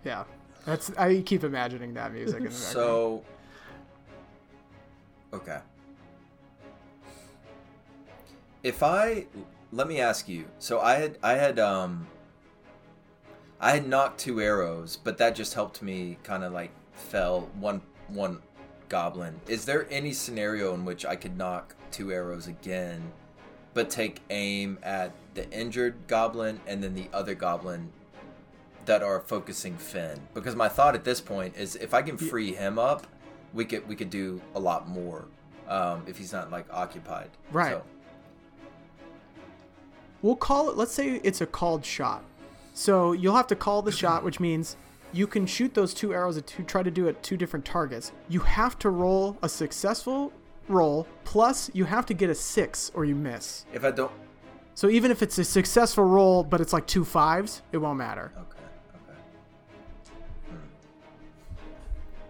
[0.05, 0.24] Yeah,
[0.65, 2.73] that's I keep imagining that music in the background.
[2.73, 3.24] So,
[5.32, 5.59] okay.
[8.62, 9.26] If I
[9.72, 12.06] let me ask you, so I had I had um
[13.60, 17.82] I had nocked two arrows, but that just helped me kind of like fell one
[18.09, 18.40] one
[18.89, 19.40] goblin.
[19.47, 23.12] Is there any scenario in which I could nock two arrows again,
[23.74, 27.93] but take aim at the injured goblin and then the other goblin
[28.86, 30.18] that are focusing Finn.
[30.35, 33.06] Because my thought at this point is if I can free him up,
[33.52, 35.26] we could we could do a lot more.
[35.68, 37.28] Um, if he's not like occupied.
[37.52, 37.72] Right.
[37.72, 37.82] So,
[40.22, 40.76] we'll call it.
[40.76, 42.24] Let's say it's a called shot.
[42.74, 44.76] So you'll have to call the shot, which means
[45.12, 46.62] you can shoot those two arrows at two.
[46.62, 48.12] Try to do it at two different targets.
[48.28, 50.32] You have to roll a successful
[50.68, 53.64] roll, plus you have to get a six or you miss.
[53.72, 54.12] if I don't
[54.74, 58.32] So even if it's a successful roll, but it's like two fives, it won't matter.
[58.38, 58.58] Okay.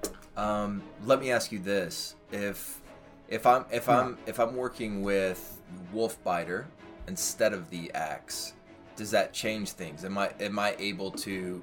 [0.03, 0.11] Okay.
[0.35, 0.41] Hmm.
[0.41, 2.81] Um, let me ask you this: if
[3.29, 5.61] if I'm if I'm if I'm working with
[5.93, 6.69] Wolf Biter
[7.09, 8.53] instead of the axe,
[8.95, 10.05] does that change things?
[10.05, 11.63] Am I am I able to,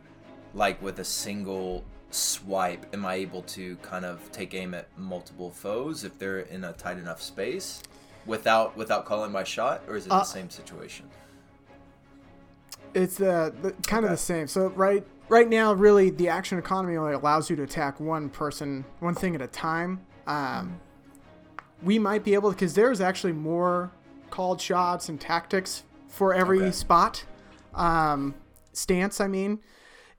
[0.54, 5.52] like with a single swipe, am I able to kind of take aim at multiple
[5.52, 7.82] foes if they're in a tight enough space?
[8.26, 11.06] Without without calling my shot, or is it Uh, the same situation?
[12.94, 14.48] It's the, the kind of the same.
[14.48, 18.86] So right right now, really, the action economy only allows you to attack one person,
[19.00, 20.00] one thing at a time.
[20.26, 20.80] Um,
[21.84, 23.92] we might be able because there's actually more
[24.30, 26.72] called shots and tactics for every Okay.
[26.72, 27.26] spot
[27.74, 28.36] um,
[28.74, 29.20] stance.
[29.20, 29.60] I mean,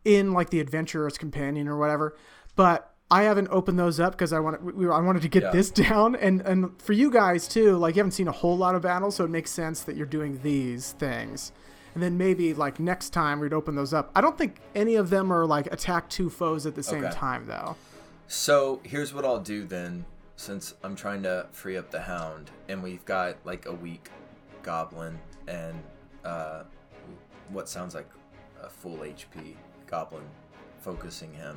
[0.04, 2.16] in like the adventurer's companion or whatever.
[2.54, 5.50] But I haven't opened those up because I want we, I wanted to get Yeah.
[5.50, 7.76] this down and and for you guys too.
[7.76, 10.06] Like you haven't seen a whole lot of battles, so it makes sense that you're
[10.06, 11.52] doing these things.
[11.94, 14.10] And then maybe like next time we'd open those up.
[14.14, 17.14] I don't think any of them are like attack two foes at the same Okay.
[17.14, 17.76] time though.
[18.28, 20.04] So here's what I'll do then.
[20.36, 24.10] Since I'm trying to free up the hound, and we've got like a weak
[24.62, 25.18] goblin
[25.48, 25.82] and
[26.24, 26.64] uh,
[27.48, 28.08] what sounds like
[28.62, 29.54] a full HP
[29.86, 30.24] goblin
[30.80, 31.56] focusing him.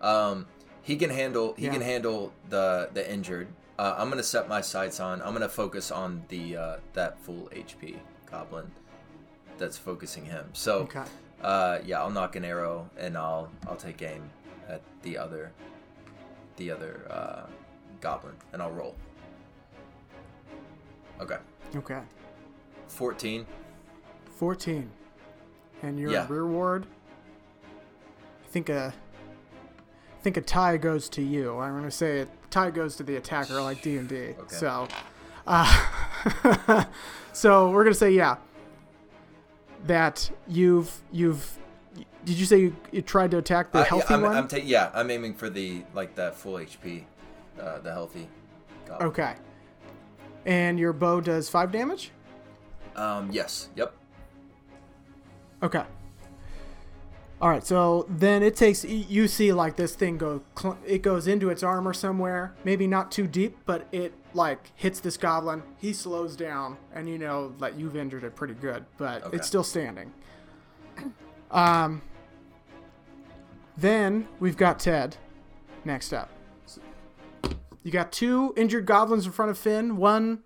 [0.00, 0.46] Um,
[0.82, 1.72] he can handle he Yeah.
[1.72, 3.48] can handle the the injured.
[3.78, 5.20] Uh, I'm gonna set my sights on.
[5.22, 7.98] I'm gonna focus on the uh, that full HP
[8.30, 8.70] goblin
[9.58, 10.50] that's focusing him.
[10.52, 11.02] So Okay.
[11.42, 14.30] uh, yeah, I'll nock an arrow and I'll I'll take aim
[14.68, 15.50] at the other
[16.56, 17.46] the other uh,
[18.00, 18.94] goblin and I'll roll.
[21.20, 21.36] Okay,
[21.76, 22.00] Okay.
[22.88, 23.46] fourteen.
[24.36, 24.90] 14.
[25.82, 26.26] And your Yeah.
[26.30, 26.86] reward?
[27.62, 28.94] I think a
[30.18, 31.58] I think a tie goes to you.
[31.58, 34.14] I'm going to say a tie goes to the attacker like D&D.
[34.16, 34.36] Okay.
[34.48, 34.88] So
[35.46, 36.84] uh,
[37.32, 38.36] so we're going to say yeah.
[39.86, 41.58] That you've you've
[42.24, 44.36] did you say you, you tried to attack the Uh, yeah, healthy I'm, one?
[44.36, 47.04] I'm ta- yeah, I'm aiming for the like that full HP,
[47.58, 48.28] uh, the healthy.
[48.86, 49.08] Goblin.
[49.08, 49.34] okay.
[50.46, 52.10] And your bow does 5 damage?
[52.96, 53.30] Um.
[53.30, 53.68] Yes.
[53.76, 53.94] Yep.
[55.62, 55.84] Okay.
[57.40, 60.42] All right, so then it takes you see like this thing go
[60.86, 65.16] it goes into its armor somewhere, maybe not too deep, but it like hits this
[65.16, 65.62] goblin.
[65.78, 69.36] He slows down, and you know that you've injured it pretty good, but Okay.
[69.38, 70.12] it's still standing.
[71.50, 72.02] Um.
[73.76, 75.16] Then we've got Ted.
[75.86, 76.28] Next up,
[77.82, 80.42] you got two injured goblins in front of Finn, one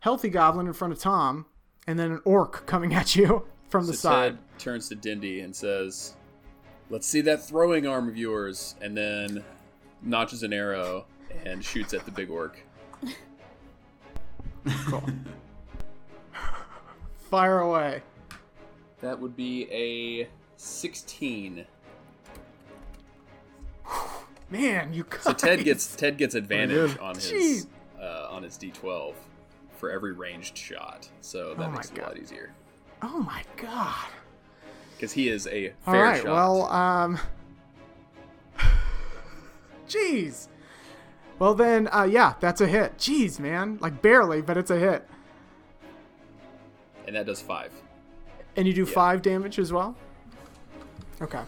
[0.00, 1.46] healthy goblin in front of Tom,
[1.86, 4.32] and then an orc coming at you from the So side.
[4.32, 6.14] Ted turns to Dindy and says,
[6.90, 9.44] "Let's see that throwing arm of yours," and then
[10.02, 11.06] notches an arrow
[11.44, 12.58] and shoots at the big orc.
[14.86, 15.04] Cool.
[17.30, 18.02] Fire away.
[19.00, 21.66] That would be a 16.
[24.50, 26.98] Man, you So Ted gets Ted gets advantage good.
[27.00, 27.66] on his
[28.00, 29.14] uh, on his D12
[29.76, 31.08] for every ranged shot.
[31.20, 32.52] So that Oh makes it a lot easier
[33.02, 34.06] Oh my god.
[34.94, 36.22] because he is a All fair right.
[36.22, 36.26] shot.
[36.32, 37.18] Well, um.
[39.88, 40.48] Jeez.
[41.38, 42.96] Well then, uh, yeah, that's a hit.
[42.98, 45.06] Jeez, man, like barely, but it's a hit.
[47.06, 47.72] and that does five.
[48.56, 48.92] And you do Yeah.
[48.94, 49.94] five damage as well.
[51.20, 51.42] Okay.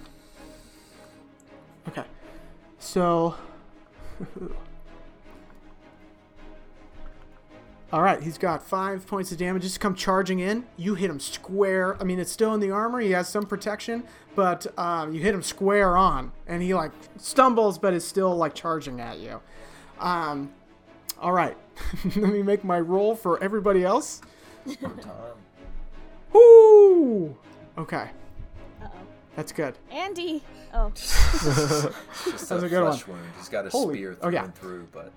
[1.88, 2.04] Okay.
[2.78, 3.34] So.
[7.90, 9.62] All right, he's got five points of damage.
[9.62, 10.66] Just come charging in.
[10.76, 11.96] You hit him square.
[11.98, 13.00] I mean, it's still in the armor.
[13.00, 17.78] He has some protection, but um, you hit him square on, and he like stumbles,
[17.78, 19.40] but is still like charging at you.
[20.00, 20.52] Um,
[21.18, 21.56] all right,
[22.04, 24.20] let me make my roll for everybody else.
[26.34, 27.34] Woo!
[27.78, 28.10] Okay.
[29.38, 29.78] That's good.
[29.92, 30.42] Andy.
[30.74, 30.90] Oh.
[30.96, 31.12] Just
[32.48, 33.24] That was a good flesh wound.
[33.36, 34.44] He's got a Holy- spear oh, through yeah.
[34.44, 35.12] and through, but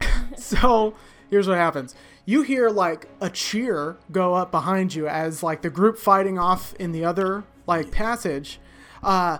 [0.36, 0.94] So
[1.30, 1.94] here's what happens.
[2.24, 6.74] You hear like a cheer go up behind you as like the group fighting off
[6.74, 8.58] in the other like passage.
[9.00, 9.38] Uh,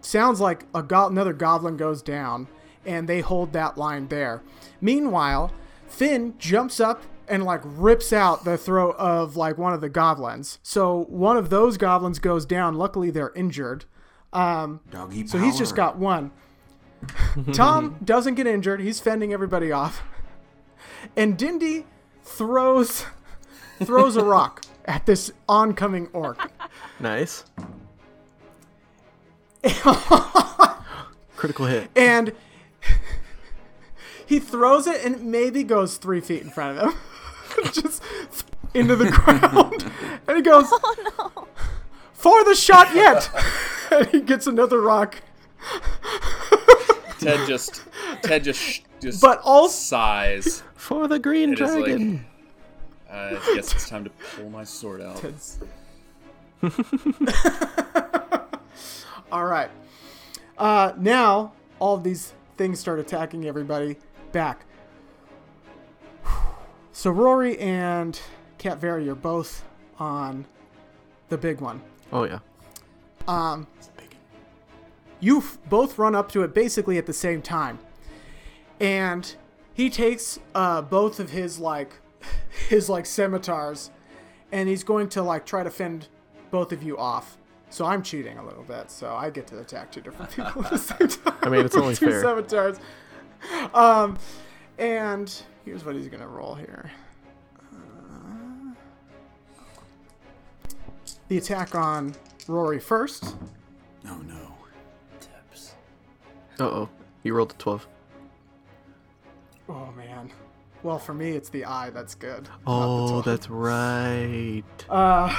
[0.00, 2.46] sounds like a go- another goblin goes down,
[2.86, 4.44] and they hold that line there.
[4.80, 5.52] Meanwhile,
[5.88, 10.58] Finn jumps up and like rips out the throat of like one of the goblins.
[10.62, 12.74] So one of those goblins goes down.
[12.74, 13.84] Luckily, they're injured.
[14.32, 16.32] Um, Doggy so he's just got one.
[17.52, 18.80] Tom doesn't get injured.
[18.80, 20.02] He's fending everybody off.
[21.16, 21.86] And Dindy
[22.22, 23.06] throws
[23.82, 26.50] throws a rock at this oncoming orc.
[26.98, 27.44] Nice.
[31.36, 31.88] Critical hit.
[31.96, 32.32] And
[34.26, 36.98] he throws it and it maybe goes three feet in front of him.
[37.72, 38.02] Just
[38.74, 39.90] into the ground.
[40.28, 40.68] And he goes,
[42.12, 43.28] For the shot yet!
[43.90, 45.16] and he gets another rock.
[47.18, 47.82] Ted just
[48.22, 50.62] Ted just sh- just But all sighs.
[50.76, 52.26] For the green It is like- dragon.
[53.10, 55.24] I guess it's time to pull my sword out.
[59.32, 59.70] All right.
[60.56, 63.96] Uh, now all of these things start attacking everybody
[64.32, 64.64] back.
[66.92, 68.20] So Rory and
[68.58, 69.64] Cat are both
[69.98, 70.44] on
[71.28, 71.80] the big one.
[72.12, 72.40] Oh yeah.
[75.20, 77.78] You both run up to it basically at the same time,
[78.80, 79.34] and
[79.74, 81.92] he takes uh, both of his like
[82.68, 83.90] his like scimitars,
[84.50, 86.08] and he's going to like try to fend
[86.50, 87.36] both of you off.
[87.68, 90.70] So I'm cheating a little bit, so I get to attack two different people at
[90.72, 91.36] the same time.
[91.42, 92.22] I mean, it's only two fair.
[92.22, 92.78] scimitars.
[93.72, 94.18] Um,
[94.78, 96.90] and here's what he's gonna roll here.
[97.72, 98.74] Uh,
[101.28, 102.14] the attack on
[102.48, 103.36] Rory first.
[104.06, 104.54] Oh no.
[105.20, 105.74] tips.
[106.58, 106.88] Uh oh.
[107.22, 107.86] You rolled a twelve.
[109.68, 110.30] Oh man.
[110.82, 112.48] Well, for me, it's the eye that's good.
[112.66, 114.62] Oh, that's right.
[114.88, 115.36] Uh,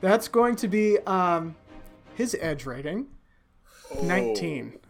[0.00, 1.54] that's going to be um,
[2.16, 3.06] his edge rating,
[3.96, 4.02] Oh.
[4.02, 4.80] 19.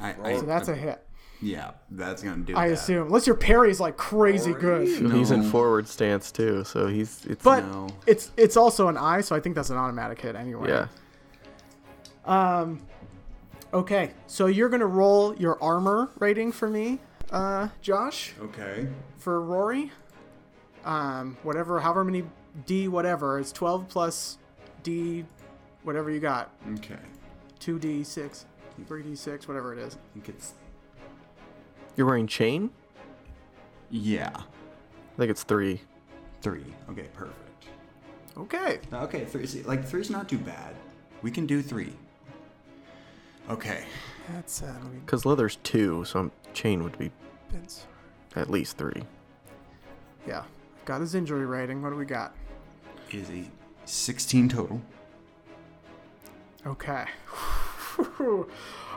[0.00, 1.06] I, I, So that's a hit.
[1.42, 2.52] Yeah, that's gonna do.
[2.52, 2.56] It.
[2.56, 2.74] I that.
[2.74, 4.86] assume, unless your parry's like crazy good.
[4.88, 7.88] He's in forward stance too, so he's it's But No.
[8.06, 10.68] it's it's also an eye, so I think that's an automatic hit anyway.
[10.68, 10.86] yeah.
[12.24, 12.80] Um,
[13.74, 16.98] Okay, so you're gonna roll your armor rating for me,
[17.30, 18.86] uh, Josh, Okay.
[19.16, 19.90] for Rory.
[20.84, 22.24] Um, whatever, however many
[22.66, 23.38] D, whatever.
[23.38, 24.36] It's 12 plus
[24.82, 25.24] D,
[25.84, 26.50] whatever you got.
[26.74, 26.98] Okay.
[27.60, 28.44] 2D6,
[28.86, 29.94] 3D6, whatever it is.
[29.94, 30.52] I think it's
[31.96, 32.70] You're wearing chain?
[33.90, 35.80] yeah, I think it's three.
[36.40, 36.64] three.
[36.90, 37.38] Okay, perfect.
[38.36, 38.78] Okay.
[38.92, 39.46] Okay, three.
[39.46, 40.74] see, Like three's not too bad.
[41.20, 41.92] We can do three.
[43.50, 43.84] Okay.
[44.32, 47.10] That's, uh, let me Because leather's two, so chain would be
[47.50, 47.86] Vince.
[48.36, 49.02] at least three.
[50.26, 50.44] Yeah.
[50.86, 51.82] Got his injury rating.
[51.82, 52.34] What do we got?
[53.10, 53.44] Is a
[53.84, 54.80] sixteen total.
[56.66, 57.04] Okay.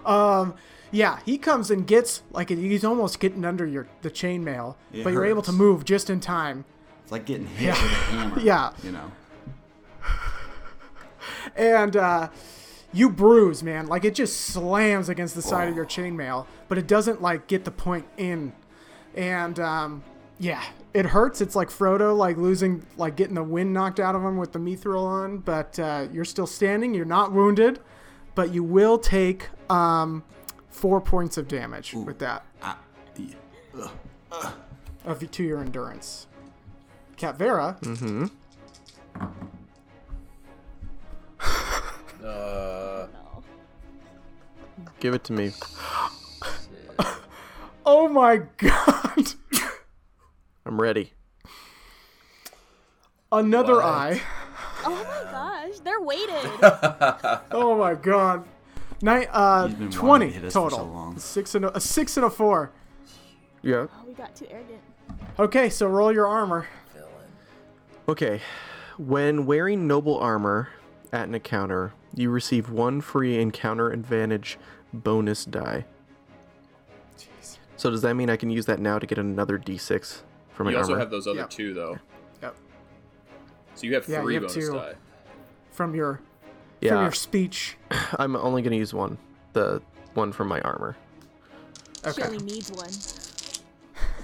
[0.05, 0.55] um,
[0.91, 5.25] yeah, he comes and gets like he's almost getting under your the chainmail, but you're
[5.25, 6.65] able to move just in time.
[7.03, 8.39] It's like getting hit with a hammer.
[8.39, 8.71] Yeah.
[8.81, 9.11] You know.
[11.55, 12.29] and uh,
[12.93, 13.87] you bruise, man.
[13.87, 17.65] Like it just slams against the side of your chainmail, but it doesn't like get
[17.65, 18.53] the point in.
[19.15, 20.03] And um,
[20.39, 20.63] yeah,
[20.93, 21.41] it hurts.
[21.41, 24.59] It's like Frodo, like losing, like getting the wind knocked out of him with the
[24.59, 25.39] mithril on.
[25.39, 26.93] But uh, you're still standing.
[26.93, 27.79] You're not wounded,
[28.35, 30.23] but you will take um,
[30.69, 32.77] four points of damage with that Ah,
[33.17, 34.51] yeah.
[35.05, 36.27] of to your endurance.
[37.17, 37.77] Cat Vera,
[42.23, 43.07] Uh,
[44.99, 45.51] Give it to me.
[47.85, 49.33] oh my god,
[50.65, 51.13] I'm ready.
[53.31, 53.85] another What?
[53.85, 54.21] eye.
[54.85, 56.51] Oh my gosh, they're weighted.
[57.51, 58.45] Oh my god.
[59.01, 60.77] Nine, uh, He's been wanting to twenty hit us for total.
[60.79, 61.17] so long.
[61.19, 62.71] Six and a, a six and a four.
[63.61, 63.87] Yeah.
[63.89, 64.79] oh, we got too arrogant.
[65.39, 66.67] Okay, so roll your armor.
[66.93, 67.09] villain.
[68.07, 68.41] Okay.
[68.97, 70.69] When wearing noble armor
[71.11, 74.57] at an encounter, you receive one free encounter advantage
[74.93, 75.85] bonus die.
[77.17, 77.57] Jeez.
[77.75, 80.21] So does that mean I can use that now to get another d6
[80.53, 80.71] for my armor?
[80.71, 80.99] You also armor?
[81.01, 81.49] have those other Yep.
[81.49, 81.97] two though.
[83.75, 83.79] Yep.
[83.79, 84.73] So you have Yeah, you three have bonus two.
[84.73, 84.93] die.
[85.71, 86.23] From your from
[86.81, 87.77] yeah, your speech.
[88.19, 89.17] I'm only going to use one.
[89.53, 89.81] The
[90.13, 90.95] one from my armor.
[92.03, 92.23] She Okay.
[92.23, 92.91] only needs one.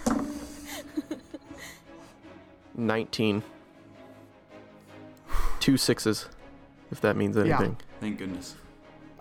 [2.76, 3.44] 19.
[5.60, 6.28] Two sixes,
[6.92, 7.78] if that means anything.
[7.80, 7.86] Yeah.
[8.00, 8.56] Thank goodness.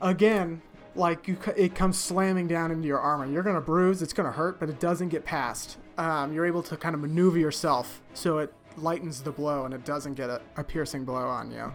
[0.01, 0.63] Again,
[0.95, 3.27] like you, it comes slamming down into your armor.
[3.27, 4.01] You're gonna bruise.
[4.03, 5.77] It's gonna hurt, but it doesn't get past.
[5.99, 9.85] Um, you're able to kind of maneuver yourself so it lightens the blow and it
[9.85, 11.73] doesn't get a, a piercing blow on you.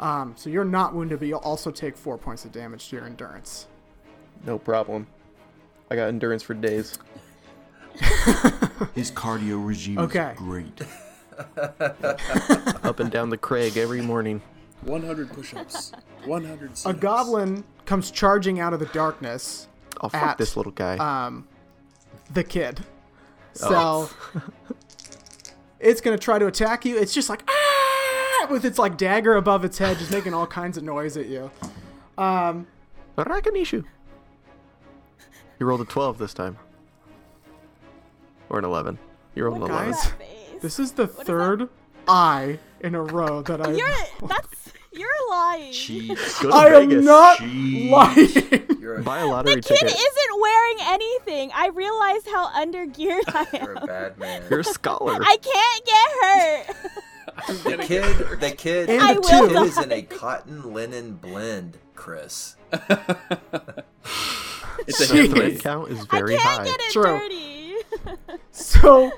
[0.00, 3.04] Um, so you're not wounded, but you'll also take four points of damage to your
[3.06, 3.66] endurance.
[4.46, 5.06] No problem.
[5.90, 6.98] I got endurance for days.
[8.94, 10.32] His cardio regime Okay.
[10.32, 10.80] is great.
[12.84, 14.40] Up and down the Craig every morning.
[14.82, 15.92] 100 push-ups.
[16.24, 17.00] 100 A sit-ups.
[17.00, 19.66] goblin comes charging out of the darkness.
[20.00, 20.96] Oh, fuck At, this little guy.
[20.98, 21.48] um,
[22.32, 22.80] the kid.
[23.54, 24.08] So
[25.80, 26.96] it's gonna try to attack you.
[26.98, 30.76] It's just like ah, with its like dagger above its head, just making all kinds
[30.76, 31.50] of noise at you.
[32.16, 32.66] Um,
[33.16, 33.84] Rakanishu.
[35.58, 36.56] You rolled a 12 this time.
[38.48, 38.98] Or an 11.
[39.34, 39.92] You rolled an 11.
[39.92, 40.12] Guys,
[40.62, 41.26] this is the is that?
[41.26, 41.68] third
[42.06, 43.72] eye in a row that I.
[43.72, 43.90] You're
[44.28, 44.57] that's
[44.92, 45.72] you're lying.
[45.72, 46.08] Cheat.
[46.42, 47.04] Go to I am Vegas.
[47.04, 47.90] not Cheat.
[47.90, 48.28] lying.
[48.80, 49.96] You're a, Buy a lottery the kid ticket.
[49.98, 51.50] isn't wearing anything.
[51.54, 53.64] I realize how under geared I am.
[53.66, 53.86] you're a am.
[53.86, 54.42] bad man.
[54.50, 55.18] You're a scholar.
[55.20, 56.66] I can't get hurt.
[57.78, 61.78] the kid, the kid, And I the will kid is in a cotton linen blend,
[61.94, 62.56] Chris.
[64.86, 65.12] It's a Jeez.
[65.12, 65.60] hit thread rate.
[65.60, 66.64] count is I very can't high.
[66.64, 67.18] get it True.
[67.18, 67.74] dirty.
[68.52, 69.10] So,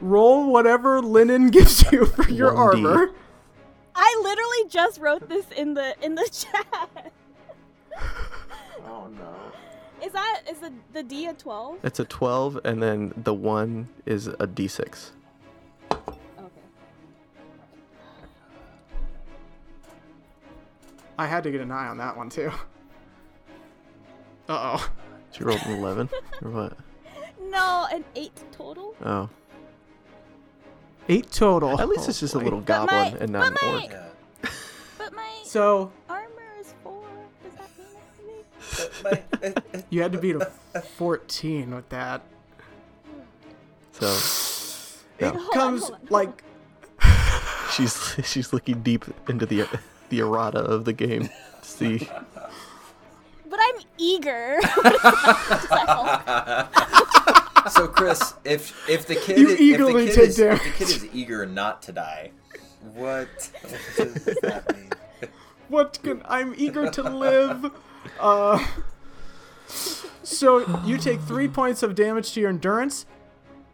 [0.00, 2.58] roll whatever linen gives you for your 1D.
[2.58, 3.10] armor.
[3.94, 7.12] I literally just wrote this in the in the chat.
[8.86, 9.34] Oh no.
[10.04, 11.78] Is that is the the D a twelve?
[11.82, 15.10] It's a 12, and then the 1 is a d6.
[15.90, 16.18] Okay.
[21.18, 22.50] I had to get an eye on that one too.
[24.48, 24.90] Uh oh.
[25.30, 26.10] So you rolled an 11?
[26.42, 26.76] or what?
[27.48, 28.94] No, an eight total.
[29.04, 29.30] Oh.
[31.08, 31.80] Eight total.
[31.80, 32.44] At least Oh, it's just a boy.
[32.44, 33.90] little But goblin my- and not an but my- orc.
[33.90, 34.50] Yeah.
[34.98, 36.26] But my So, armor
[36.60, 37.04] is four.
[37.42, 37.70] Does that
[39.04, 40.50] mean My- uh, You had to beat a
[40.96, 42.22] 14 with that.
[43.92, 44.06] So
[45.18, 45.30] It Yeah.
[45.30, 46.06] Hold on, comes hold on.
[46.10, 46.42] like
[47.72, 49.66] she's she's looking deep into the
[50.08, 52.08] the errata of the game to see.
[53.48, 54.58] But I'm eager.
[57.70, 60.88] So Chris, if if the kid You if the kid take is, if the kid
[60.88, 62.30] is eager not to die,
[62.94, 63.28] what,
[63.96, 64.90] what does that mean?
[65.68, 67.70] what can I'm eager to live.
[68.20, 68.64] Uh,
[69.66, 73.06] so you take three points of damage to your endurance,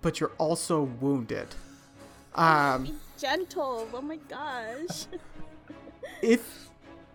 [0.03, 1.49] but you're also wounded.
[2.35, 3.89] Um, Gentle.
[3.93, 5.07] Oh my gosh.
[6.23, 6.69] if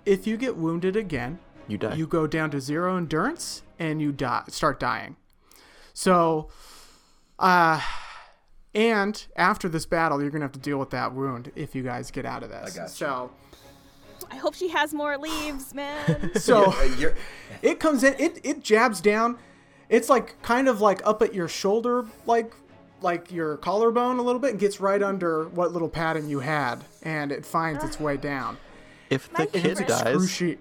[0.06, 1.95] if you get wounded again, You die.
[1.95, 5.15] you go down to zero endurance and you die start dying
[5.95, 6.49] so
[7.39, 7.81] uh
[8.76, 12.11] and after this battle you're gonna have to deal with that wound if you guys
[12.11, 12.88] get out of this I got you.
[12.89, 13.31] so
[14.31, 16.31] I hope she has more leaves, man.
[16.35, 16.73] so
[17.61, 19.38] it comes in it it jabs down
[19.89, 22.53] it's like kind of like up at your shoulder like
[23.01, 26.84] like your collarbone a little bit and gets right under what little padding you had
[27.03, 28.57] and it finds its way down
[29.09, 29.88] if the My kid favorite.
[29.88, 30.57] dies, Excruci-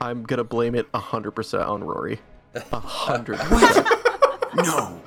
[0.00, 2.20] I'm gonna blame it hundred percent on Rory.
[2.54, 3.88] A hundred percent.
[4.54, 5.00] No.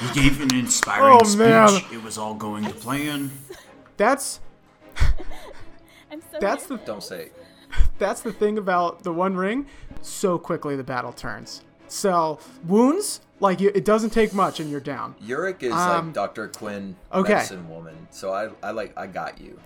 [0.00, 1.38] He gave an inspiring Oh, speech.
[1.38, 1.68] man.
[1.92, 3.30] It was all going to plan.
[3.96, 4.40] that's
[6.10, 7.36] I'm so that's the don't say it.
[7.98, 9.66] that's the thing about the One Ring.
[10.02, 11.62] So quickly the battle turns.
[11.88, 15.14] So wounds, like you, it doesn't take much and you're down.
[15.22, 16.48] Yurik is Um, like Dr.
[16.48, 17.34] Quinn, okay.
[17.34, 18.08] medicine woman.
[18.10, 19.58] So I, I like, I got you.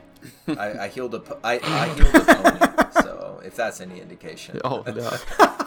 [0.48, 2.70] I, I healed a, po- I, I healed a pony.
[3.02, 4.60] So if that's any indication.
[4.64, 5.10] Oh no.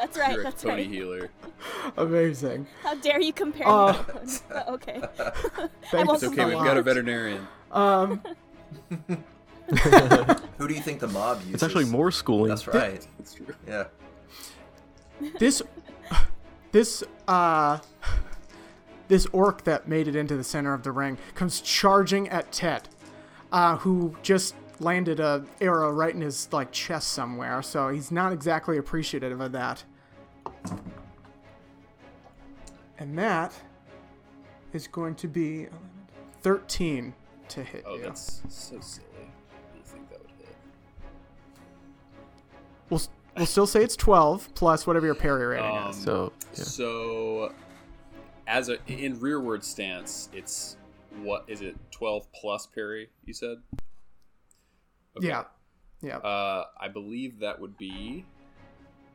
[0.00, 0.32] That's right.
[0.32, 0.90] You're a That's pony right.
[0.90, 1.30] healer.
[1.98, 2.66] Amazing.
[2.82, 5.02] How dare you compare Uh, me to okay.
[5.90, 7.46] Thanks It's okay, we've got a veterinarian.
[7.70, 8.22] Um,
[10.58, 11.54] Who do you think the mob uses?
[11.54, 12.48] It's actually more schooling.
[12.48, 13.06] That's right.
[13.18, 13.46] That's true.
[13.68, 13.84] Yeah.
[15.38, 15.62] this
[16.72, 17.78] this uh
[19.08, 22.88] this orc that made it into the center of the ring comes charging at Ted,
[23.52, 27.60] uh, who just landed a arrow right in his like chest somewhere.
[27.62, 29.84] So he's not exactly appreciative of that.
[32.98, 33.52] And that
[34.72, 35.66] is going to be
[36.42, 37.14] 13
[37.48, 38.02] to hit Oh, you.
[38.02, 39.06] that's so silly.
[39.74, 40.54] You think that would hit?
[42.90, 43.00] We'll,
[43.36, 45.96] we'll still say it's 12 plus whatever your parry rating Um, is.
[46.02, 46.62] So yeah.
[46.64, 47.52] So,
[48.46, 50.76] as a in rearward stance, it's
[51.22, 51.76] what is it?
[51.90, 53.08] Twelve plus parry?
[53.24, 53.58] You said.
[55.16, 55.28] Okay.
[55.28, 55.44] Yeah.
[56.02, 56.18] Yeah.
[56.18, 58.24] Uh, I believe that would be.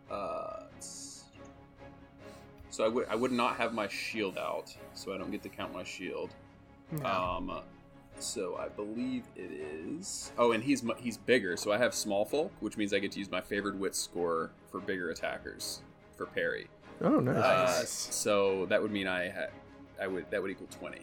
[0.10, 1.15] Uh, it's-
[2.76, 5.50] so I would I would not have my shield out, so I don't get to
[5.50, 6.32] count my shield.
[6.92, 7.06] No.
[7.06, 7.62] Um,
[8.20, 10.32] so I believe it is.
[10.38, 13.20] Oh, and he's he's bigger, so I have small folk, which means I get to
[13.20, 15.82] use my favored wit score for bigger attackers
[16.18, 16.68] for parry.
[17.02, 17.36] Oh nice.
[17.38, 17.90] Uh, Nice.
[17.90, 19.52] so that would mean I had,
[20.02, 21.02] I would that would equal twenty.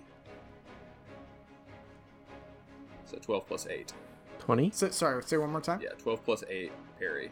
[3.06, 3.92] So twelve plus eight.
[4.38, 4.70] Twenty.
[4.72, 5.80] So- sorry, say one more time.
[5.82, 7.30] Yeah, twelve plus eight parry.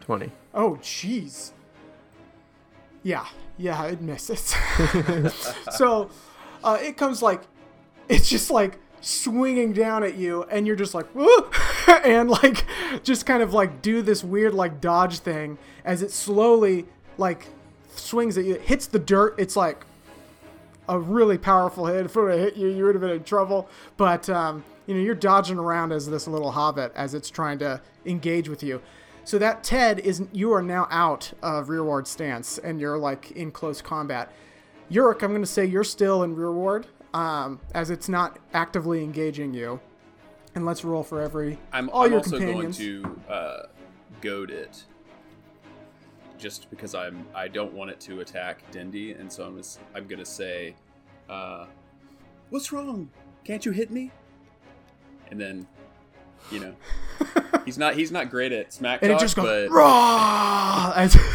[0.00, 0.30] Twenty.
[0.54, 1.52] Oh, jeez.
[3.06, 3.24] Yeah,
[3.56, 4.56] yeah, it misses.
[5.76, 6.10] so,
[6.64, 7.42] uh, it comes like,
[8.08, 11.06] it's just like swinging down at you, and you're just like,
[12.04, 12.64] and like,
[13.04, 17.46] just kind of like do this weird like dodge thing as it slowly like
[17.94, 19.36] swings at you, it hits the dirt.
[19.38, 19.86] It's like
[20.88, 22.06] a really powerful hit.
[22.06, 23.68] If it would have hit you, you would have been in trouble.
[23.96, 27.80] But um, you know, you're dodging around as this little hobbit as it's trying to
[28.04, 28.82] engage with you.
[29.26, 33.50] So that Ted is you are now out of rearward stance and you're like in
[33.50, 34.32] close combat.
[34.88, 39.52] Yurik, I'm going to say you're still in rearward um, as it's not actively engaging
[39.52, 39.80] you.
[40.54, 42.78] And let's roll for every I'm, all I'm your also companions.
[42.78, 43.62] going to uh,
[44.20, 44.84] goad it,
[46.38, 50.06] just because I'm I don't want it to attack Dindy, and so I'm just, I'm
[50.06, 50.74] gonna say,
[51.28, 51.66] uh,
[52.48, 53.10] "What's wrong?
[53.44, 54.12] Can't you hit me?"
[55.30, 55.66] And then,
[56.50, 56.74] you know,
[57.64, 61.16] he's not he's not great at smack and talk, it just goes but raw as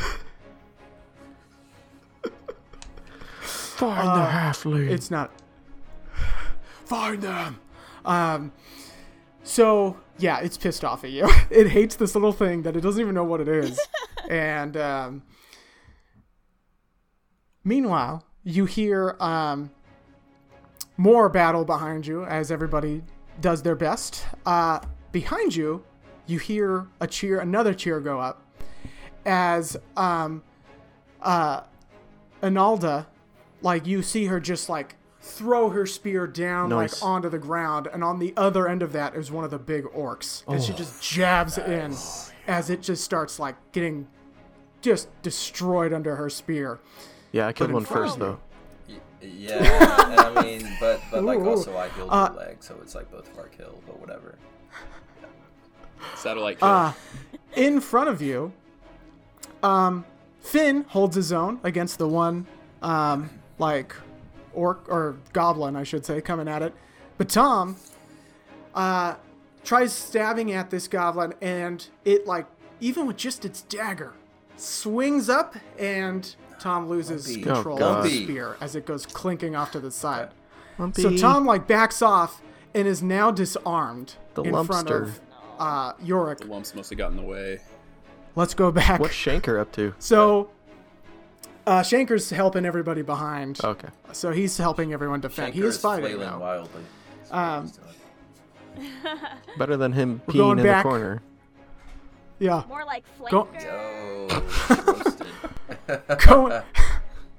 [3.42, 4.90] Find Uh, the halfling.
[4.92, 5.32] It's not.
[6.86, 7.60] Find them.
[8.06, 8.52] Um.
[9.44, 11.28] So yeah, it's pissed off at you.
[11.50, 13.80] it hates this little thing that it doesn't even know what it is.
[14.30, 15.24] and um.
[17.64, 19.72] Meanwhile, you hear um.
[20.98, 23.02] More battle behind you as everybody
[23.40, 24.24] does their best.
[24.46, 24.80] Uh,
[25.12, 25.84] behind you,
[26.28, 28.42] you hear a cheer, another cheer go up,
[29.26, 30.44] as um,
[31.22, 31.62] uh,
[32.42, 33.06] Analda,
[33.62, 37.02] like you see her just like throw her spear down Nice.
[37.02, 39.60] like onto the ground, and on the other end of that is one of the
[39.60, 40.62] big orcs, and Oh.
[40.62, 41.96] she just jabs in
[42.48, 44.08] as it just starts like getting
[44.82, 46.80] just destroyed under her spear.
[47.32, 48.26] Yeah, I killed in one front first of you.
[48.26, 48.98] though.
[49.22, 51.50] Y- Yeah, I mean, but but like Ooh.
[51.50, 54.40] also I healed Uh, your leg, so it's like both of our kill, but whatever.
[56.16, 56.68] Satellite kill.
[56.68, 56.94] Uh,
[57.56, 58.54] in front of you,
[59.64, 60.06] um,
[60.40, 62.46] Finn holds his own against the one,
[62.82, 63.30] um,
[63.60, 63.96] like
[64.54, 66.74] orc or goblin, I should say, coming at it.
[67.18, 67.76] But Tom,
[68.74, 69.16] uh,
[69.64, 72.46] tries stabbing at this goblin, and it like
[72.80, 74.14] even with just its dagger,
[74.58, 77.44] swings up, and Tom loses Lumpy.
[77.44, 80.30] control Oh, of the spear as it goes clinking off to the side.
[80.78, 81.02] Lumpy.
[81.02, 82.42] So Tom like backs off
[82.74, 85.04] and is now disarmed The in front lumpster.
[85.04, 85.20] of
[85.60, 86.40] uh, Yurik.
[86.40, 87.60] the lumps must have gotten in the way.
[88.36, 89.00] Let's go back.
[89.00, 89.94] What's Shanker up to?
[90.00, 90.50] So,
[91.68, 93.60] uh, Shanker's helping everybody behind.
[93.64, 93.90] Okay.
[94.14, 95.54] So he's helping everyone defend.
[95.54, 96.40] he Shanker is fighting flailing though.
[96.40, 96.82] wildly.
[97.32, 97.72] Um.
[99.58, 100.84] Better than him We're going peeing in back.
[100.84, 101.22] the corner.
[102.40, 102.64] Yeah.
[102.70, 104.30] More like Go- flanker.
[104.30, 106.28] Yo, roasted.
[106.28, 106.62] Going,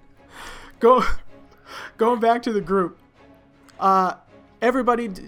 [0.80, 1.02] go,
[1.96, 2.98] going back to the group.
[3.80, 4.14] Uh,
[4.60, 5.22] everybody, d-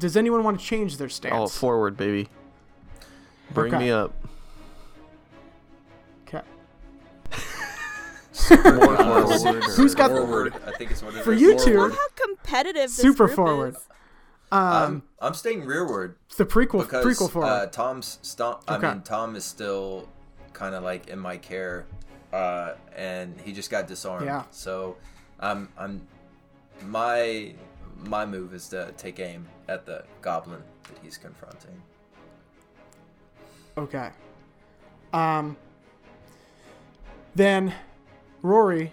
[0.00, 1.32] does anyone want to change their stance?
[1.34, 2.28] All forward, baby.
[3.54, 3.84] Bring Okay.
[3.84, 4.12] me up.
[6.26, 6.40] Okay.
[8.32, 9.64] Forward.
[9.76, 10.54] Who's got- forward?
[10.66, 11.40] I think it's what it For is.
[11.40, 11.64] you Forward.
[11.66, 13.74] two, Love how competitive this super group forward.
[13.76, 13.86] is.
[14.52, 17.46] Um, I'm, I'm staying rearward the prequel, because prequel forward.
[17.48, 18.62] uh, Tom's stomp.
[18.66, 18.88] I Okay.
[18.88, 20.08] mean, Tom is still
[20.52, 21.86] kind of like in my care,
[22.32, 24.26] uh, and he just got disarmed.
[24.26, 24.42] Yeah.
[24.50, 24.96] So,
[25.38, 26.00] I'm I'm
[26.84, 27.54] my
[28.06, 31.80] my move is to take aim at the goblin that he's confronting.
[33.78, 34.10] Okay.
[35.12, 35.56] Um.
[37.34, 37.72] Then,
[38.42, 38.92] Rory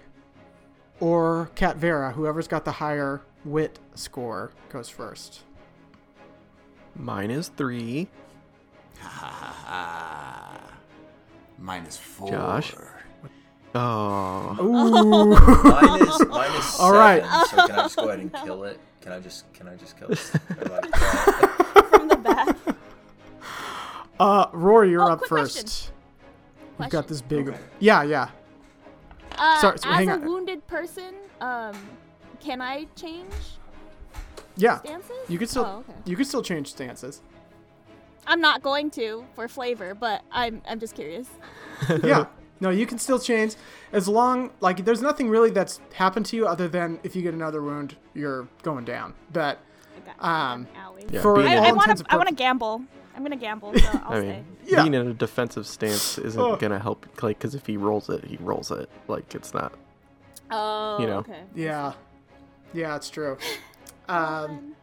[0.99, 5.41] or Cat Vera, whoever's got the higher wit score, goes first.
[6.95, 8.07] Mine is three.
[11.57, 12.29] Minus four.
[12.31, 12.73] Josh?
[13.73, 14.57] Oh.
[14.59, 15.35] Ooh.
[15.63, 17.23] Mine is mine is All seven, right.
[17.47, 18.79] So can I just go ahead and kill it?
[19.07, 20.31] Can I just can I just kill it?
[20.59, 21.85] Or like that?
[21.89, 22.57] From the back.
[24.19, 25.53] uh, Rory, you're Oh, up first.
[25.55, 25.93] question.
[26.77, 27.47] You've got this big.
[27.47, 27.57] Okay.
[27.79, 28.27] Yeah, yeah.
[29.37, 30.25] Uh, Sorry, so as hang a on.
[30.25, 31.73] wounded person, um,
[32.41, 33.31] can I change
[34.57, 34.79] Yeah.
[34.79, 35.15] stances?
[35.29, 35.93] You could still Oh, okay.
[36.03, 37.21] you could still change stances.
[38.27, 41.27] I'm not going to for flavor, but I'm I'm just curious.
[42.03, 42.25] yeah.
[42.59, 43.55] No, you can still change
[43.91, 47.33] as long like there's nothing really that's happened to you other than if you get
[47.33, 49.13] another wound, you're going down.
[49.31, 49.59] But
[50.19, 51.11] Um, owie.
[51.11, 52.81] Yeah, for being I, in all I a- want to I want to gamble.
[53.15, 54.27] I'm gonna gamble, so I'll I stay.
[54.27, 54.81] mean, Yeah.
[54.83, 56.55] being in a defensive stance isn't Oh.
[56.55, 57.05] gonna help.
[57.23, 58.89] Like, because if he rolls it, he rolls it.
[59.07, 59.73] Like, it's not.
[60.51, 61.17] Oh, you know.
[61.19, 61.41] okay.
[61.55, 61.93] yeah.
[62.73, 63.37] Yeah, it's true.
[64.09, 64.73] Um,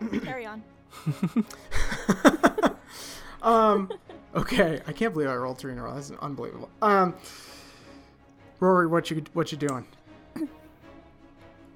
[0.22, 0.62] carry on.
[3.42, 3.90] um
[4.34, 5.94] okay, I can't believe I rolled three in a row.
[5.94, 6.70] That's unbelievable.
[6.82, 7.14] Um
[8.60, 9.86] Rory, what you what you doing?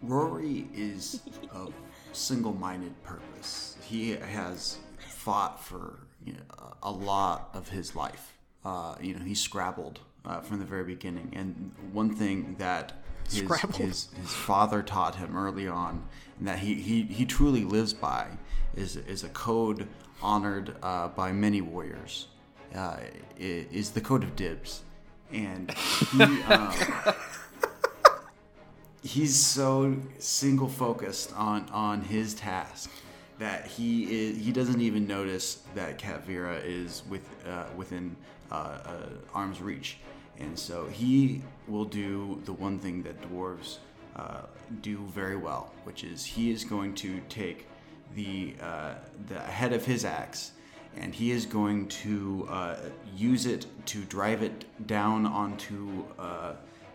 [0.03, 1.23] Rory is
[1.53, 1.75] of
[2.13, 3.77] single-minded purpose.
[3.83, 8.39] He has fought for you know, a lot of his life.
[8.65, 12.93] Uh, you know, he scrabbled uh, from the very beginning, and one thing that
[13.31, 13.41] his,
[13.77, 16.05] his, his father taught him early on,
[16.39, 18.27] and that he, he, he truly lives by,
[18.77, 19.89] is is a code
[20.23, 22.29] honored uh, by many warriors.
[22.75, 22.97] Uh,
[23.39, 24.83] is the code of dibs,
[25.33, 26.23] and he.
[26.23, 26.73] Um,
[29.03, 32.91] he's so single focused on on his task
[33.39, 38.17] that he is he doesn't even notice that Cat Vera is with uh, within
[38.51, 39.99] uh, uh, arm's reach,
[40.39, 43.79] and so he will do the one thing that dwarves
[44.17, 44.43] uh,
[44.83, 47.67] do very well, which is he is going to take
[48.15, 48.95] the uh,
[49.29, 50.53] the head of his axe
[51.01, 52.77] and he is going to uh,
[53.17, 56.53] use it to drive it down onto uh,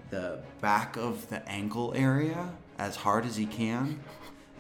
[0.10, 4.00] the back of the ankle area as hard as he can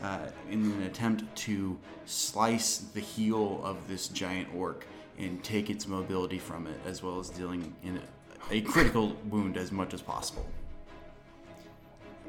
[0.02, 4.86] uh, in an attempt to slice the heel of this giant orc
[5.20, 7.98] and take its mobility from it, as well as dealing in
[8.52, 10.45] a, a critical wound as much as possible.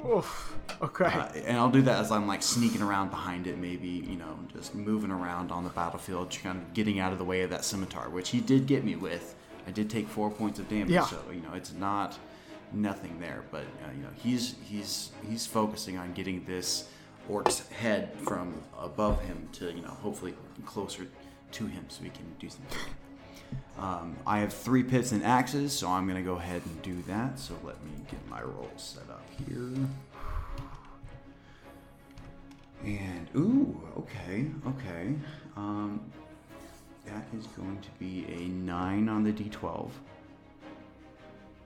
[0.06, 0.55] Oof.
[0.82, 1.05] Okay.
[1.05, 4.39] Uh, and I'll do that as I'm like sneaking around behind it, maybe you know,
[4.52, 7.64] just moving around on the battlefield, kind of getting out of the way of that
[7.64, 9.35] scimitar, which he did get me with.
[9.66, 11.05] I did take four points of damage, Yeah.
[11.06, 12.18] so you know it's not
[12.72, 13.44] nothing there.
[13.51, 16.89] But uh, you know he's he's he's focusing on getting this
[17.28, 20.35] orc's head from above him to you know hopefully
[20.66, 21.06] closer
[21.52, 22.78] to him so he can do something.
[23.78, 27.39] Um, I have three pits and axes, so I'm gonna go ahead and do that.
[27.39, 29.14] So let me get my roll set up
[29.47, 29.89] here.
[32.85, 35.15] And ooh, okay, okay.
[35.56, 36.01] Um,
[37.06, 39.90] that is going to be a nine on the d12,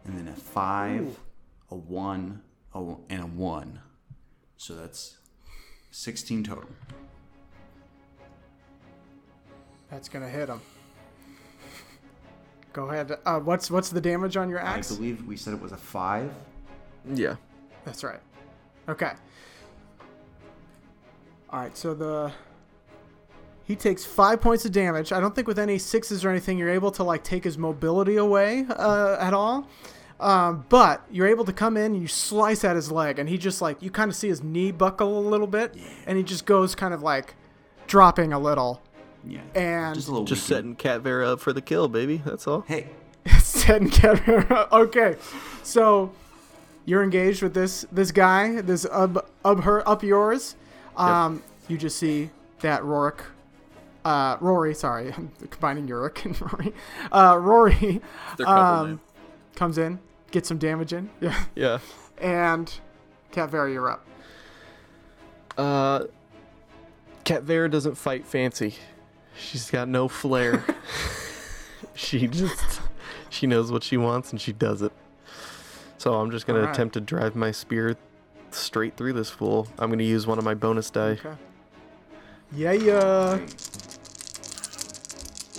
[0.05, 1.19] and then a five,
[1.71, 2.43] a one,
[2.75, 3.81] a, and a one.
[4.57, 5.17] So that's
[5.91, 6.71] sixteen total.
[9.91, 10.61] That's gonna hit him.
[12.73, 13.19] Go ahead.
[13.25, 14.93] Uh, what's what's the damage on your axe?
[14.93, 16.33] I believe we said it was a five.
[17.15, 17.37] Yeah.
[17.89, 18.21] That's right.
[18.87, 19.13] Okay.
[21.51, 21.77] All right.
[21.77, 22.31] So the
[23.65, 25.11] he takes five points of damage.
[25.13, 28.17] I don't think with any sixes or anything you're able to like take his mobility
[28.17, 29.67] away uh, at all.
[30.21, 33.39] Um, but you're able to come in and you slice at his leg, and he
[33.39, 35.75] just like you kind of see his knee buckle a little bit,
[36.07, 37.35] and he just goes kind of like
[37.87, 38.83] dropping a little.
[39.27, 40.27] Yeah, And- just a little.
[40.27, 42.21] Just setting Cat Vera up for the kill, baby.
[42.25, 42.63] That's all.
[42.63, 42.89] Hey,
[43.41, 44.69] Set and camera.
[44.73, 45.17] okay,
[45.63, 46.13] so
[46.89, 50.57] you're engaged with this this guy, this up up her up yours.
[50.97, 53.21] Um, you just see that Rorik,
[54.07, 54.75] uh, Rory.
[54.75, 56.73] Sorry, I'm combining Yurik and Rory.
[57.13, 58.01] Uh, Rory
[58.47, 59.01] um,
[59.55, 59.99] comes in,
[60.31, 61.79] gets some damage in, yeah, Yeah.
[62.17, 62.73] and
[63.33, 64.07] Cat Vera, you're up.
[65.59, 66.05] Uh,
[67.25, 68.75] Cat Vera doesn't fight fancy.
[69.39, 70.65] She's got no flair.
[71.95, 72.81] she just
[73.29, 74.91] she knows what she wants and she does it.
[75.99, 76.75] So I'm just gonna Alright.
[76.75, 77.97] attempt to drive my spear
[78.53, 79.67] straight through this fool.
[79.79, 81.19] I'm gonna use one of my bonus die.
[81.25, 81.35] Okay.
[82.53, 83.41] Yeah, yeah.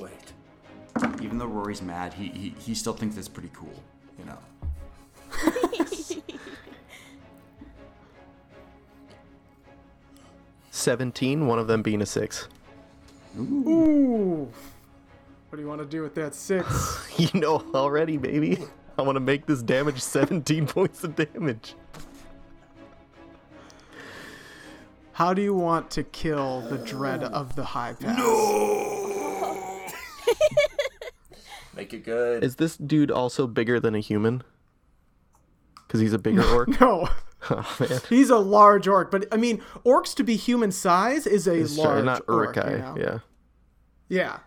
[0.01, 0.11] Wait.
[1.21, 3.83] even though Rory's mad, he he, he still thinks it's pretty cool.
[4.17, 4.37] You know.
[10.71, 12.47] Seventeen, one of them being a six.
[13.37, 14.49] Ooh.
[15.49, 17.05] What do you want to do with that six?
[17.19, 18.59] You know already, baby.
[18.99, 21.73] I want to make this damage 17 points of damage.
[25.13, 28.17] How do you want to kill the dread of the high pass?
[28.17, 29.87] No!
[31.75, 32.43] Make it good.
[32.43, 34.43] Is this dude also bigger than a human?
[35.87, 36.69] Because he's a bigger orc.
[36.81, 37.07] No.
[37.51, 38.01] oh man.
[38.09, 41.77] He's a large orc, but I mean, orcs to be human size is a It's
[41.77, 42.57] large sorry, not orc.
[42.57, 42.95] You know?
[42.99, 43.19] Yeah.
[44.09, 44.39] Yeah.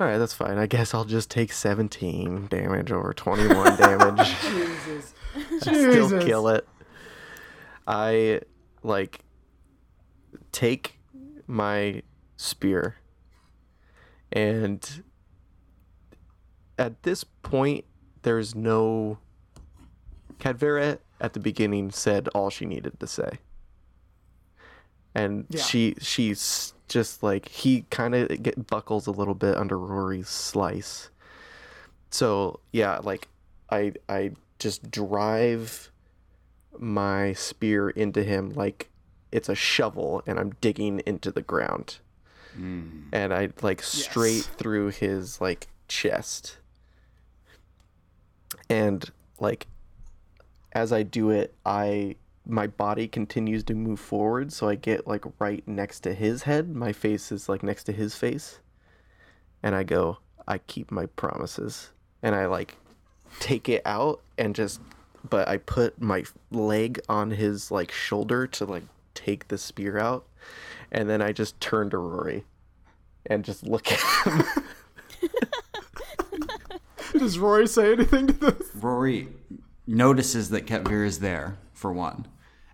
[0.00, 0.58] All right, that's fine.
[0.58, 4.34] I guess I'll just take 17 damage over 21 damage.
[4.42, 5.14] Jesus.
[5.60, 6.24] Still Jesus.
[6.24, 6.66] kill it.
[7.86, 8.40] I
[8.82, 9.20] like
[10.52, 10.98] take
[11.46, 12.02] my
[12.36, 12.96] spear
[14.32, 15.02] and
[16.78, 17.84] at this point
[18.22, 19.18] there's no
[20.38, 23.38] Cat Vera at the beginning said all she needed to say.
[25.14, 25.62] And Yeah.
[25.62, 31.10] she she's just like he kind of get buckles a little bit under Rory's slice.
[32.10, 33.28] So, yeah, like
[33.70, 35.90] I I just drive
[36.78, 38.90] my spear into him like
[39.30, 41.98] it's a shovel and I'm digging into the ground.
[42.54, 43.04] Hmm.
[43.12, 46.58] And I like straight through his like chest.
[48.70, 49.10] And
[49.40, 49.66] like
[50.72, 55.24] as I do it, I my body continues to move forward so I get like
[55.38, 56.74] right next to his head.
[56.74, 58.58] My face is like next to his face.
[59.62, 61.90] And I go, I keep my promises.
[62.22, 62.76] And I like
[63.40, 64.80] take it out and just
[65.28, 68.84] but I put my leg on his like shoulder to like
[69.14, 70.26] take the spear out
[70.92, 72.44] and then I just turn to Rory
[73.26, 74.44] and just look at him.
[77.18, 78.70] Does Rory say anything to this?
[78.74, 79.28] Rory
[79.86, 82.26] notices that Ketvir is there for one,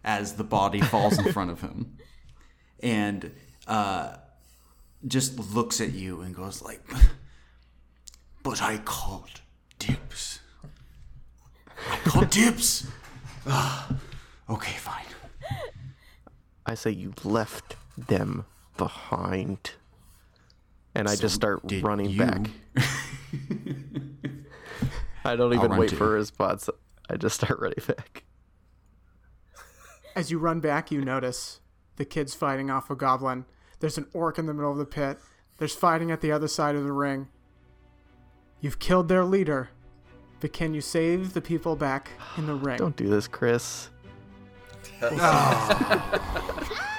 [0.04, 1.96] as the body falls in front of him,
[2.82, 3.32] and
[3.66, 4.16] uh,
[5.06, 6.82] just looks at you and goes like,
[8.42, 9.40] "But I called
[9.78, 10.40] dibs.
[11.90, 12.86] I called dibs.
[13.46, 13.88] Ah,
[14.48, 15.04] okay, fine.
[16.66, 18.44] I say you left them
[18.76, 19.72] behind.
[20.94, 22.18] And I just start running you.
[22.18, 22.50] back.
[25.24, 25.96] I don't even wait too.
[25.96, 26.68] for a response.
[27.08, 28.24] I just start running back.
[30.16, 31.60] As you run back, you notice
[31.96, 33.44] the kids fighting off a goblin.
[33.78, 35.18] There's an orc in the middle of the pit.
[35.58, 37.28] There's fighting at the other side of the ring.
[38.60, 39.70] You've killed their leader,
[40.40, 42.78] but can you save the people back in the ring?
[42.78, 43.90] Don't do this, Chris.